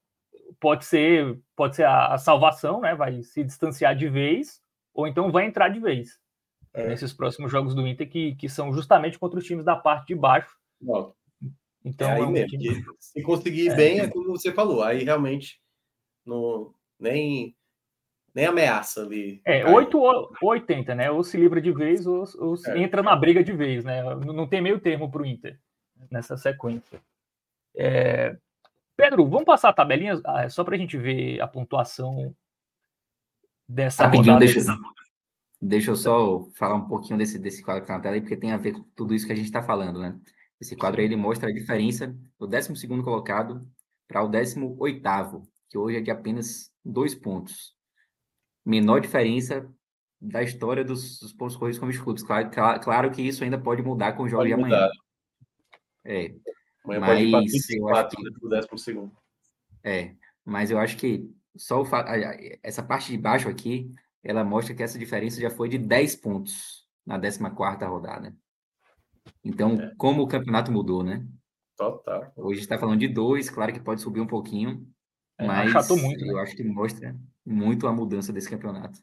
[0.60, 2.94] pode ser pode ser a, a, salvação, né?
[2.94, 4.60] Vai se distanciar de vez,
[4.92, 6.18] ou então vai entrar de vez.
[6.72, 6.88] É.
[6.88, 10.14] Nesses próximos jogos do Inter, que, que são justamente contra os times da parte de
[10.16, 10.56] baixo.
[11.84, 12.84] Então, é aí é um mesmo, time...
[12.98, 13.74] se conseguir é.
[13.74, 15.60] bem, é como você falou, aí realmente
[16.24, 17.54] não, nem,
[18.34, 19.42] nem ameaça ali.
[19.44, 21.10] É, 8 ou 80, né?
[21.10, 22.78] Ou se livra de vez, ou, ou é.
[22.78, 24.02] entra na briga de vez, né?
[24.24, 25.58] Não tem meio termo para o Inter
[26.10, 27.00] nessa sequência.
[27.76, 28.36] É,
[28.96, 32.34] Pedro, vamos passar a tabelinha ah, só para a gente ver a pontuação
[33.68, 34.52] dessa Rapidinho, rodada.
[34.52, 34.78] Deixa,
[35.60, 38.36] deixa eu só falar um pouquinho desse, desse quadro que está na tela aí, porque
[38.36, 40.18] tem a ver com tudo isso que a gente está falando, né?
[40.64, 43.70] Esse quadro aí ele mostra a diferença do 12 colocado
[44.08, 47.76] para o 18, que hoje é de apenas dois pontos.
[48.64, 49.70] Menor diferença
[50.18, 52.22] da história dos, dos pontos corridos com os clubes.
[52.22, 54.74] Claro, claro, que isso ainda pode mudar com o jogo pode de amanhã.
[54.74, 54.90] Mudar.
[56.02, 56.34] É.
[56.82, 58.78] Amanhã mas pode ir para 34, que...
[58.78, 59.12] segundo.
[59.82, 60.14] É,
[60.46, 62.06] mas eu acho que só o fa...
[62.62, 63.92] essa parte de baixo aqui,
[64.22, 68.34] ela mostra que essa diferença já foi de 10 pontos na 14 rodada.
[69.44, 69.92] Então, é.
[69.96, 71.26] como o campeonato mudou, né?
[71.76, 72.32] Total.
[72.36, 74.86] Hoje está falando de dois, claro que pode subir um pouquinho,
[75.38, 76.42] é, mas muito, eu né?
[76.42, 79.00] acho que mostra muito a mudança desse campeonato.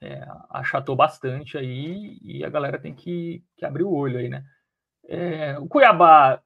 [0.00, 4.44] É, achatou bastante aí e a galera tem que, que abrir o olho aí, né?
[5.08, 6.42] É, o Cuiabá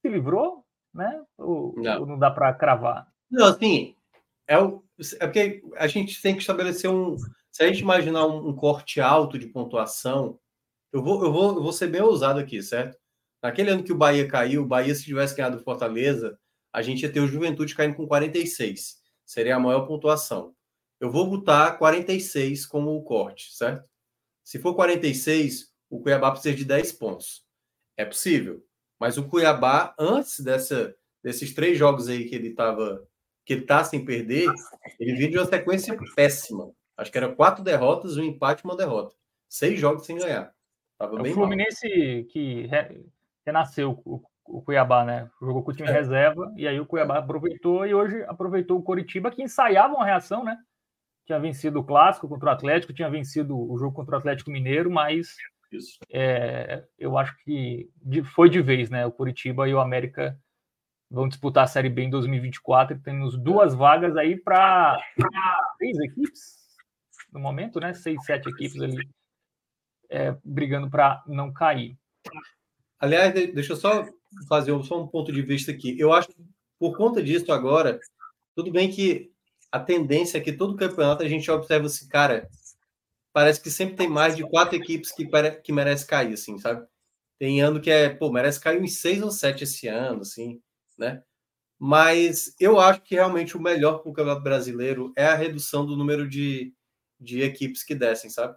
[0.00, 1.22] se livrou, né?
[1.36, 3.08] Ou não, ou não dá para cravar?
[3.30, 3.94] Não, assim,
[4.46, 4.82] é, o,
[5.20, 7.16] é porque a gente tem que estabelecer um.
[7.50, 10.38] Se a gente imaginar um, um corte alto de pontuação,
[10.94, 12.96] eu vou, eu, vou, eu vou ser bem ousado aqui, certo?
[13.42, 16.38] Naquele ano que o Bahia caiu, o Bahia, se tivesse ganhado o Fortaleza,
[16.72, 19.02] a gente ia ter o Juventude caindo com 46.
[19.26, 20.54] Seria a maior pontuação.
[21.00, 23.84] Eu vou botar 46 como o corte, certo?
[24.44, 27.44] Se for 46, o Cuiabá precisa de 10 pontos.
[27.96, 28.64] É possível.
[28.98, 33.04] Mas o Cuiabá, antes dessa, desses três jogos aí que ele estava
[33.44, 34.48] que ele tá sem perder,
[34.98, 36.72] ele vinha de uma sequência péssima.
[36.96, 39.14] Acho que era quatro derrotas, um empate e uma derrota.
[39.50, 40.54] Seis jogos sem ganhar.
[40.98, 42.24] Tava é o Fluminense mal.
[42.26, 43.04] que re,
[43.44, 45.30] renasceu o, o, Cuiabá, né?
[45.40, 45.92] Jogou com o time é.
[45.92, 50.44] reserva e aí o Cuiabá aproveitou e hoje aproveitou o Coritiba que ensaiava uma reação,
[50.44, 50.56] né?
[51.26, 54.90] Tinha vencido o clássico contra o Atlético, tinha vencido o jogo contra o Atlético Mineiro,
[54.90, 55.36] mas
[56.12, 57.90] é, eu acho que
[58.34, 59.04] foi de vez, né?
[59.06, 60.38] O Curitiba e o América
[61.10, 64.98] vão disputar a Série B em 2024 e temos duas vagas aí para
[65.78, 66.64] três equipes
[67.32, 67.92] no momento, né?
[67.94, 69.08] Seis, sete equipes ali
[70.14, 71.98] é, brigando para não cair.
[72.98, 74.06] Aliás, deixa eu só
[74.48, 75.98] fazer só um ponto de vista aqui.
[75.98, 76.36] Eu acho que
[76.78, 77.98] por conta disso agora,
[78.54, 79.30] tudo bem que
[79.70, 82.48] a tendência é que todo campeonato a gente observa assim, cara,
[83.32, 85.28] parece que sempre tem mais de quatro equipes que,
[85.62, 86.86] que merece cair, assim, sabe?
[87.38, 90.62] Tem ano que é, pô, merece cair em seis ou sete esse ano, assim,
[90.96, 91.22] né?
[91.78, 95.96] Mas eu acho que realmente o melhor para o Campeonato Brasileiro é a redução do
[95.96, 96.72] número de,
[97.20, 98.56] de equipes que descem, sabe?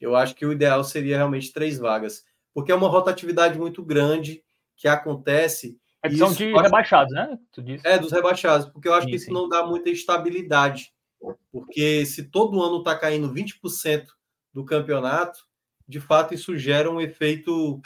[0.00, 2.24] Eu acho que o ideal seria realmente três vagas,
[2.54, 4.42] porque é uma rotatividade muito grande
[4.76, 5.78] que acontece.
[6.02, 7.38] Redução de rebaixados, né?
[7.84, 9.32] É, dos rebaixados, porque eu acho sim, que isso sim.
[9.32, 10.92] não dá muita estabilidade
[11.50, 14.06] porque se todo ano está caindo 20%
[14.52, 15.46] do campeonato,
[15.88, 17.80] de fato isso gera um efeito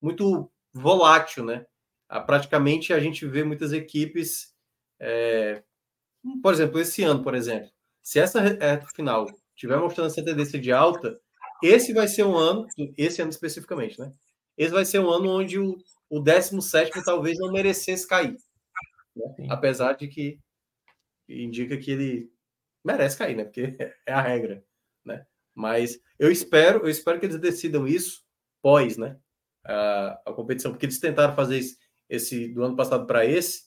[0.00, 1.66] muito volátil, né?
[2.08, 4.54] Ah, praticamente a gente vê muitas equipes,
[5.00, 5.62] é...
[6.42, 7.70] por exemplo, esse ano, por exemplo,
[8.02, 11.18] se essa reta final tiver mostrando essa tendência de alta,
[11.66, 12.66] esse vai ser um ano,
[12.96, 14.12] esse ano especificamente, né?
[14.56, 15.76] Esse vai ser um ano onde o,
[16.08, 18.36] o 17 talvez não merecesse cair.
[19.16, 19.46] Né?
[19.48, 20.38] Apesar de que
[21.28, 22.30] indica que ele
[22.84, 23.44] merece cair, né?
[23.44, 23.76] Porque
[24.06, 24.64] é a regra,
[25.04, 25.26] né?
[25.54, 28.22] Mas eu espero, eu espero que eles decidam isso
[28.60, 29.18] pós, né?
[29.64, 31.78] A, a competição, porque eles tentaram fazer esse,
[32.08, 33.64] esse do ano passado para esse,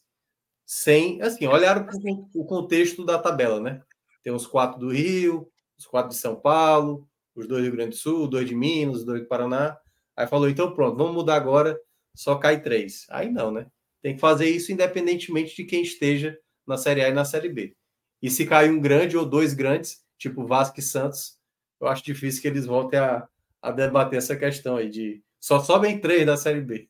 [0.65, 1.87] sem, assim, olharam
[2.35, 3.81] o contexto da tabela, né?
[4.21, 7.06] Tem os quatro do Rio, os quatro de São Paulo,
[7.41, 9.77] os dois do Rio Grande do Sul, dois de Minas, dois do Paraná.
[10.15, 11.79] Aí falou, então pronto, vamos mudar agora,
[12.15, 13.05] só cai três.
[13.09, 13.67] Aí não, né?
[14.01, 17.75] Tem que fazer isso independentemente de quem esteja na Série A e na Série B.
[18.21, 21.37] E se cair um grande ou dois grandes, tipo Vasco e Santos,
[21.79, 23.27] eu acho difícil que eles voltem a,
[23.61, 26.89] a debater essa questão aí de só sobem três da Série B.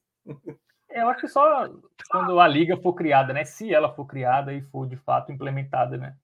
[0.90, 1.70] É, eu acho que só
[2.10, 3.44] quando a liga for criada, né?
[3.44, 6.16] Se ela for criada e for de fato implementada, né?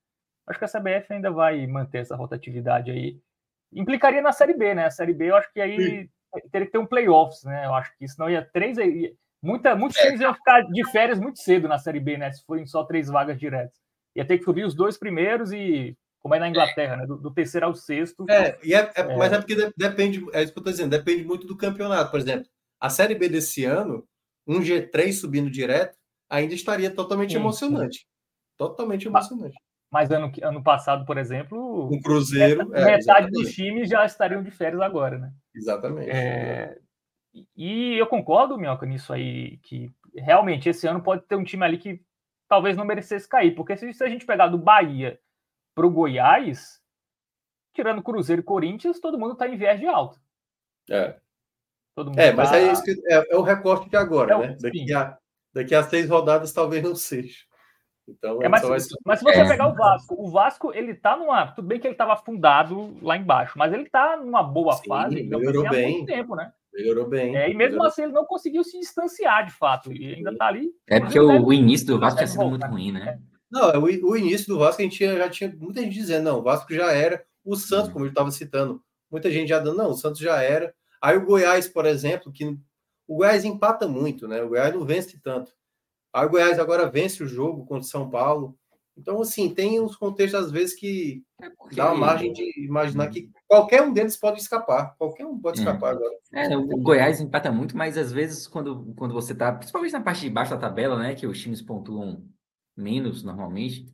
[0.48, 3.20] Acho que a CBF ainda vai manter essa rotatividade aí.
[3.76, 4.86] Implicaria na Série B, né?
[4.86, 6.10] A Série B, eu acho que aí Sim.
[6.52, 7.66] teria que ter um playoffs, né?
[7.66, 8.78] Eu acho que senão ia três.
[8.78, 10.06] Ia, muita, muitos é.
[10.06, 12.32] times iam ficar de férias muito cedo na Série B, né?
[12.32, 13.84] Se forem só três vagas diretas
[14.16, 17.06] ia ter que subir os dois primeiros e como é na Inglaterra, né?
[17.06, 18.26] Do, do terceiro ao sexto.
[18.30, 21.24] É, e é, é, mas é porque depende, é isso que eu estou dizendo, depende
[21.24, 22.12] muito do campeonato.
[22.12, 22.48] Por exemplo,
[22.80, 24.08] a Série B desse ano,
[24.48, 25.98] um G3 subindo direto,
[26.30, 28.00] ainda estaria totalmente sim, emocionante.
[28.00, 28.06] Sim.
[28.58, 29.58] Totalmente emocionante.
[29.94, 32.68] Mas ano, ano passado, por exemplo, o Cruzeiro.
[32.68, 35.32] Metade, é, dos times já estariam de férias agora, né?
[35.54, 36.10] Exatamente.
[36.10, 36.80] É,
[37.56, 41.78] e eu concordo, Minhoca, nisso aí, que realmente esse ano pode ter um time ali
[41.78, 42.02] que
[42.50, 43.54] talvez não merecesse cair.
[43.54, 45.20] Porque se, se a gente pegar do Bahia
[45.76, 46.82] para o Goiás,
[47.72, 50.18] tirando Cruzeiro e Corinthians, todo mundo está em viés de alta.
[50.90, 51.16] É.
[52.18, 52.58] é, mas tá...
[52.58, 54.58] é, isso que, é, é, o recorte de agora, é, né?
[54.60, 55.20] Daqui a,
[55.54, 57.38] daqui a seis rodadas talvez não seja.
[58.08, 58.78] Então, é, mas, vai...
[59.06, 59.48] mas, se você é.
[59.48, 61.48] pegar o Vasco, o Vasco ele tá numa.
[61.48, 65.24] Tudo bem que ele estava afundado lá embaixo, mas ele está numa boa Sim, fase.
[65.24, 65.86] Melhorou bem.
[65.86, 66.52] Há muito tempo, né?
[66.74, 67.36] Melhorou bem.
[67.36, 67.88] É, e mesmo melhorou.
[67.88, 69.94] assim ele não conseguiu se distanciar de fato.
[69.94, 70.72] E ainda está ali.
[70.88, 73.20] É porque o, o, início do Vasco tinha sido muito ruim, né?
[73.50, 76.44] Não, o, o, início do Vasco a gente já tinha muita gente dizendo, não, o
[76.44, 77.24] Vasco já era.
[77.46, 78.82] O Santos, como eu estava citando,
[79.12, 80.74] muita gente já dando, não, o Santos já era.
[81.02, 82.58] Aí o Goiás, por exemplo, que
[83.08, 84.42] o Goiás empata muito, né?
[84.42, 85.54] O Goiás não vence tanto.
[86.14, 88.56] Aí o Goiás agora vence o jogo contra o São Paulo.
[88.96, 91.76] Então, assim, tem uns contextos, às vezes, que é porque...
[91.76, 94.96] dá uma margem de imaginar que qualquer um deles pode escapar.
[94.98, 95.64] Qualquer um pode é.
[95.64, 96.16] escapar agora.
[96.32, 100.22] É, o Goiás empata muito, mas às vezes, quando, quando você tá, principalmente na parte
[100.22, 102.24] de baixo da tabela, né, que os times pontuam
[102.78, 103.86] menos normalmente,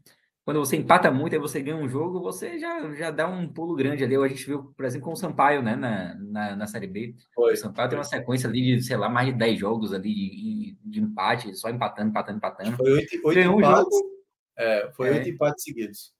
[0.45, 3.76] quando você empata muito e você ganha um jogo, você já, já dá um pulo
[3.76, 4.16] grande ali.
[4.16, 7.16] A gente viu, por exemplo, com o Sampaio, né, na, na, na Série B.
[7.36, 7.90] Foi, o Sampaio foi.
[7.90, 11.53] tem uma sequência ali de, sei lá, mais de 10 jogos ali de, de empate,
[11.56, 12.78] só empatando, empatando, empatando.
[12.78, 13.53] Foi oito, oito empates.
[13.53, 14.10] Um jogo,
[14.57, 15.11] é, foi é.
[15.11, 16.14] oito empates seguidos.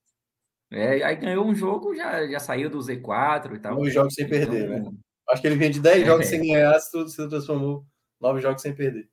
[0.72, 3.76] É, aí ganhou um jogo, já, já saiu do Z4 e tal.
[3.76, 4.92] Nove jogos sem então, perder, né?
[5.30, 6.06] Acho que ele vinha de 10 é.
[6.06, 7.84] jogos sem ganhar, tudo se transformou
[8.22, 9.10] nove jogos sem perder.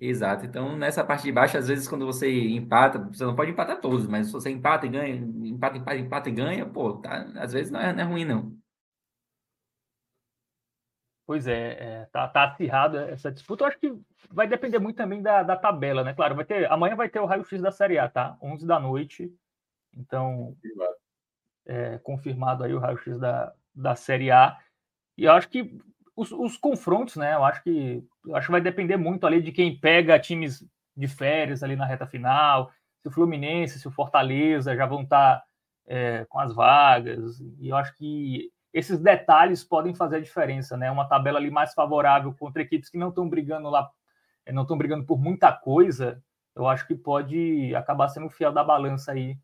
[0.00, 0.46] Exato.
[0.46, 4.06] Então, nessa parte de baixo, às vezes, quando você empata, você não pode empatar todos,
[4.06, 7.72] mas se você empata e ganha, empata, empata, empata e ganha, pô, tá, às vezes
[7.72, 8.56] não é, não é ruim, não.
[11.26, 13.64] Pois é, é, tá, tá acirrada essa disputa.
[13.64, 13.92] Eu acho que
[14.30, 16.14] vai depender muito também da, da tabela, né?
[16.14, 18.38] Claro, vai ter, amanhã vai ter o raio-x da Série A, tá?
[18.40, 19.34] 11 da noite.
[19.94, 20.56] Então,
[21.66, 24.58] é, confirmado aí o raio-x da, da Série A.
[25.18, 25.78] E eu acho que
[26.18, 27.34] os, os, confrontos, né?
[27.34, 30.66] Eu acho que eu acho que vai depender muito ali de quem pega times
[30.96, 32.72] de férias ali na reta final.
[33.00, 35.44] Se o Fluminense, se o Fortaleza já vão estar tá,
[35.86, 37.40] é, com as vagas.
[37.58, 40.90] E eu acho que esses detalhes podem fazer a diferença, né?
[40.90, 43.88] Uma tabela ali mais favorável contra equipes que não estão brigando lá,
[44.44, 46.22] eh, não estão brigando por muita coisa,
[46.54, 49.38] eu acho que pode acabar sendo o fiel da balança aí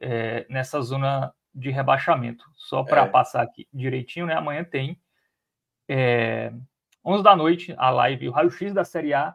[0.00, 2.44] é, nessa zona de rebaixamento.
[2.54, 3.08] Só para é.
[3.08, 4.34] passar aqui direitinho, né?
[4.34, 4.96] Amanhã tem
[5.92, 6.52] é,
[7.04, 9.34] 11 da noite a live, o raio-x da Série A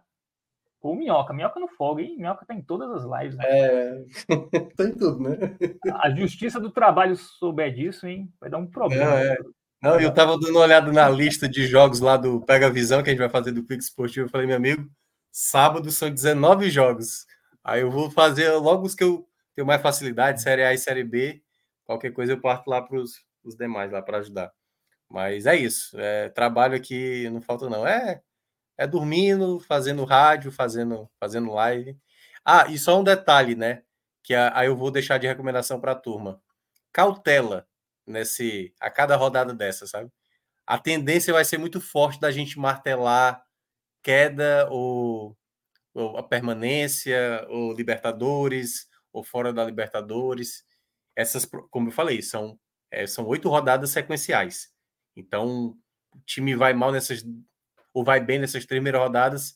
[0.79, 1.33] com o Minhoca.
[1.33, 2.15] Minhoca no fogo, hein?
[2.17, 3.43] Minhoca tá em todas as lives, né?
[3.45, 4.05] É,
[4.77, 5.37] tá em tudo, né?
[5.95, 8.31] A Justiça do Trabalho souber disso, hein?
[8.39, 9.05] Vai dar um problema.
[9.05, 9.37] Não, é.
[9.81, 13.09] Não, eu tava dando uma olhada na lista de jogos lá do Pega Visão, que
[13.09, 14.27] a gente vai fazer do Quick Esportivo.
[14.27, 14.89] Eu falei, meu amigo,
[15.31, 17.25] sábado são 19 jogos.
[17.63, 21.03] Aí eu vou fazer logo os que eu tenho mais facilidade, Série A e Série
[21.03, 21.41] B.
[21.83, 23.19] Qualquer coisa eu parto lá para os
[23.57, 24.51] demais, lá para ajudar.
[25.09, 25.97] Mas é isso.
[25.99, 27.87] É, trabalho aqui não falta, não.
[27.87, 28.21] É,
[28.77, 31.97] é dormindo, fazendo rádio, fazendo, fazendo live.
[32.45, 33.83] Ah, e só um detalhe, né?
[34.23, 36.41] Que aí eu vou deixar de recomendação para a turma.
[36.93, 37.67] Cautela
[38.07, 40.11] nesse a cada rodada dessa, sabe?
[40.67, 43.43] A tendência vai ser muito forte da gente martelar
[44.03, 45.37] queda ou,
[45.93, 50.65] ou a permanência, ou Libertadores, ou fora da Libertadores.
[51.15, 52.59] Essas, como eu falei, são,
[52.91, 54.71] é, são oito rodadas sequenciais.
[55.15, 55.77] Então,
[56.13, 57.25] o time vai mal nessas,
[57.93, 59.55] ou vai bem nessas primeiras rodadas,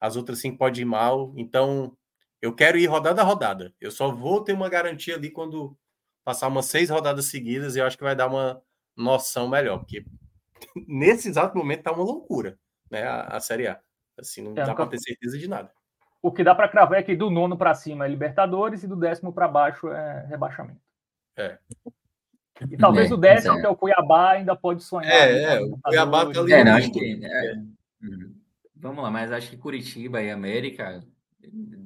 [0.00, 1.32] as outras cinco pode ir mal.
[1.36, 1.96] Então,
[2.40, 3.72] eu quero ir rodada a rodada.
[3.80, 5.76] Eu só vou ter uma garantia ali quando
[6.24, 8.62] passar umas seis rodadas seguidas e eu acho que vai dar uma
[8.96, 10.04] noção melhor, porque
[10.88, 12.58] nesse exato momento tá uma loucura,
[12.90, 13.04] né?
[13.04, 13.80] A, a Série A.
[14.18, 15.72] Assim, não é, dá para ter certeza de nada.
[16.20, 18.94] O que dá para cravar é que do nono para cima é Libertadores e do
[18.94, 20.80] décimo para baixo é rebaixamento.
[21.36, 21.58] É.
[22.70, 25.12] E talvez é, o décimo, que é o Cuiabá, ainda pode sonhar.
[25.12, 26.52] É, é o Cuiabá tá ali.
[26.52, 27.54] É, não, acho que, é.
[28.02, 28.34] Uhum.
[28.74, 31.02] Vamos lá, mas acho que Curitiba e América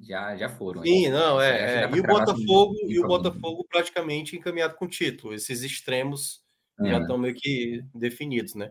[0.02, 0.82] já, já foram.
[0.82, 1.84] Sim, não, é.
[1.84, 1.90] é.
[1.90, 5.34] E o Botafogo, e o Botafogo praticamente encaminhado com título.
[5.34, 6.42] Esses extremos
[6.80, 6.90] é.
[6.90, 8.70] já estão meio que definidos, né?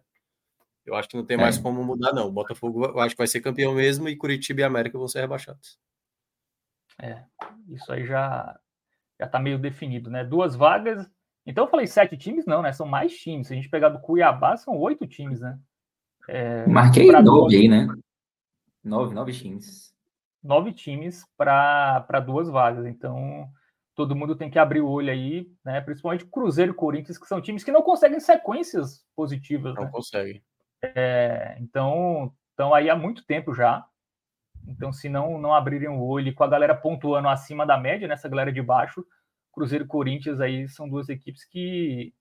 [0.86, 1.62] Eu acho que não tem mais é.
[1.62, 2.28] como mudar, não.
[2.28, 5.22] O Botafogo eu acho que vai ser campeão mesmo e Curitiba e América vão ser
[5.22, 5.80] rebaixados.
[7.02, 7.24] É,
[7.68, 8.58] isso aí já
[9.20, 10.24] já tá meio definido, né?
[10.24, 11.10] Duas vagas.
[11.46, 12.72] Então eu falei sete times, não, né?
[12.72, 13.48] São mais times.
[13.48, 15.60] Se a gente pegar do Cuiabá, são oito times, né?
[16.28, 17.88] É, Marquei nove aí, né?
[18.84, 19.96] Nove, nove times
[20.46, 22.86] nove times para duas vagas.
[22.86, 23.50] Então,
[23.96, 25.82] todo mundo tem que abrir o olho aí, né?
[25.82, 29.74] Principalmente Cruzeiro e Corinthians, que são times que não conseguem sequências positivas.
[29.74, 29.90] Não né?
[29.92, 30.44] conseguem.
[30.82, 33.84] É, então, estão aí há muito tempo já.
[34.68, 38.30] Então, se não, não abrirem o olho com a galera pontuando acima da média, nessa
[38.30, 39.06] galera de baixo,
[39.56, 42.14] Cruzeiro e Corinthians aí são duas equipes que,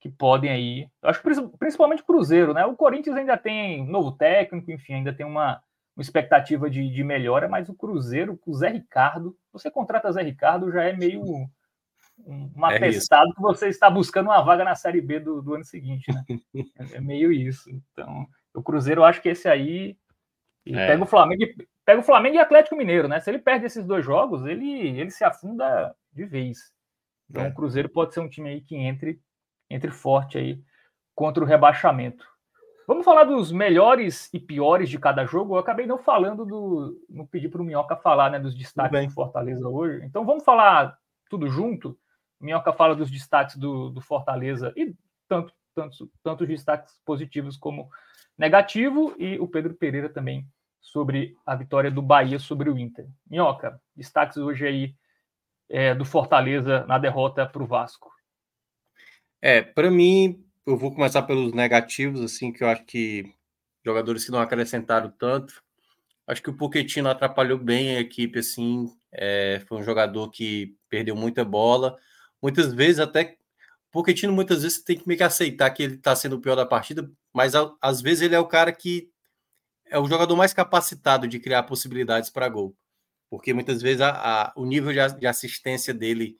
[0.00, 0.88] que podem aí.
[1.00, 1.28] Eu acho que
[1.58, 2.66] principalmente Cruzeiro, né?
[2.66, 5.62] O Corinthians ainda tem novo técnico, enfim, ainda tem uma,
[5.96, 10.22] uma expectativa de, de melhora, mas o Cruzeiro, com o Zé Ricardo, você contrata Zé
[10.22, 11.48] Ricardo, já é meio um,
[12.26, 13.36] um é atestado isso.
[13.36, 16.24] que você está buscando uma vaga na Série B do, do ano seguinte, né?
[16.92, 17.70] é meio isso.
[17.70, 19.96] Então, o Cruzeiro, eu acho que esse aí
[20.66, 20.86] é.
[20.88, 21.44] pega o Flamengo
[21.84, 23.20] pega o Flamengo e Atlético Mineiro, né?
[23.20, 26.71] Se ele perde esses dois jogos, ele, ele se afunda de vez.
[27.32, 27.48] Então, é.
[27.48, 29.18] o Cruzeiro pode ser um time aí que entre,
[29.70, 30.62] entre forte aí
[31.14, 32.26] contra o rebaixamento.
[32.86, 35.54] Vamos falar dos melhores e piores de cada jogo.
[35.54, 37.00] Eu acabei não falando do.
[37.08, 40.04] Não pedi para o Minhoca falar né, dos destaques do Fortaleza hoje.
[40.04, 40.98] Então vamos falar
[41.30, 41.98] tudo junto.
[42.38, 44.94] Minhoca fala dos destaques do, do Fortaleza e
[45.26, 47.88] tanto, tanto, tanto os destaques positivos como
[48.36, 50.46] negativo, e o Pedro Pereira também
[50.80, 53.06] sobre a vitória do Bahia sobre o Inter.
[53.26, 54.94] Minhoca, destaques hoje aí
[55.68, 58.10] é, do Fortaleza na derrota para o Vasco.
[59.40, 63.34] É, para mim, eu vou começar pelos negativos, assim, que eu acho que
[63.84, 65.62] jogadores que não acrescentaram tanto.
[66.26, 71.16] Acho que o Pochettino atrapalhou bem a equipe, assim, é, foi um jogador que perdeu
[71.16, 71.98] muita bola.
[72.40, 73.36] Muitas vezes até
[73.88, 76.54] o Pochettino muitas vezes tem que meio que aceitar que ele está sendo o pior
[76.54, 79.10] da partida, mas às vezes ele é o cara que
[79.86, 82.74] é o jogador mais capacitado de criar possibilidades para gol.
[83.32, 86.36] Porque muitas vezes a, a, o nível de, de assistência dele,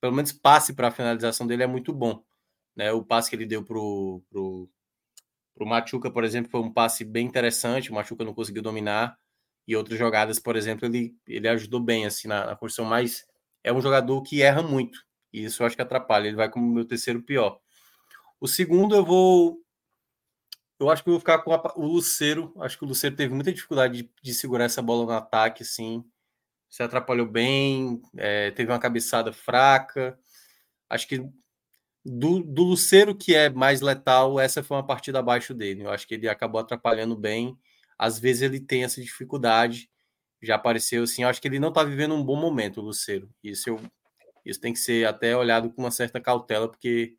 [0.00, 2.24] pelo menos passe para a finalização dele, é muito bom.
[2.74, 2.90] Né?
[2.90, 4.70] O passe que ele deu para o pro,
[5.54, 7.90] pro Machuca, por exemplo, foi um passe bem interessante.
[7.90, 9.18] O Machuca não conseguiu dominar.
[9.68, 13.26] E outras jogadas, por exemplo, ele, ele ajudou bem assim na, na construção, mas
[13.62, 15.04] é um jogador que erra muito.
[15.30, 16.28] E isso eu acho que atrapalha.
[16.28, 17.60] Ele vai como meu terceiro pior.
[18.40, 19.58] O segundo eu vou
[20.80, 22.54] eu acho que eu vou ficar com a, o Luceiro.
[22.60, 26.04] Acho que o Luceiro teve muita dificuldade de, de segurar essa bola no ataque, assim.
[26.70, 30.18] Se atrapalhou bem, é, teve uma cabeçada fraca.
[30.88, 31.18] Acho que
[32.04, 35.82] do, do Luceiro, que é mais letal, essa foi uma partida abaixo dele.
[35.84, 37.58] Eu acho que ele acabou atrapalhando bem.
[37.98, 39.90] Às vezes ele tem essa dificuldade.
[40.42, 41.22] Já apareceu assim.
[41.22, 43.28] Eu acho que ele não está vivendo um bom momento, o Luceiro.
[43.44, 43.80] Isso, eu,
[44.44, 47.16] isso tem que ser até olhado com uma certa cautela, porque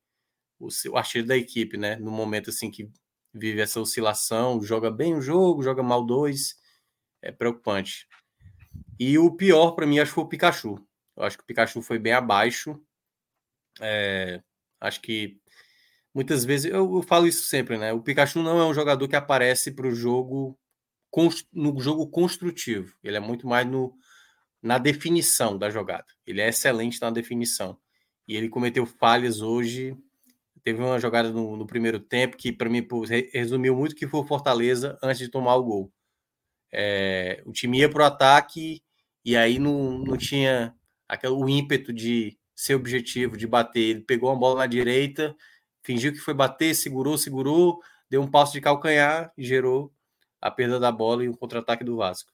[0.59, 1.95] o, seu artilheiro da equipe, né?
[1.97, 2.89] No momento assim que
[3.33, 6.55] vive essa oscilação, joga bem um jogo, joga mal dois,
[7.21, 8.07] é preocupante.
[8.99, 10.87] E o pior para mim acho que foi o Pikachu.
[11.15, 12.79] Eu acho que o Pikachu foi bem abaixo.
[13.79, 14.41] É,
[14.79, 15.39] acho que
[16.13, 17.93] muitas vezes eu, eu, falo isso sempre, né?
[17.93, 20.57] O Pikachu não é um jogador que aparece para o jogo
[21.51, 22.95] no jogo construtivo.
[23.03, 23.93] Ele é muito mais no,
[24.61, 26.05] na definição da jogada.
[26.25, 27.77] Ele é excelente na definição.
[28.27, 29.97] E ele cometeu falhas hoje
[30.63, 32.87] Teve uma jogada no, no primeiro tempo que, para mim,
[33.33, 35.93] resumiu muito que foi o Fortaleza antes de tomar o gol.
[36.71, 38.81] É, o time ia para o ataque
[39.25, 40.73] e aí não, não tinha
[41.07, 43.81] aquele, o ímpeto de ser objetivo, de bater.
[43.81, 45.35] Ele pegou uma bola na direita,
[45.83, 47.79] fingiu que foi bater, segurou, segurou,
[48.09, 49.91] deu um passo de calcanhar e gerou
[50.39, 52.31] a perda da bola e o contra-ataque do Vasco.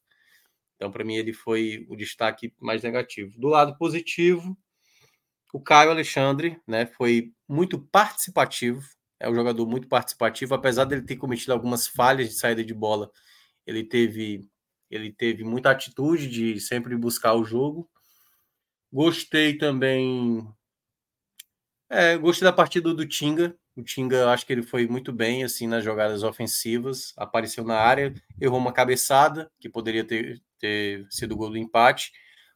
[0.75, 3.33] Então, para mim, ele foi o destaque mais negativo.
[3.37, 4.57] Do lado positivo,
[5.53, 8.81] o Caio Alexandre, né, foi muito participativo,
[9.19, 13.11] é um jogador muito participativo, apesar dele ter cometido algumas falhas de saída de bola,
[13.65, 14.47] ele teve
[14.89, 17.89] ele teve muita atitude de sempre buscar o jogo.
[18.91, 20.47] Gostei também
[21.89, 23.55] é, gostei da partida do Tinga.
[23.75, 28.13] O Tinga, acho que ele foi muito bem assim nas jogadas ofensivas, apareceu na área,
[28.41, 32.11] errou uma cabeçada que poderia ter, ter sido o gol do empate,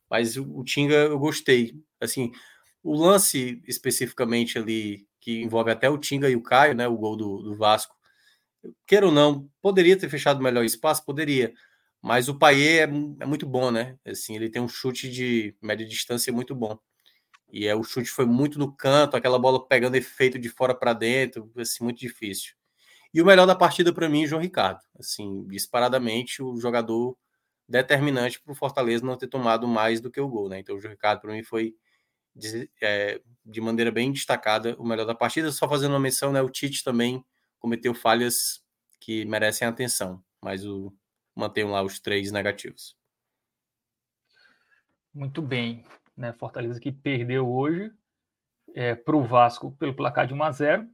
[0.09, 1.73] mas o, o Tinga eu gostei.
[1.99, 2.31] Assim,
[2.83, 6.87] o lance especificamente ali, que envolve até o Tinga e o Caio, né?
[6.87, 7.95] O gol do, do Vasco.
[8.85, 11.05] Queira ou não, poderia ter fechado melhor espaço?
[11.05, 11.53] Poderia.
[12.01, 13.97] Mas o Paier é, é, muito bom, né?
[14.05, 16.77] Assim, ele tem um chute de média distância muito bom.
[17.51, 20.93] E é, o chute foi muito no canto, aquela bola pegando efeito de fora para
[20.93, 22.53] dentro, assim, muito difícil.
[23.13, 24.79] E o melhor da partida para mim, João Ricardo.
[24.97, 27.17] Assim, disparadamente, o jogador
[27.67, 30.59] determinante para o Fortaleza não ter tomado mais do que o gol, né?
[30.59, 31.75] Então, o João Ricardo, para mim, foi
[32.35, 35.51] de, é, de maneira bem destacada o melhor da partida.
[35.51, 37.23] Só fazendo uma menção, né, o Tite também
[37.59, 38.63] cometeu falhas
[38.99, 40.93] que merecem atenção, mas o
[41.35, 42.95] mantenho lá os três negativos.
[45.13, 45.85] Muito bem,
[46.15, 46.31] né?
[46.33, 47.91] Fortaleza que perdeu hoje
[48.73, 50.89] é, para o Vasco pelo placar de 1 a 0.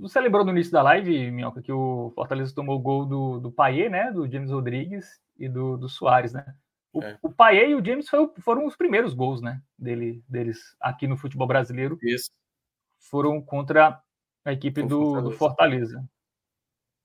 [0.00, 3.52] Você lembrou no início da live, Minhoca, que o Fortaleza tomou o gol do, do
[3.52, 4.10] Paier, né?
[4.12, 6.54] Do James Rodrigues e do, do Soares, né?
[6.92, 7.18] O, é.
[7.22, 9.60] o Paê e o James foi, foram os primeiros gols, né?
[9.78, 11.98] Dele, deles aqui no futebol brasileiro.
[12.02, 12.30] Isso.
[12.98, 14.00] Foram contra
[14.44, 15.22] a equipe do Fortaleza.
[15.22, 16.04] do Fortaleza.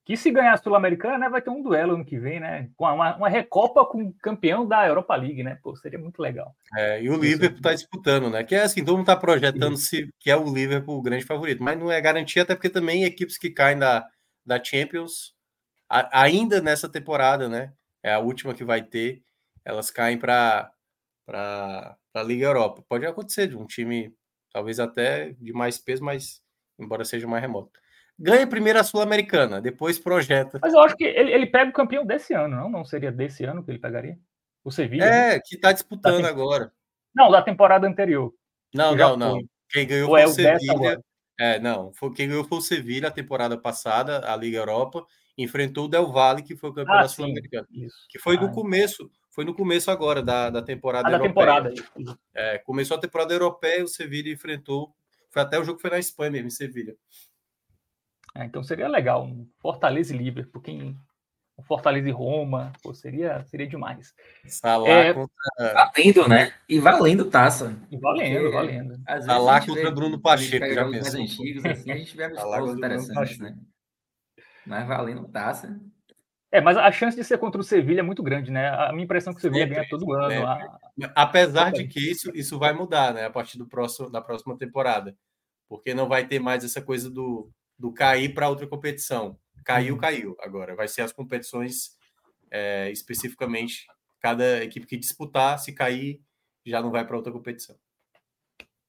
[0.03, 2.69] Que se ganhar a Sul-Americana, né, vai ter um duelo ano que vem, né?
[2.75, 5.57] Com uma, uma recopa com o campeão da Europa League, né?
[5.63, 6.55] Pô, seria muito legal.
[6.77, 8.43] É, e o Liverpool está disputando, né?
[8.43, 11.63] Que é assim, todo mundo está projetando se que é o Liverpool o grande favorito,
[11.63, 14.07] mas não é garantia, até porque também equipes que caem da,
[14.45, 15.33] da Champions,
[15.89, 17.73] a, ainda nessa temporada, né?
[18.03, 19.23] É a última que vai ter
[19.65, 20.71] elas caem para
[21.27, 22.83] a Liga Europa.
[22.87, 24.13] Pode acontecer de um time,
[24.53, 26.41] talvez até de mais peso, mas
[26.79, 27.71] embora seja mais remoto.
[28.17, 30.59] Ganha primeiro a Sul-Americana, depois projeta.
[30.61, 32.69] Mas eu acho que ele, ele pega o campeão desse ano, não?
[32.69, 34.17] Não seria desse ano que ele pegaria?
[34.63, 35.05] O Sevilla?
[35.05, 35.41] É, né?
[35.43, 36.71] que está disputando da agora.
[37.13, 38.33] Não, da temporada anterior.
[38.73, 39.39] Não, não, não.
[39.69, 41.03] Quem ganhou Ou foi é o Sevilla.
[41.37, 41.93] É, não.
[41.93, 45.05] Foi, quem ganhou foi o Sevilla a temporada passada, a Liga Europa.
[45.37, 47.67] Enfrentou o Del Valle, que foi o campeão ah, da Sul-Americana.
[48.09, 51.73] Que foi ah, do começo foi no começo agora da, da temporada ah, da europeia.
[51.73, 52.19] temporada.
[52.33, 54.95] É, começou a temporada europeia, o Sevilha enfrentou.
[55.29, 56.95] Foi até o jogo que foi na Espanha mesmo, em Sevilha.
[58.33, 60.97] É, então seria legal um Fortaleza e Liverpool, quem
[61.57, 64.13] um Fortaleza e Roma, pô, seria, seria demais.
[64.47, 65.35] Salah é, contra...
[65.73, 66.53] Valendo, né?
[66.67, 67.77] E valendo taça.
[67.91, 69.03] E valendo, Porque, valendo.
[69.25, 71.21] Salah contra Bruno Pacheco, já pensou.
[71.21, 73.57] Antigos, assim, a gente vê jogos interessantes, né?
[74.65, 75.77] Mas valendo taça.
[76.55, 78.69] É, mas a chance de ser contra o Sevilha é muito grande, né?
[78.69, 80.31] A minha impressão é que o Sevilha ganha todo ano.
[80.31, 80.41] É.
[80.41, 80.79] A...
[81.13, 83.25] Apesar de que isso, isso vai mudar, né?
[83.25, 85.17] A partir do próximo, da próxima temporada.
[85.67, 89.37] Porque não vai ter mais essa coisa do, do cair para outra competição.
[89.65, 89.99] Caiu, uhum.
[89.99, 90.37] caiu.
[90.39, 91.97] Agora, vai ser as competições
[92.49, 93.85] é, especificamente.
[94.21, 96.21] Cada equipe que disputar, se cair,
[96.65, 97.75] já não vai para outra competição.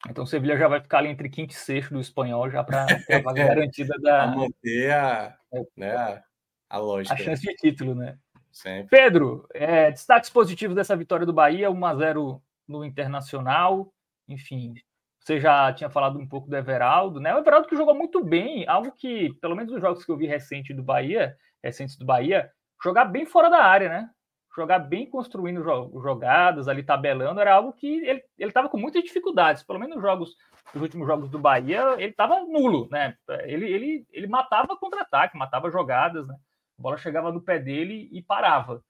[0.09, 2.85] Então o Sevilha já vai ficar ali entre quinto e sexto do espanhol, já para
[2.85, 4.29] a vaga garantida da.
[4.29, 5.63] Pra manter a, é.
[5.77, 6.23] né, a,
[6.69, 7.15] a lógica.
[7.15, 8.19] A chance de título, né?
[8.51, 8.89] Sempre.
[8.89, 13.93] Pedro, é, destaques positivos dessa vitória do Bahia, 1x0 no Internacional.
[14.27, 14.75] Enfim,
[15.21, 17.35] você já tinha falado um pouco do Everaldo, né?
[17.35, 20.27] O Everaldo que jogou muito bem, algo que, pelo menos nos jogos que eu vi
[20.27, 22.51] recente do Bahia, recentes do Bahia,
[22.83, 24.11] jogar bem fora da área, né?
[24.57, 29.63] Jogar bem construindo jogadas, ali tabelando, era algo que ele estava com muitas dificuldades.
[29.63, 30.35] Pelo menos nos jogos,
[30.73, 33.17] nos últimos jogos do Bahia, ele estava nulo, né?
[33.43, 36.37] Ele, ele, ele matava contra-ataque, matava jogadas, né?
[36.78, 38.82] A bola chegava no pé dele e parava,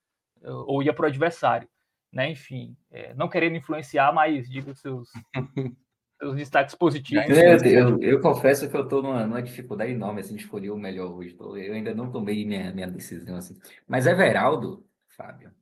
[0.42, 1.68] ou ia para o adversário.
[2.12, 2.30] Né?
[2.30, 5.08] Enfim, é, não querendo influenciar, mas diga os seus,
[6.20, 7.28] seus destaques positivos.
[7.28, 10.78] Eu, eu, eu, confesso que eu estou numa, numa, dificuldade enorme assim, de escolher o
[10.78, 11.36] melhor hoje.
[11.38, 13.36] Eu ainda não tomei minha, minha decisão.
[13.36, 13.54] Assim.
[13.86, 15.52] Mas Everaldo, Fábio,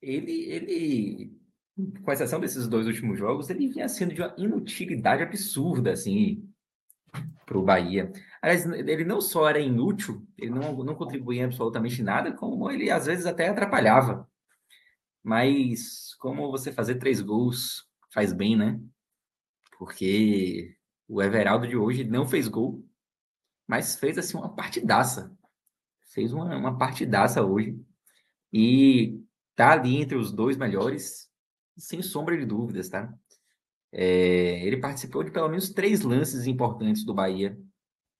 [0.00, 1.40] ele, ele,
[2.04, 6.51] com exceção desses dois últimos jogos, ele vinha sendo de uma inutilidade absurda, assim,
[7.44, 8.12] para o Bahia.
[8.40, 13.06] Aliás, ele não só era inútil, ele não, não contribuía absolutamente nada, como ele às
[13.06, 14.28] vezes até atrapalhava.
[15.22, 18.80] Mas como você fazer três gols faz bem, né?
[19.78, 20.76] Porque
[21.08, 22.84] o Everaldo de hoje não fez gol,
[23.66, 25.36] mas fez assim uma partidaça.
[26.12, 27.78] Fez uma, uma partidaça hoje.
[28.52, 29.20] E
[29.54, 31.30] tá ali entre os dois melhores,
[31.76, 33.12] sem sombra de dúvidas, tá?
[33.92, 37.58] É, ele participou de pelo menos três lances importantes do Bahia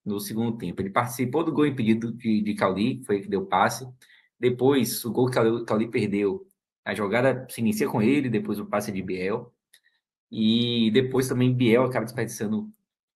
[0.05, 0.83] no segundo tempo.
[0.83, 3.89] Ele participou do gol impedido de, de Cauli, foi que deu passe.
[4.39, 6.47] Depois, o gol que o Cauli perdeu,
[6.85, 9.53] a jogada se inicia com ele, depois o passe de Biel.
[10.31, 12.69] E depois também Biel acaba desperdiçando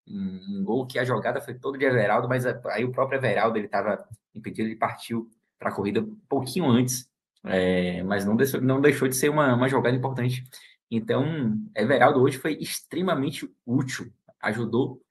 [0.06, 3.58] um, um gol que a jogada foi toda de Everaldo, mas aí o próprio Everaldo
[3.58, 5.28] ele estava impedido, ele partiu
[5.58, 7.10] para a corrida um pouquinho antes,
[7.44, 10.44] é, mas não deixou, não deixou de ser uma, uma jogada importante.
[10.90, 15.02] Então, Everaldo hoje foi extremamente útil, ajudou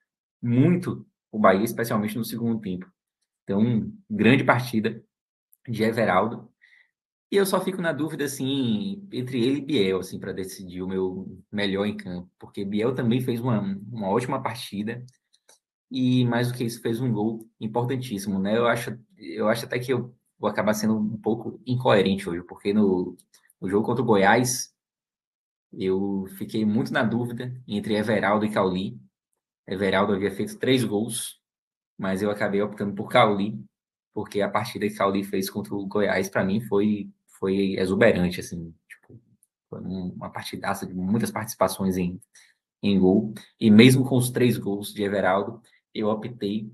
[0.41, 2.89] muito o Bahia, especialmente no segundo tempo.
[3.43, 5.03] Então, grande partida
[5.68, 6.49] de Everaldo.
[7.31, 10.88] E eu só fico na dúvida, assim, entre ele e Biel, assim, para decidir o
[10.88, 12.30] meu melhor em campo.
[12.39, 13.60] Porque Biel também fez uma,
[13.91, 15.03] uma ótima partida.
[15.91, 18.57] E, mais do que isso, fez um gol importantíssimo, né?
[18.57, 22.73] Eu acho, eu acho até que eu vou acabar sendo um pouco incoerente hoje, porque
[22.73, 23.15] no,
[23.60, 24.74] no jogo contra o Goiás,
[25.77, 28.99] eu fiquei muito na dúvida entre Everaldo e Cauli.
[29.68, 31.39] Everaldo havia feito três gols,
[31.97, 33.60] mas eu acabei optando por Cauli,
[34.14, 38.73] porque a partida que Cauli fez contra o Goiás, para mim, foi, foi exuberante, assim,
[38.88, 39.19] tipo,
[39.69, 42.19] foi uma partidaça de muitas participações em,
[42.81, 45.61] em gol, e mesmo com os três gols de Everaldo,
[45.93, 46.72] eu optei,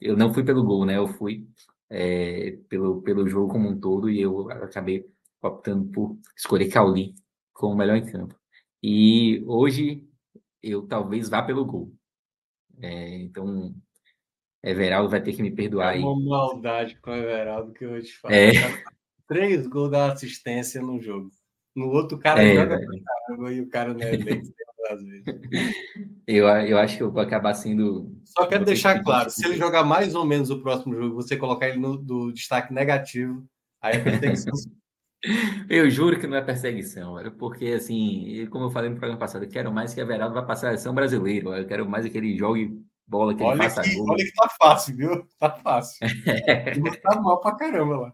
[0.00, 1.46] eu não fui pelo gol, né, eu fui
[1.90, 5.06] é, pelo, pelo jogo como um todo, e eu acabei
[5.42, 7.14] optando por escolher Cauli
[7.60, 8.34] como o melhor em campo.
[8.82, 10.08] E hoje
[10.62, 11.92] eu talvez vá pelo gol.
[12.80, 13.74] É, então,
[14.64, 16.24] Everaldo vai ter que me perdoar é uma aí.
[16.24, 18.34] maldade com o Everaldo que eu vou te falar.
[18.34, 18.52] É.
[19.28, 21.30] Três gols da assistência no jogo.
[21.76, 24.42] No outro, cara é, joga caramba, e o cara não é bem
[24.90, 25.24] às vezes.
[26.26, 28.18] Eu, eu acho que eu vou acabar sendo.
[28.24, 31.68] Só quero deixar claro: se ele jogar mais ou menos o próximo jogo, você colocar
[31.68, 33.46] ele no do destaque negativo,
[33.80, 34.54] aí a perseguição.
[35.68, 39.44] Eu juro que não é perseguição, velho, porque assim, como eu falei no programa passado,
[39.44, 42.16] eu quero mais que a Veraldo vá passar a seleção brasileira, eu quero mais que
[42.16, 44.10] ele jogue bola, que olha ele faça que, gol.
[44.10, 45.28] Olha que tá fácil, viu?
[45.38, 45.98] Tá fácil.
[46.46, 46.72] É.
[47.02, 48.12] Tá mal pra caramba lá.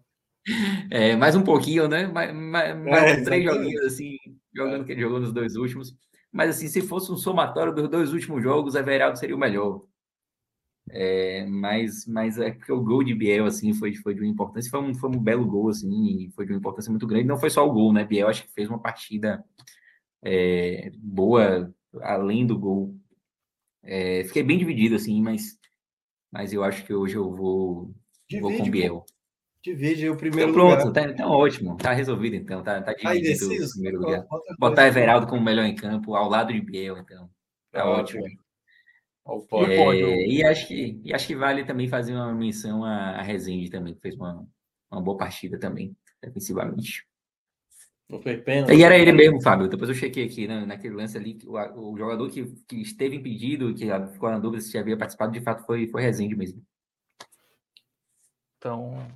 [0.90, 2.06] É, mais um pouquinho, né?
[2.06, 4.16] Mais, mais, mais é, três joguinhos assim,
[4.54, 5.94] jogando que ele jogou nos dois últimos.
[6.32, 9.82] Mas assim, se fosse um somatório dos dois últimos jogos, a Everaldo seria o melhor.
[10.88, 14.70] É, mas, mas é porque o gol de Biel, assim, foi, foi de uma importância,
[14.70, 17.26] foi um, foi um belo gol, assim, foi de uma importância muito grande.
[17.26, 18.04] Não foi só o gol, né?
[18.04, 19.44] Biel acho que fez uma partida
[20.22, 21.72] é, boa,
[22.02, 22.94] além do gol.
[23.82, 25.58] É, fiquei bem dividido, assim, mas,
[26.30, 27.94] mas eu acho que hoje eu vou,
[28.28, 29.04] Divide, vou com Biel.
[29.62, 30.92] Divide o primeiro então, pronto, lugar.
[30.92, 31.76] Tá, então ótimo.
[31.76, 32.62] Tá resolvido, então.
[32.62, 34.26] Tá, tá Aí, dividido o primeiro lugar.
[34.58, 34.86] Botar.
[34.86, 37.28] Everaldo como melhor em campo, ao lado de Biel, então.
[37.72, 38.22] Tá Ótimo.
[38.22, 38.45] ótimo.
[39.94, 40.02] E.
[40.02, 43.70] É, e, acho que, e acho que vale também fazer uma menção a, a Rezende
[43.70, 44.46] também, que fez uma,
[44.90, 47.06] uma boa partida também, defensivamente.
[48.08, 48.72] Não foi pênalti.
[48.72, 49.68] E era ele mesmo, Fábio.
[49.68, 53.74] Depois eu chequei aqui né, naquele lance ali, o, o jogador que, que esteve impedido,
[53.74, 56.64] que ficou na dúvida se já havia participado, de fato foi, foi Rezende mesmo.
[58.58, 59.06] Então,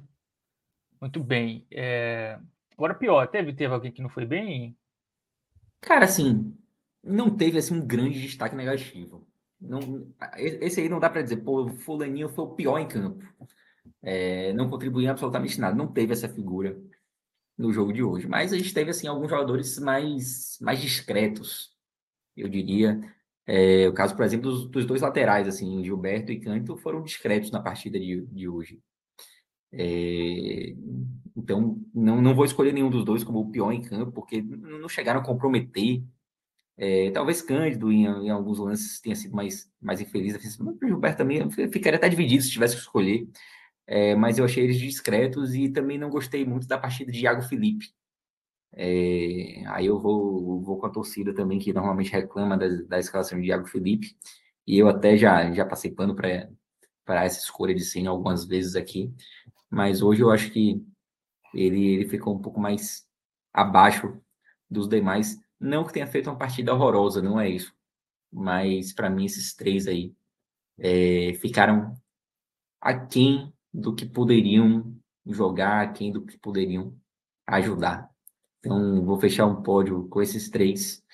[1.01, 1.65] muito bem.
[1.70, 2.37] É,
[2.81, 4.74] Agora, pior, teve, teve alguém que não foi bem?
[5.82, 6.57] Cara, assim,
[7.05, 9.28] não teve assim um grande destaque negativo.
[9.61, 10.07] Não,
[10.37, 13.24] esse aí não dá para dizer, pô, fulaninho foi o pior em campo.
[14.03, 15.77] É, não contribuiu absolutamente nada.
[15.77, 16.81] Não teve essa figura
[17.59, 18.27] no jogo de hoje.
[18.27, 21.70] Mas a gente teve assim alguns jogadores mais, mais discretos,
[22.37, 22.99] eu diria.
[23.47, 27.51] É, o caso, por exemplo, dos, dos dois laterais, assim, Gilberto e Canto, foram discretos
[27.51, 28.81] na partida de, de hoje.
[29.73, 30.74] É,
[31.37, 34.89] então, não, não vou escolher nenhum dos dois como o pior em campo, porque não
[34.89, 36.03] chegaram a comprometer.
[36.82, 40.32] É, talvez Cândido, em, em, alguns lances, tenha sido mais, mais infeliz.
[40.59, 43.28] Mas o Gilberto também ficaria até dividido se tivesse que escolher.
[43.86, 47.43] É, mas eu achei eles discretos e também não gostei muito da partida de Iago
[47.43, 47.93] Felipe.
[48.73, 53.39] É, aí eu vou, vou com a torcida também, que normalmente reclama da, da escalação
[53.39, 54.16] de Iago Felipe.
[54.66, 59.12] E eu até já, já passei pano para essa escolha de senha algumas vezes aqui.
[59.69, 60.82] Mas hoje eu acho que
[61.55, 63.07] ele, ele ficou um pouco mais
[63.52, 64.19] abaixo
[64.70, 65.39] dos demais.
[65.61, 67.74] Não que tenha feito uma partida horrorosa, não é isso.
[68.32, 70.15] Mas para mim, esses três aí
[70.78, 71.95] é, ficaram
[72.81, 74.97] aquém do que poderiam
[75.27, 76.97] jogar, aquém do que poderiam
[77.47, 78.11] ajudar.
[78.61, 81.05] Então, vou fechar um pódio com esses três.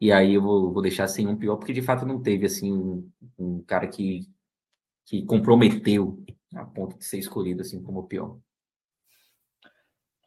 [0.00, 2.72] E aí eu vou, vou deixar sem um pior, porque de fato não teve assim
[2.72, 4.28] um, um cara que,
[5.06, 6.22] que comprometeu
[6.54, 8.38] a ponto de ser escolhido assim como o pior.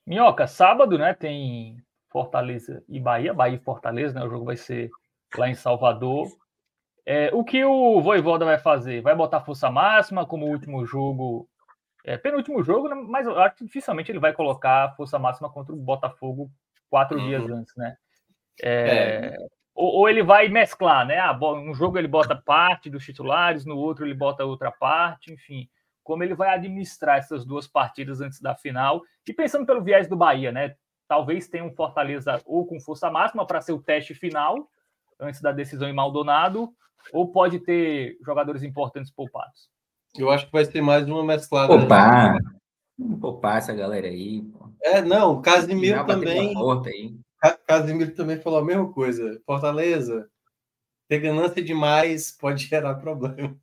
[0.06, 4.90] Minhoca, sábado, né, tem Fortaleza e Bahia, Bahia e Fortaleza, né, o jogo vai ser
[5.38, 6.28] lá em Salvador.
[7.06, 9.02] É, o que o Voivoda vai fazer?
[9.02, 11.48] Vai botar força máxima como último jogo,
[12.06, 15.74] é, penúltimo jogo, né, mas eu acho que dificilmente ele vai colocar força máxima contra
[15.74, 16.50] o Botafogo
[16.90, 17.28] quatro uhum.
[17.28, 17.96] dias antes, né?
[18.62, 19.38] É, é.
[19.74, 21.20] Ou, ou, ele vai mesclar, né?
[21.20, 25.70] Ah, um jogo ele bota parte dos titulares, no outro ele bota outra parte, enfim
[26.10, 29.04] como ele vai administrar essas duas partidas antes da final.
[29.28, 30.76] E pensando pelo viés do Bahia, né?
[31.10, 34.70] Talvez tenha um Fortaleza ou com força máxima para ser o teste final,
[35.20, 36.72] antes da decisão em Maldonado,
[37.12, 39.72] ou pode ter jogadores importantes poupados.
[40.16, 41.74] Eu acho que vai ser mais uma mesclada.
[41.74, 42.38] Opa!
[42.96, 44.44] Vamos poupar essa galera aí.
[44.44, 44.70] Pô.
[44.84, 46.54] É, não, o Casimiro também.
[47.66, 49.42] Casimiro também falou a mesma coisa.
[49.48, 50.30] Fortaleza,
[51.08, 53.58] ter ganância demais pode gerar problemas.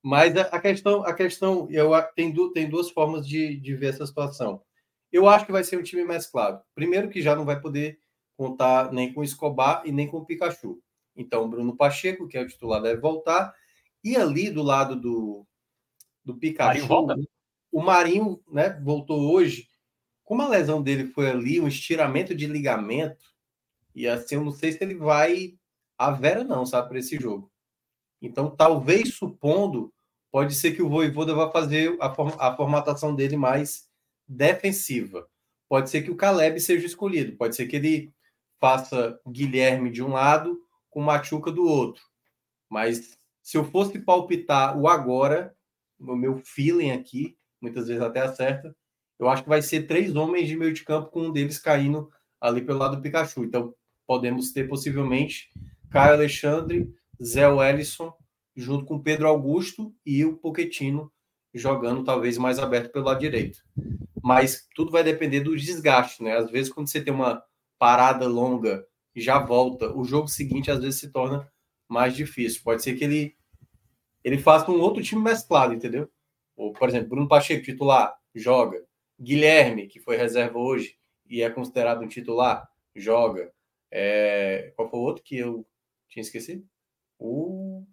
[0.00, 4.06] Mas a questão, a questão eu, tem, du, tem duas formas de, de ver essa
[4.06, 4.62] situação.
[5.12, 6.62] Eu acho que vai ser um time mesclado.
[6.74, 7.98] Primeiro, que já não vai poder
[8.36, 10.80] contar nem com o Escobar e nem com o Pikachu.
[11.16, 13.52] Então, Bruno Pacheco, que é o titular, deve voltar.
[14.04, 15.46] E ali do lado do,
[16.24, 17.28] do Pikachu, Marinho
[17.70, 19.68] o Marinho né, voltou hoje.
[20.24, 23.24] Como a lesão dele foi ali, um estiramento de ligamento,
[23.94, 25.54] e assim, eu não sei se ele vai
[25.96, 27.50] a vera, não, sabe, para esse jogo.
[28.20, 29.92] Então, talvez supondo,
[30.30, 33.87] pode ser que o Voivoda vá fazer a, form a formatação dele mais
[34.28, 35.26] defensiva.
[35.68, 38.12] Pode ser que o Caleb seja escolhido, pode ser que ele
[38.60, 40.60] faça Guilherme de um lado
[40.90, 42.02] com Machuca do outro.
[42.68, 45.54] Mas se eu fosse palpitar o agora,
[45.98, 48.74] o meu feeling aqui, muitas vezes até acerta,
[49.18, 52.10] eu acho que vai ser três homens de meio de campo com um deles caindo
[52.40, 53.44] ali pelo lado do Pikachu.
[53.44, 53.74] Então,
[54.06, 55.50] podemos ter possivelmente
[55.90, 56.92] Caio Alexandre,
[57.22, 58.12] Zé Wellison,
[58.54, 61.12] junto com Pedro Augusto e o Poquetino
[61.54, 63.62] jogando talvez mais aberto pelo lado direito.
[64.22, 66.36] Mas tudo vai depender do desgaste, né?
[66.36, 67.42] Às vezes, quando você tem uma
[67.78, 71.50] parada longa e já volta, o jogo seguinte às vezes se torna
[71.88, 72.60] mais difícil.
[72.62, 73.36] Pode ser que ele
[74.22, 76.10] ele faça um outro time mesclado, entendeu?
[76.56, 78.84] Ou, por exemplo, Bruno Pacheco, titular, joga.
[79.18, 80.98] Guilherme, que foi reserva hoje
[81.28, 83.52] e é considerado um titular, joga.
[83.90, 84.72] É...
[84.76, 85.66] Qual foi o outro que eu
[86.08, 86.66] tinha esquecido?
[87.18, 87.86] O,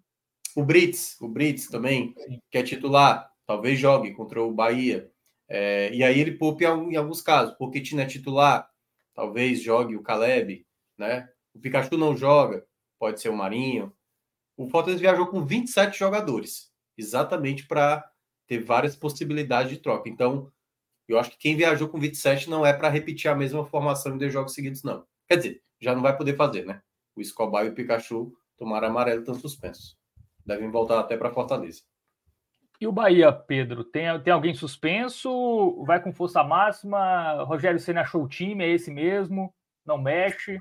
[0.54, 2.14] o Brits, o Brits também,
[2.50, 5.10] que é titular, talvez jogue contra o Bahia.
[5.48, 7.54] É, e aí ele poupe em alguns casos.
[7.56, 8.68] porque Pochettino é titular,
[9.14, 10.66] talvez jogue o Caleb,
[10.98, 11.28] né?
[11.54, 12.66] O Pikachu não joga,
[12.98, 13.92] pode ser o Marinho.
[14.56, 18.04] O Fortaleza viajou com 27 jogadores, exatamente para
[18.46, 20.08] ter várias possibilidades de troca.
[20.08, 20.52] Então,
[21.08, 24.18] eu acho que quem viajou com 27 não é para repetir a mesma formação em
[24.18, 25.06] dois jogos seguidos, não.
[25.28, 26.82] Quer dizer, já não vai poder fazer, né?
[27.14, 29.96] O Escobar e o Pikachu tomaram amarelo, estão suspensos.
[30.44, 31.82] Devem voltar até para Fortaleza.
[32.80, 35.82] E o Bahia, Pedro, tem, tem alguém suspenso?
[35.84, 37.42] Vai com força máxima?
[37.44, 39.52] Rogério Senna achou o time, é esse mesmo?
[39.84, 40.58] Não mexe?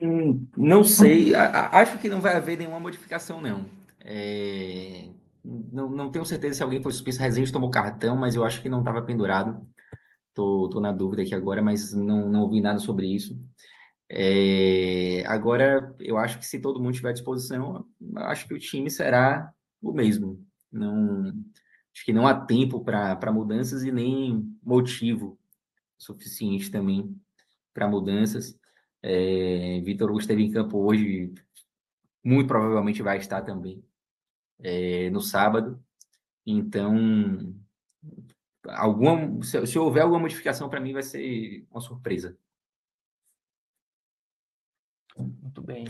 [0.00, 3.66] Hum, não sei, acho que não vai haver nenhuma modificação, não.
[4.00, 5.08] É...
[5.44, 7.20] Não, não tenho certeza se alguém foi suspenso.
[7.20, 9.66] Rezende tomou cartão, mas eu acho que não estava pendurado.
[10.34, 13.38] Tô, tô na dúvida aqui agora, mas não, não ouvi nada sobre isso.
[14.08, 15.24] É...
[15.26, 17.84] Agora, eu acho que se todo mundo tiver à disposição,
[18.16, 19.52] acho que o time será
[19.82, 20.44] o mesmo.
[20.70, 21.28] Não,
[21.94, 25.38] acho que não há tempo para mudanças e nem motivo
[25.98, 27.14] suficiente também
[27.74, 28.58] para mudanças.
[29.02, 31.34] É, Vitor Hugo esteve em campo hoje,
[32.24, 33.84] muito provavelmente vai estar também
[34.60, 35.82] é, no sábado.
[36.46, 37.54] Então,
[38.68, 42.36] alguma, se, se houver alguma modificação, para mim vai ser uma surpresa.
[45.16, 45.84] Muito bem.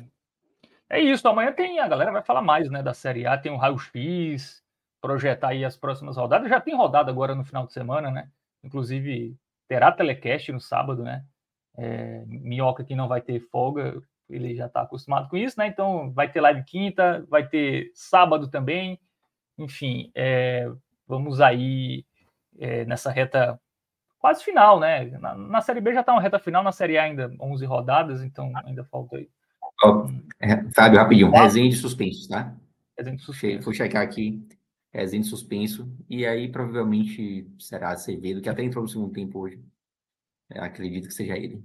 [0.92, 3.56] É isso, amanhã tem, a galera vai falar mais, né, da Série A, tem o
[3.56, 4.62] raio-x,
[5.00, 8.28] projetar aí as próximas rodadas, já tem rodada agora no final de semana, né,
[8.62, 9.34] inclusive
[9.66, 11.24] terá telecast no sábado, né,
[11.78, 16.12] é, Minhoca que não vai ter folga, ele já está acostumado com isso, né, então
[16.12, 19.00] vai ter live quinta, vai ter sábado também,
[19.56, 20.70] enfim, é,
[21.08, 22.04] vamos aí
[22.58, 23.58] é, nessa reta
[24.18, 27.04] quase final, né, na, na Série B já está uma reta final, na Série A
[27.04, 29.30] ainda 11 rodadas, então ainda falta aí
[29.82, 30.06] Oh,
[30.74, 31.30] Fábio, rapidinho.
[31.30, 32.54] Resenha de suspenso, tá?
[32.96, 33.64] Resenha de suspenso.
[33.64, 34.46] Vou checar aqui.
[34.92, 35.88] Resenha de suspenso.
[36.08, 39.60] E aí, provavelmente, será Acevedo, que até entrou no segundo tempo hoje.
[40.50, 41.64] Eu acredito que seja ele.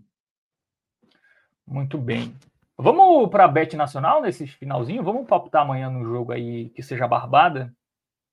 [1.65, 2.35] Muito bem.
[2.77, 5.03] Vamos para a Bet Nacional nesse finalzinho?
[5.03, 7.75] Vamos palpitar amanhã no jogo aí que seja barbada?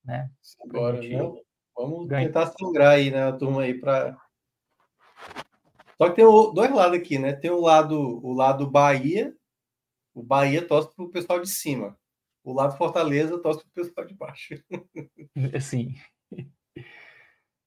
[0.04, 0.30] Né?
[0.62, 1.16] Agora, gente...
[1.16, 1.40] né?
[1.76, 2.26] Vamos ganha.
[2.26, 3.24] tentar sangrar aí, né?
[3.24, 4.16] A turma aí para.
[5.98, 7.32] Só que tem dois lados aqui, né?
[7.32, 9.34] Tem o lado, o lado Bahia
[10.14, 11.98] o Bahia torce para o pessoal de cima.
[12.44, 14.54] O lado Fortaleza torce para o pessoal de baixo.
[15.60, 15.94] Sim.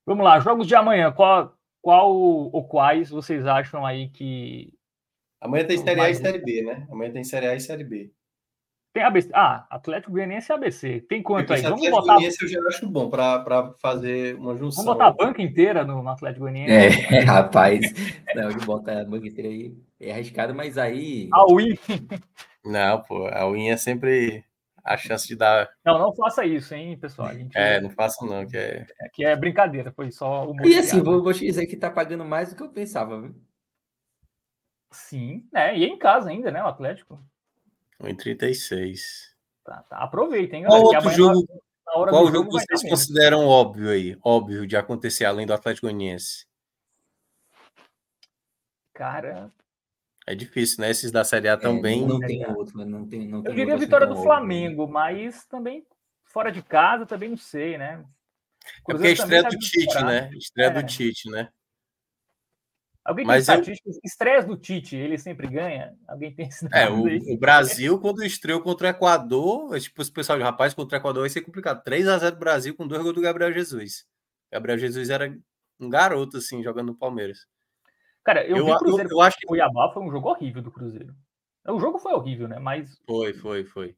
[0.06, 1.12] Vamos lá, jogos de amanhã.
[1.12, 4.74] Qual, qual ou quais vocês acham aí que.
[5.42, 6.88] Amanhã tem Série A e Série B, né?
[6.90, 8.12] Amanhã tem Série A e Série B.
[8.94, 9.30] Tem ABC.
[9.34, 11.02] Ah, Atlético Goianiense e ABC.
[11.02, 11.62] Tem quanto aí?
[11.62, 12.14] Vamos Atlético botar.
[12.14, 14.84] Goianiense eu já acho bom para fazer uma junção.
[14.84, 17.06] Vamos botar a banca inteira no, no Atlético Goianiense?
[17.14, 17.94] É, rapaz.
[18.36, 21.30] Não, de botar a banca inteira aí é arriscado, mas aí.
[21.32, 21.78] A win.
[22.66, 24.44] Não, pô, a win é sempre
[24.88, 25.70] a chance de dar.
[25.86, 27.34] Não, não faça isso, hein, pessoal.
[27.34, 27.58] Gente...
[27.58, 28.86] É, não faça não, que é.
[29.02, 30.66] é que é brincadeira, foi só o.
[30.66, 33.36] E assim, vou, vou te dizer que tá pagando mais do que eu pensava, viu?
[34.92, 35.78] Sim, né?
[35.78, 36.64] E é em casa ainda, né?
[36.64, 37.22] O Atlético.
[38.02, 39.00] 1,36.
[39.64, 39.98] Tá, tá.
[39.98, 40.82] Aproveita, hein, galera.
[40.82, 44.18] Qual outro jogo, qual jogo, jogo vocês consideram óbvio aí?
[44.24, 46.46] Óbvio de acontecer além do Atlético Goianiense?
[48.94, 49.52] Cara.
[50.26, 50.90] É difícil, né?
[50.90, 52.04] Esses da Série A também.
[52.04, 54.94] É, não tem outro, não tem, não tem Eu diria a vitória do Flamengo, óbvio.
[54.94, 55.86] mas também
[56.26, 58.04] fora de casa também não sei, né?
[58.66, 60.30] É porque é estreia do Tite, né?
[60.34, 60.72] Estreia é.
[60.72, 61.50] do Tite, né?
[63.08, 63.96] Alguém tem Mas estatísticas?
[63.96, 64.02] Eu...
[64.04, 65.96] Estresse do Tite, ele sempre ganha?
[66.06, 70.12] Alguém tem esse É, o, o, Brasil, quando estreou contra o Equador, é tipo, esse
[70.12, 71.82] pessoal de rapaz contra o Equador vai ser complicado.
[71.84, 74.06] 3 a 0 Brasil com dois gols do Gabriel Jesus.
[74.52, 75.34] Gabriel Jesus era
[75.80, 77.48] um garoto, assim, jogando no Palmeiras.
[78.26, 80.30] Cara, eu, eu vi o Cruzeiro eu, eu acho que o Cuiabá foi um jogo
[80.30, 81.16] horrível do Cruzeiro.
[81.66, 82.60] O jogo foi horrível, né?
[82.60, 83.00] Mas.
[83.06, 83.96] Foi, foi, foi.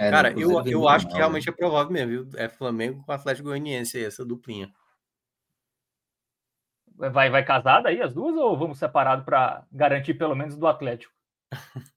[0.00, 1.52] É, Cara, eu, eu acho mal, que realmente né?
[1.52, 2.28] é provável mesmo, viu?
[2.34, 4.68] É Flamengo com Atlético Goianiense, essa duplinha.
[6.98, 11.14] Vai, vai casar daí as duas ou vamos separado para garantir pelo menos do Atlético?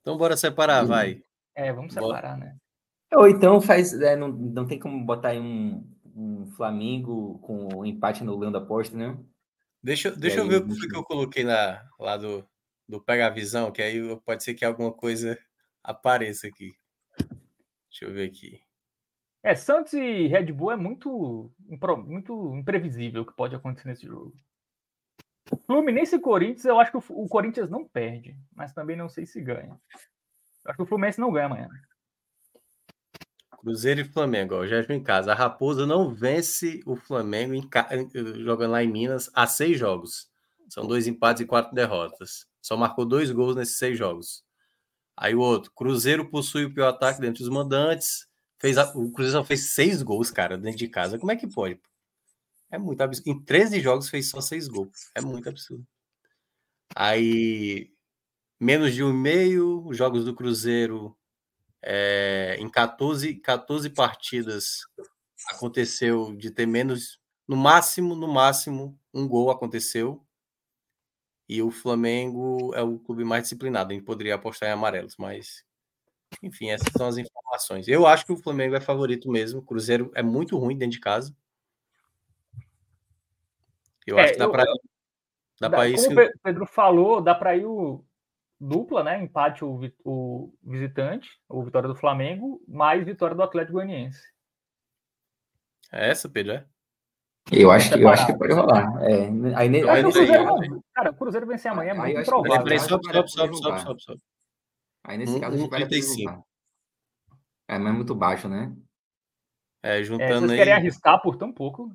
[0.00, 1.20] então bora separar, vai.
[1.56, 2.36] É, vamos separar, bora.
[2.36, 2.56] né?
[3.12, 3.92] Ou então faz.
[4.00, 5.84] É, não, não tem como botar aí um,
[6.14, 9.18] um Flamengo com um empate no Leão da aposta, né?
[9.82, 12.46] Deixa, deixa eu ver o que, que eu coloquei na, lá do,
[12.88, 15.36] do Pega a Visão, que aí pode ser que alguma coisa
[15.82, 16.72] apareça aqui.
[17.90, 18.60] Deixa eu ver aqui.
[19.42, 21.50] É, Santos e Red Bull é muito,
[22.06, 24.32] muito imprevisível o que pode acontecer nesse jogo.
[25.66, 29.40] Fluminense e Corinthians, eu acho que o, Corinthians não perde, mas também não sei se
[29.40, 29.78] ganha.
[30.64, 31.68] Eu acho que o Fluminense não ganha amanhã.
[33.58, 35.32] Cruzeiro e Flamengo, ó, já em casa.
[35.32, 37.68] A Raposa não vence o Flamengo em,
[38.42, 40.28] jogando lá em Minas há seis jogos.
[40.68, 42.46] São dois empates e quatro derrotas.
[42.60, 44.44] Só marcou dois gols nesses seis jogos.
[45.16, 48.26] Aí o outro, Cruzeiro possui o pior ataque dentre os mandantes.
[48.62, 51.18] Fez a, o Cruzeiro só fez seis gols, cara, dentro de casa.
[51.18, 51.80] Como é que pode?
[52.70, 53.28] É muito absurdo.
[53.28, 55.10] Em 13 jogos fez só seis gols.
[55.16, 55.84] É muito absurdo.
[56.94, 57.92] Aí,
[58.60, 61.18] menos de um meio, jogos do Cruzeiro
[61.82, 64.82] é, em 14, 14 partidas
[65.50, 67.18] aconteceu de ter menos,
[67.48, 70.24] no máximo, no máximo, um gol aconteceu.
[71.48, 73.90] E o Flamengo é o clube mais disciplinado.
[73.90, 75.64] A gente poderia apostar em amarelos, mas
[76.40, 77.86] enfim, essas são as informações informações.
[77.86, 79.60] Eu acho que o Flamengo é favorito mesmo.
[79.60, 81.34] O Cruzeiro é muito ruim dentro de casa.
[84.06, 84.64] Eu é, acho que dá para
[85.60, 85.96] dá, dá ir.
[85.96, 88.04] Como o Pedro falou, dá para ir o
[88.58, 89.22] dupla, né?
[89.22, 94.22] Empate o, o visitante, ou vitória do Flamengo, mais vitória do Atlético Goianiense.
[95.92, 96.54] É essa, Pedro?
[96.54, 96.66] É?
[97.50, 99.02] Eu acho, que, eu acho que pode rolar.
[99.02, 102.78] É, aí, eu aí, o Cruzeiro, aí, cara, o Cruzeiro vencer amanhã é muito provável.
[102.78, 104.22] Sobe, sobe, sobe, sobe, sobe, sobe.
[105.04, 105.86] Aí nesse caso a gente vai
[107.68, 108.74] É, mas é muito baixo, né?
[109.82, 110.58] É, é juntando é, vocês aí...
[110.58, 111.94] querem arriscar por tão pouco.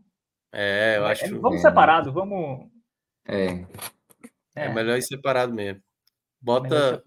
[0.51, 1.25] É, eu é, acho.
[1.25, 2.69] É, vamos separado, vamos.
[3.25, 3.65] É.
[4.55, 5.81] É, melhor ir separado mesmo.
[6.41, 7.03] Bota.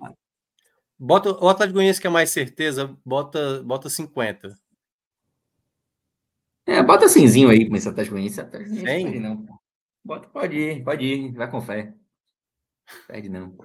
[1.02, 4.54] Bota o Atlético Goianiense que é mais certeza, bota, bota 50.
[6.66, 8.44] É, bota cinzinho aí com esse Atlético Goianiense.
[8.44, 9.46] Perde não.
[10.04, 11.94] Bota, pode ir, pode ir, vai com fé.
[13.06, 13.56] Perde não.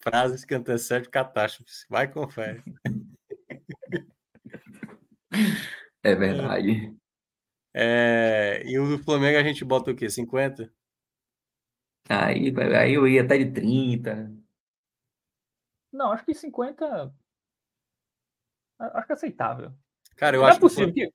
[0.00, 1.84] Frases que antecedem catástrofes.
[1.90, 2.62] Vai com fé.
[6.04, 6.92] É verdade.
[7.72, 10.10] É, e o do Flamengo a gente bota o quê?
[10.10, 10.68] 50?
[12.08, 14.32] Aí, aí eu ia até de 30.
[15.92, 17.14] Não, acho que 50.
[18.78, 19.72] Acho que é aceitável.
[20.16, 21.08] Cara, eu não é acho é possível que,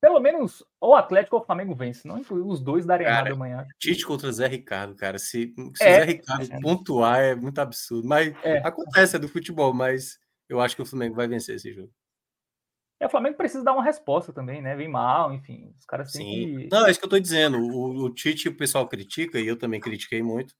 [0.00, 3.66] pelo menos o Atlético ou o Flamengo vence, não os dois darem cara, errado amanhã.
[3.78, 5.18] Tite contra Zé Ricardo, cara.
[5.18, 6.60] Se, se é, Zé Ricardo é.
[6.60, 8.08] pontuar é muito absurdo.
[8.08, 8.58] Mas é.
[8.66, 10.18] acontece, é do futebol, mas
[10.48, 11.92] eu acho que o Flamengo vai vencer esse jogo.
[13.02, 14.76] E o Flamengo precisa dar uma resposta também, né?
[14.76, 15.74] Vem mal, enfim.
[15.76, 16.56] Os caras têm Sim.
[16.56, 16.68] que.
[16.70, 17.58] Não, é isso que eu tô dizendo.
[17.58, 20.54] O, o Tite, o pessoal critica, e eu também critiquei muito,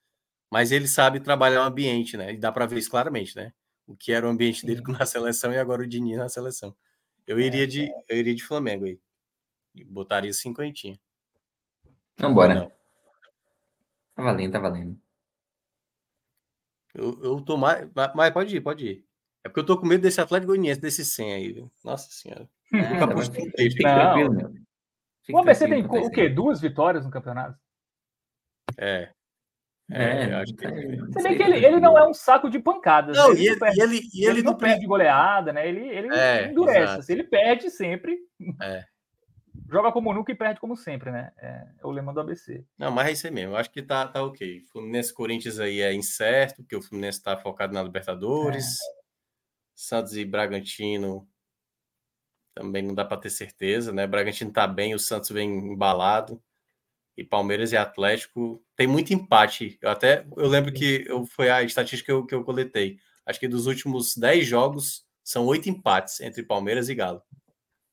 [0.51, 2.33] mas ele sabe trabalhar o ambiente, né?
[2.33, 3.53] E dá para ver isso claramente, né?
[3.87, 6.75] O que era o ambiente dele na seleção e agora o Diniz na seleção.
[7.29, 8.99] Eu é, iria de, eu iria de Flamengo aí.
[9.87, 10.99] Botaria cinquentinha.
[12.19, 12.55] Vambora.
[12.57, 12.73] Não.
[14.17, 15.01] Tá valendo, tá valendo.
[16.93, 17.89] Eu, eu tô mais.
[18.17, 19.12] Mas pode ir, pode ir.
[19.45, 21.71] É porque eu tô com medo desse Atlético Goianiense, desse 100 aí, viu?
[21.85, 22.49] Nossa senhora.
[22.73, 23.51] Nunca apostei.
[25.31, 26.29] O ABC tem o quê?
[26.29, 27.59] Duas vitórias no campeonato?
[28.79, 29.11] É.
[29.91, 30.67] É, é acho que...
[30.67, 33.17] Você vê que ele, ele não é um saco de pancadas.
[33.17, 33.35] Não, né?
[33.35, 35.69] ele, e, ele, perde, e ele, e ele, ele não perde goleada, né?
[35.69, 36.99] Ele, ele é, endurece.
[36.99, 38.17] Assim, ele perde sempre.
[38.61, 38.85] É.
[39.71, 41.33] Joga como nunca e perde como sempre, né?
[41.39, 42.65] É, é o lema do ABC.
[42.79, 43.53] Não, mas é isso aí mesmo.
[43.53, 44.63] Eu acho que tá, tá ok.
[44.73, 48.65] Fluminense Corinthians aí é incerto, porque o Fluminense tá focado na Libertadores.
[48.65, 49.02] É.
[49.75, 51.29] Santos e Bragantino
[52.55, 54.07] também não dá para ter certeza, né?
[54.07, 56.43] Bragantino tá bem, o Santos vem embalado.
[57.17, 59.79] E Palmeiras e Atlético tem muito empate.
[59.83, 62.99] Eu até eu lembro que eu, foi a estatística que eu, que eu coletei.
[63.27, 67.23] Acho que dos últimos 10 jogos são oito empates entre Palmeiras e Galo.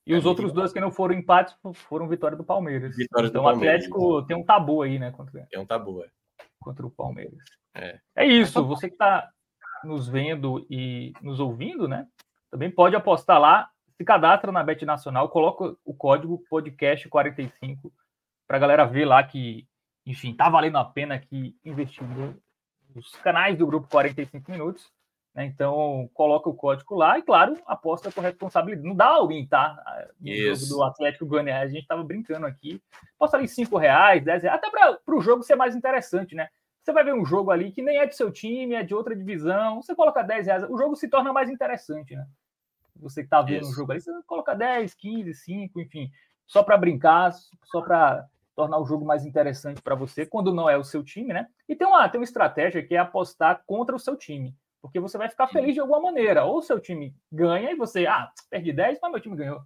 [0.08, 2.96] E os é outros dois que não foram empates foram vitória do Palmeiras.
[2.96, 5.12] Vitória então o Atlético tem um tabu aí, né?
[5.12, 6.10] Contra, tem um tabu, é.
[6.60, 7.38] Contra o Palmeiras.
[7.76, 8.66] É, é isso.
[8.66, 9.30] Você que está
[9.84, 12.08] nos vendo e nos ouvindo, né?
[12.52, 17.92] Também pode apostar lá, se cadastra na Bet Nacional, coloca o código podcast45
[18.48, 19.68] para a galera ver lá que,
[20.06, 22.04] enfim, tá valendo a pena aqui investir
[22.96, 24.92] nos canais do grupo 45 minutos.
[25.36, 25.46] Né?
[25.46, 28.88] Então, coloca o código lá e, claro, aposta com responsabilidade.
[28.88, 29.78] Não dá alguém, tá?
[30.20, 30.66] No Isso.
[30.66, 32.82] jogo do Atlético Goianiense, a gente estava brincando aqui.
[33.16, 36.50] Aposta ali 5 reais, 10 reais, até para o jogo ser mais interessante, né?
[36.82, 39.16] Você vai ver um jogo ali que nem é do seu time, é de outra
[39.16, 39.82] divisão.
[39.82, 42.26] Você coloca 10 reais, o jogo se torna mais interessante, né?
[42.96, 46.12] Você que tá vendo o jogo ali, você coloca 10, 15, 5, enfim,
[46.46, 47.32] só para brincar,
[47.66, 51.32] só para tornar o jogo mais interessante para você, quando não é o seu time,
[51.32, 51.48] né?
[51.68, 55.18] E tem uma, tem uma estratégia que é apostar contra o seu time, porque você
[55.18, 56.44] vai ficar feliz de alguma maneira.
[56.44, 59.62] Ou o seu time ganha e você, ah, perdi 10, mas meu time ganhou.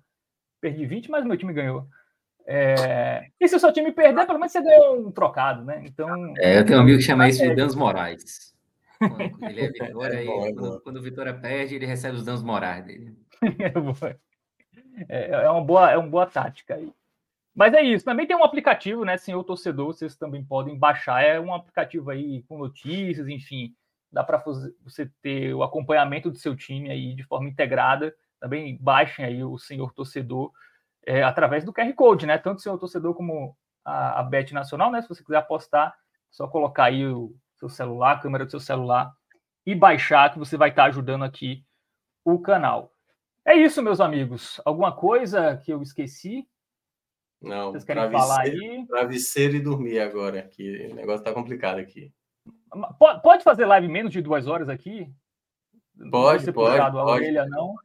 [0.61, 1.87] Perdi 20, mas meu time ganhou.
[2.45, 3.27] É...
[3.39, 5.81] E se o seu time perder, pelo menos você ganhou um trocado, né?
[5.85, 6.33] Então.
[6.37, 8.53] É, eu tenho um amigo que chama isso de danos morais.
[8.99, 12.25] Quando ele é Vitória, é bom, é quando, quando, o Vitória perde, ele recebe os
[12.25, 13.15] danos morais dele.
[15.09, 16.91] é, é, uma boa, é uma boa tática aí.
[17.55, 18.03] Mas é isso.
[18.03, 21.23] Também tem um aplicativo, né, senhor torcedor, vocês também podem baixar.
[21.23, 23.73] É um aplicativo aí com notícias, enfim.
[24.11, 24.43] Dá para
[24.83, 28.13] você ter o acompanhamento do seu time aí de forma integrada.
[28.39, 30.51] Também baixem aí o senhor torcedor
[31.05, 32.37] é, através do QR Code, né?
[32.37, 35.01] Tanto o seu torcedor como a, a Bet Nacional, né?
[35.01, 35.93] Se você quiser apostar, é
[36.31, 39.13] só colocar aí o seu celular, a câmera do seu celular
[39.65, 41.63] e baixar, que você vai estar ajudando aqui
[42.25, 42.91] o canal.
[43.45, 44.61] É isso, meus amigos.
[44.65, 46.47] Alguma coisa que eu esqueci?
[47.41, 48.85] Não, Vocês querem falar aí?
[48.87, 52.13] Travesseiro e dormir agora, que o negócio tá complicado aqui.
[53.21, 55.13] Pode fazer live menos de duas horas aqui?
[56.09, 56.53] Pode, pode.
[56.53, 56.97] pode.
[56.97, 57.75] A orelha, não.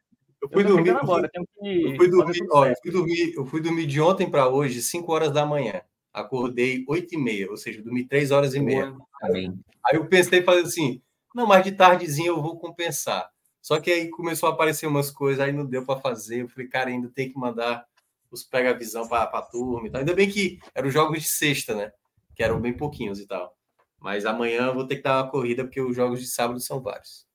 [0.41, 0.91] Eu fui dormir.
[0.91, 4.31] Agora, eu, fui, eu fui dormir, ó, eu fui dormir, eu fui dormir de ontem
[4.31, 5.83] para hoje, 5 horas da manhã.
[6.13, 8.97] Acordei 8 e meia, ou seja, dormi 3 horas e meia.
[9.23, 9.53] Aí,
[9.87, 11.03] aí eu pensei fazer assim,
[11.35, 13.31] não, mas de tardezinha eu vou compensar.
[13.61, 16.43] Só que aí começou a aparecer umas coisas, aí não deu para fazer.
[16.43, 17.87] Eu falei, cara, ainda tem que mandar
[18.31, 20.01] os pega-visão para a turma e tal.
[20.01, 21.93] Ainda bem que eram jogos de sexta, né?
[22.35, 23.55] Que eram bem pouquinhos e tal.
[24.01, 26.81] Mas amanhã eu vou ter que dar uma corrida, porque os jogos de sábado são
[26.81, 27.28] vários.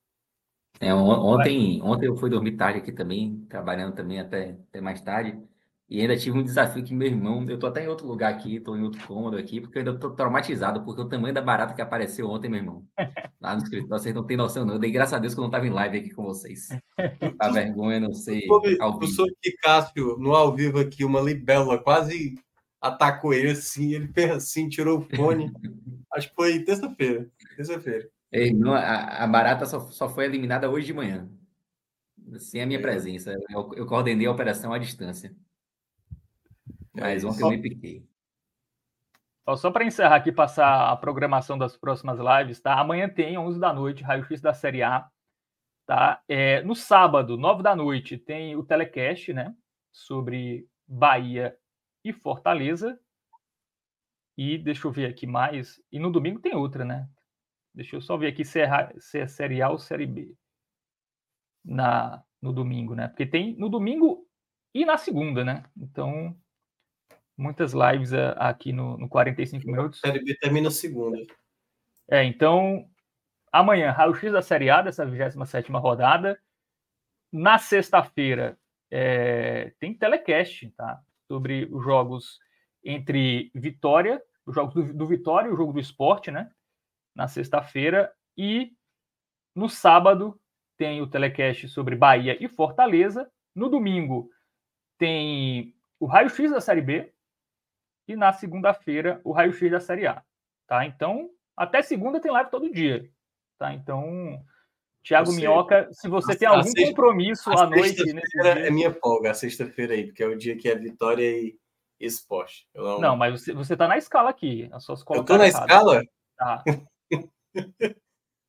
[0.79, 5.37] É, ontem, ontem eu fui dormir tarde aqui também, trabalhando também até, até mais tarde.
[5.89, 8.59] E ainda tive um desafio que meu irmão, eu tô até em outro lugar aqui,
[8.59, 11.73] tô em outro cômodo aqui, porque eu ainda tô traumatizado, porque o tamanho da barata
[11.73, 12.83] que apareceu ontem, meu irmão,
[13.39, 14.75] lá no escritório, vocês não têm noção, não.
[14.75, 16.69] Eu dei graças a Deus que eu não tava em live aqui com vocês.
[17.37, 18.47] A vergonha, não sei.
[18.79, 19.03] Ao vivo.
[19.03, 19.27] Eu sou
[19.61, 22.35] Cássio, no ao vivo aqui, uma libélula quase
[22.81, 25.51] atacou ele assim, ele fez assim, tirou o fone.
[26.11, 27.29] Acho que foi terça-feira.
[27.55, 28.09] Terça-feira.
[28.75, 31.29] A, a barata só, só foi eliminada hoje de manhã.
[32.39, 32.81] Sem a minha é.
[32.81, 33.31] presença.
[33.49, 35.35] Eu, eu coordenei a operação à distância.
[36.93, 38.07] Mas ontem eu me piquei.
[39.57, 42.79] Só para encerrar aqui, passar a programação das próximas lives, tá?
[42.79, 45.09] Amanhã tem, 11 da noite, raio-x da Série A,
[45.85, 46.23] tá?
[46.29, 49.53] É, no sábado, 9 da noite, tem o telecast, né?
[49.91, 51.57] Sobre Bahia
[52.05, 52.97] e Fortaleza.
[54.37, 55.81] E deixa eu ver aqui mais.
[55.91, 57.07] E no domingo tem outra, né?
[57.73, 60.35] Deixa eu só ver aqui se é, se é Série A ou Série B.
[61.65, 63.07] Na, no domingo, né?
[63.07, 64.27] Porque tem no domingo
[64.73, 65.63] e na segunda, né?
[65.77, 66.35] Então,
[67.37, 69.99] muitas lives aqui no, no 45 minutos.
[70.03, 71.17] A Série B termina segunda.
[72.09, 72.85] É, então,
[73.51, 76.39] amanhã, raio-x da Série A, dessa 27 rodada.
[77.31, 78.59] Na sexta-feira,
[78.91, 81.01] é, tem telecast, tá?
[81.27, 82.39] Sobre os jogos
[82.83, 86.51] entre Vitória, os jogos do, do Vitória e o jogo do esporte, né?
[87.15, 88.11] Na sexta-feira.
[88.37, 88.71] E
[89.55, 90.39] no sábado,
[90.77, 93.29] tem o telecast sobre Bahia e Fortaleza.
[93.55, 94.29] No domingo,
[94.97, 97.13] tem o raio-x da Série B,
[98.07, 100.23] e na segunda-feira o raio-x da Série A.
[100.67, 100.85] Tá?
[100.85, 103.09] Então, até segunda tem live todo dia.
[103.57, 103.73] Tá?
[103.73, 104.43] Então,
[105.01, 108.03] Tiago Minhoca, se você a, tem algum sexta, compromisso à noite.
[108.13, 108.67] Nesse dia...
[108.67, 111.57] É minha folga, a sexta-feira aí, porque é o dia que é vitória e
[111.99, 112.67] esporte.
[112.73, 112.99] Não...
[112.99, 114.67] não, mas você, você tá na escala aqui.
[114.71, 116.01] As suas Eu tô na escala?
[116.37, 116.63] Tá.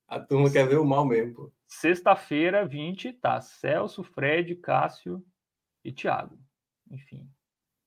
[0.08, 1.52] a turma quer ver o mal mesmo.
[1.66, 3.40] Sexta-feira, 20, tá.
[3.40, 5.24] Celso, Fred, Cássio
[5.84, 6.38] e Thiago.
[6.90, 7.28] Enfim.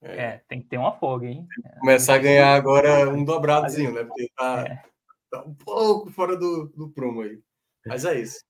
[0.02, 0.24] É.
[0.24, 1.48] é, tem que ter uma folga, hein?
[1.80, 4.04] Começar a ganhar agora um dobradozinho, né?
[4.04, 4.84] Porque tá, é.
[5.32, 7.42] tá um pouco fora do, do prumo aí.
[7.86, 8.42] Mas é isso.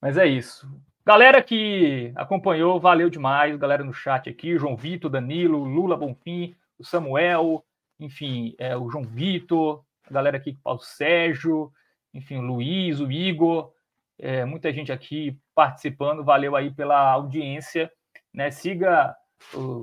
[0.00, 0.70] Mas é isso.
[1.04, 3.56] Galera que acompanhou, valeu demais.
[3.56, 7.64] Galera no chat aqui, João Vitor, Danilo, Lula Bonfim, o Samuel,
[7.98, 11.72] enfim, é, o João Vitor, a galera aqui, o Sérgio,
[12.18, 13.72] enfim, o Luiz, o Igor,
[14.18, 16.24] é, muita gente aqui participando.
[16.24, 17.90] Valeu aí pela audiência.
[18.32, 18.50] Né?
[18.50, 19.16] Siga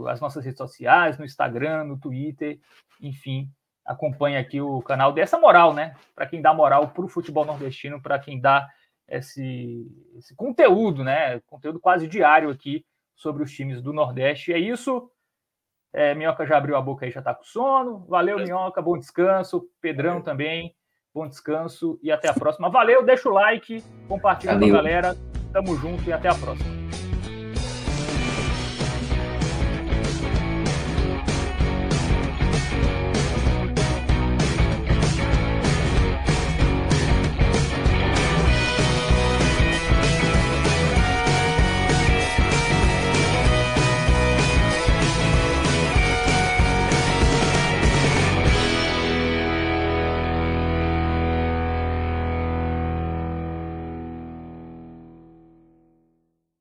[0.09, 2.59] as nossas redes sociais, no Instagram, no Twitter,
[3.01, 3.49] enfim,
[3.85, 5.95] acompanhe aqui o canal dessa moral, né?
[6.13, 8.67] Para quem dá moral para o futebol nordestino, para quem dá
[9.07, 9.87] esse,
[10.17, 11.39] esse, conteúdo, né?
[11.41, 12.85] Conteúdo quase diário aqui
[13.15, 14.51] sobre os times do Nordeste.
[14.51, 15.09] É isso.
[15.93, 18.05] É, Minhoca já abriu a boca aí, já está com sono.
[18.07, 19.69] Valeu, Minhoca, bom descanso.
[19.79, 20.75] Pedrão também,
[21.15, 22.69] bom descanso e até a próxima.
[22.69, 24.67] Valeu, deixa o like, compartilha Valeu.
[24.67, 25.17] com a galera.
[25.53, 26.84] Tamo junto e até a próxima.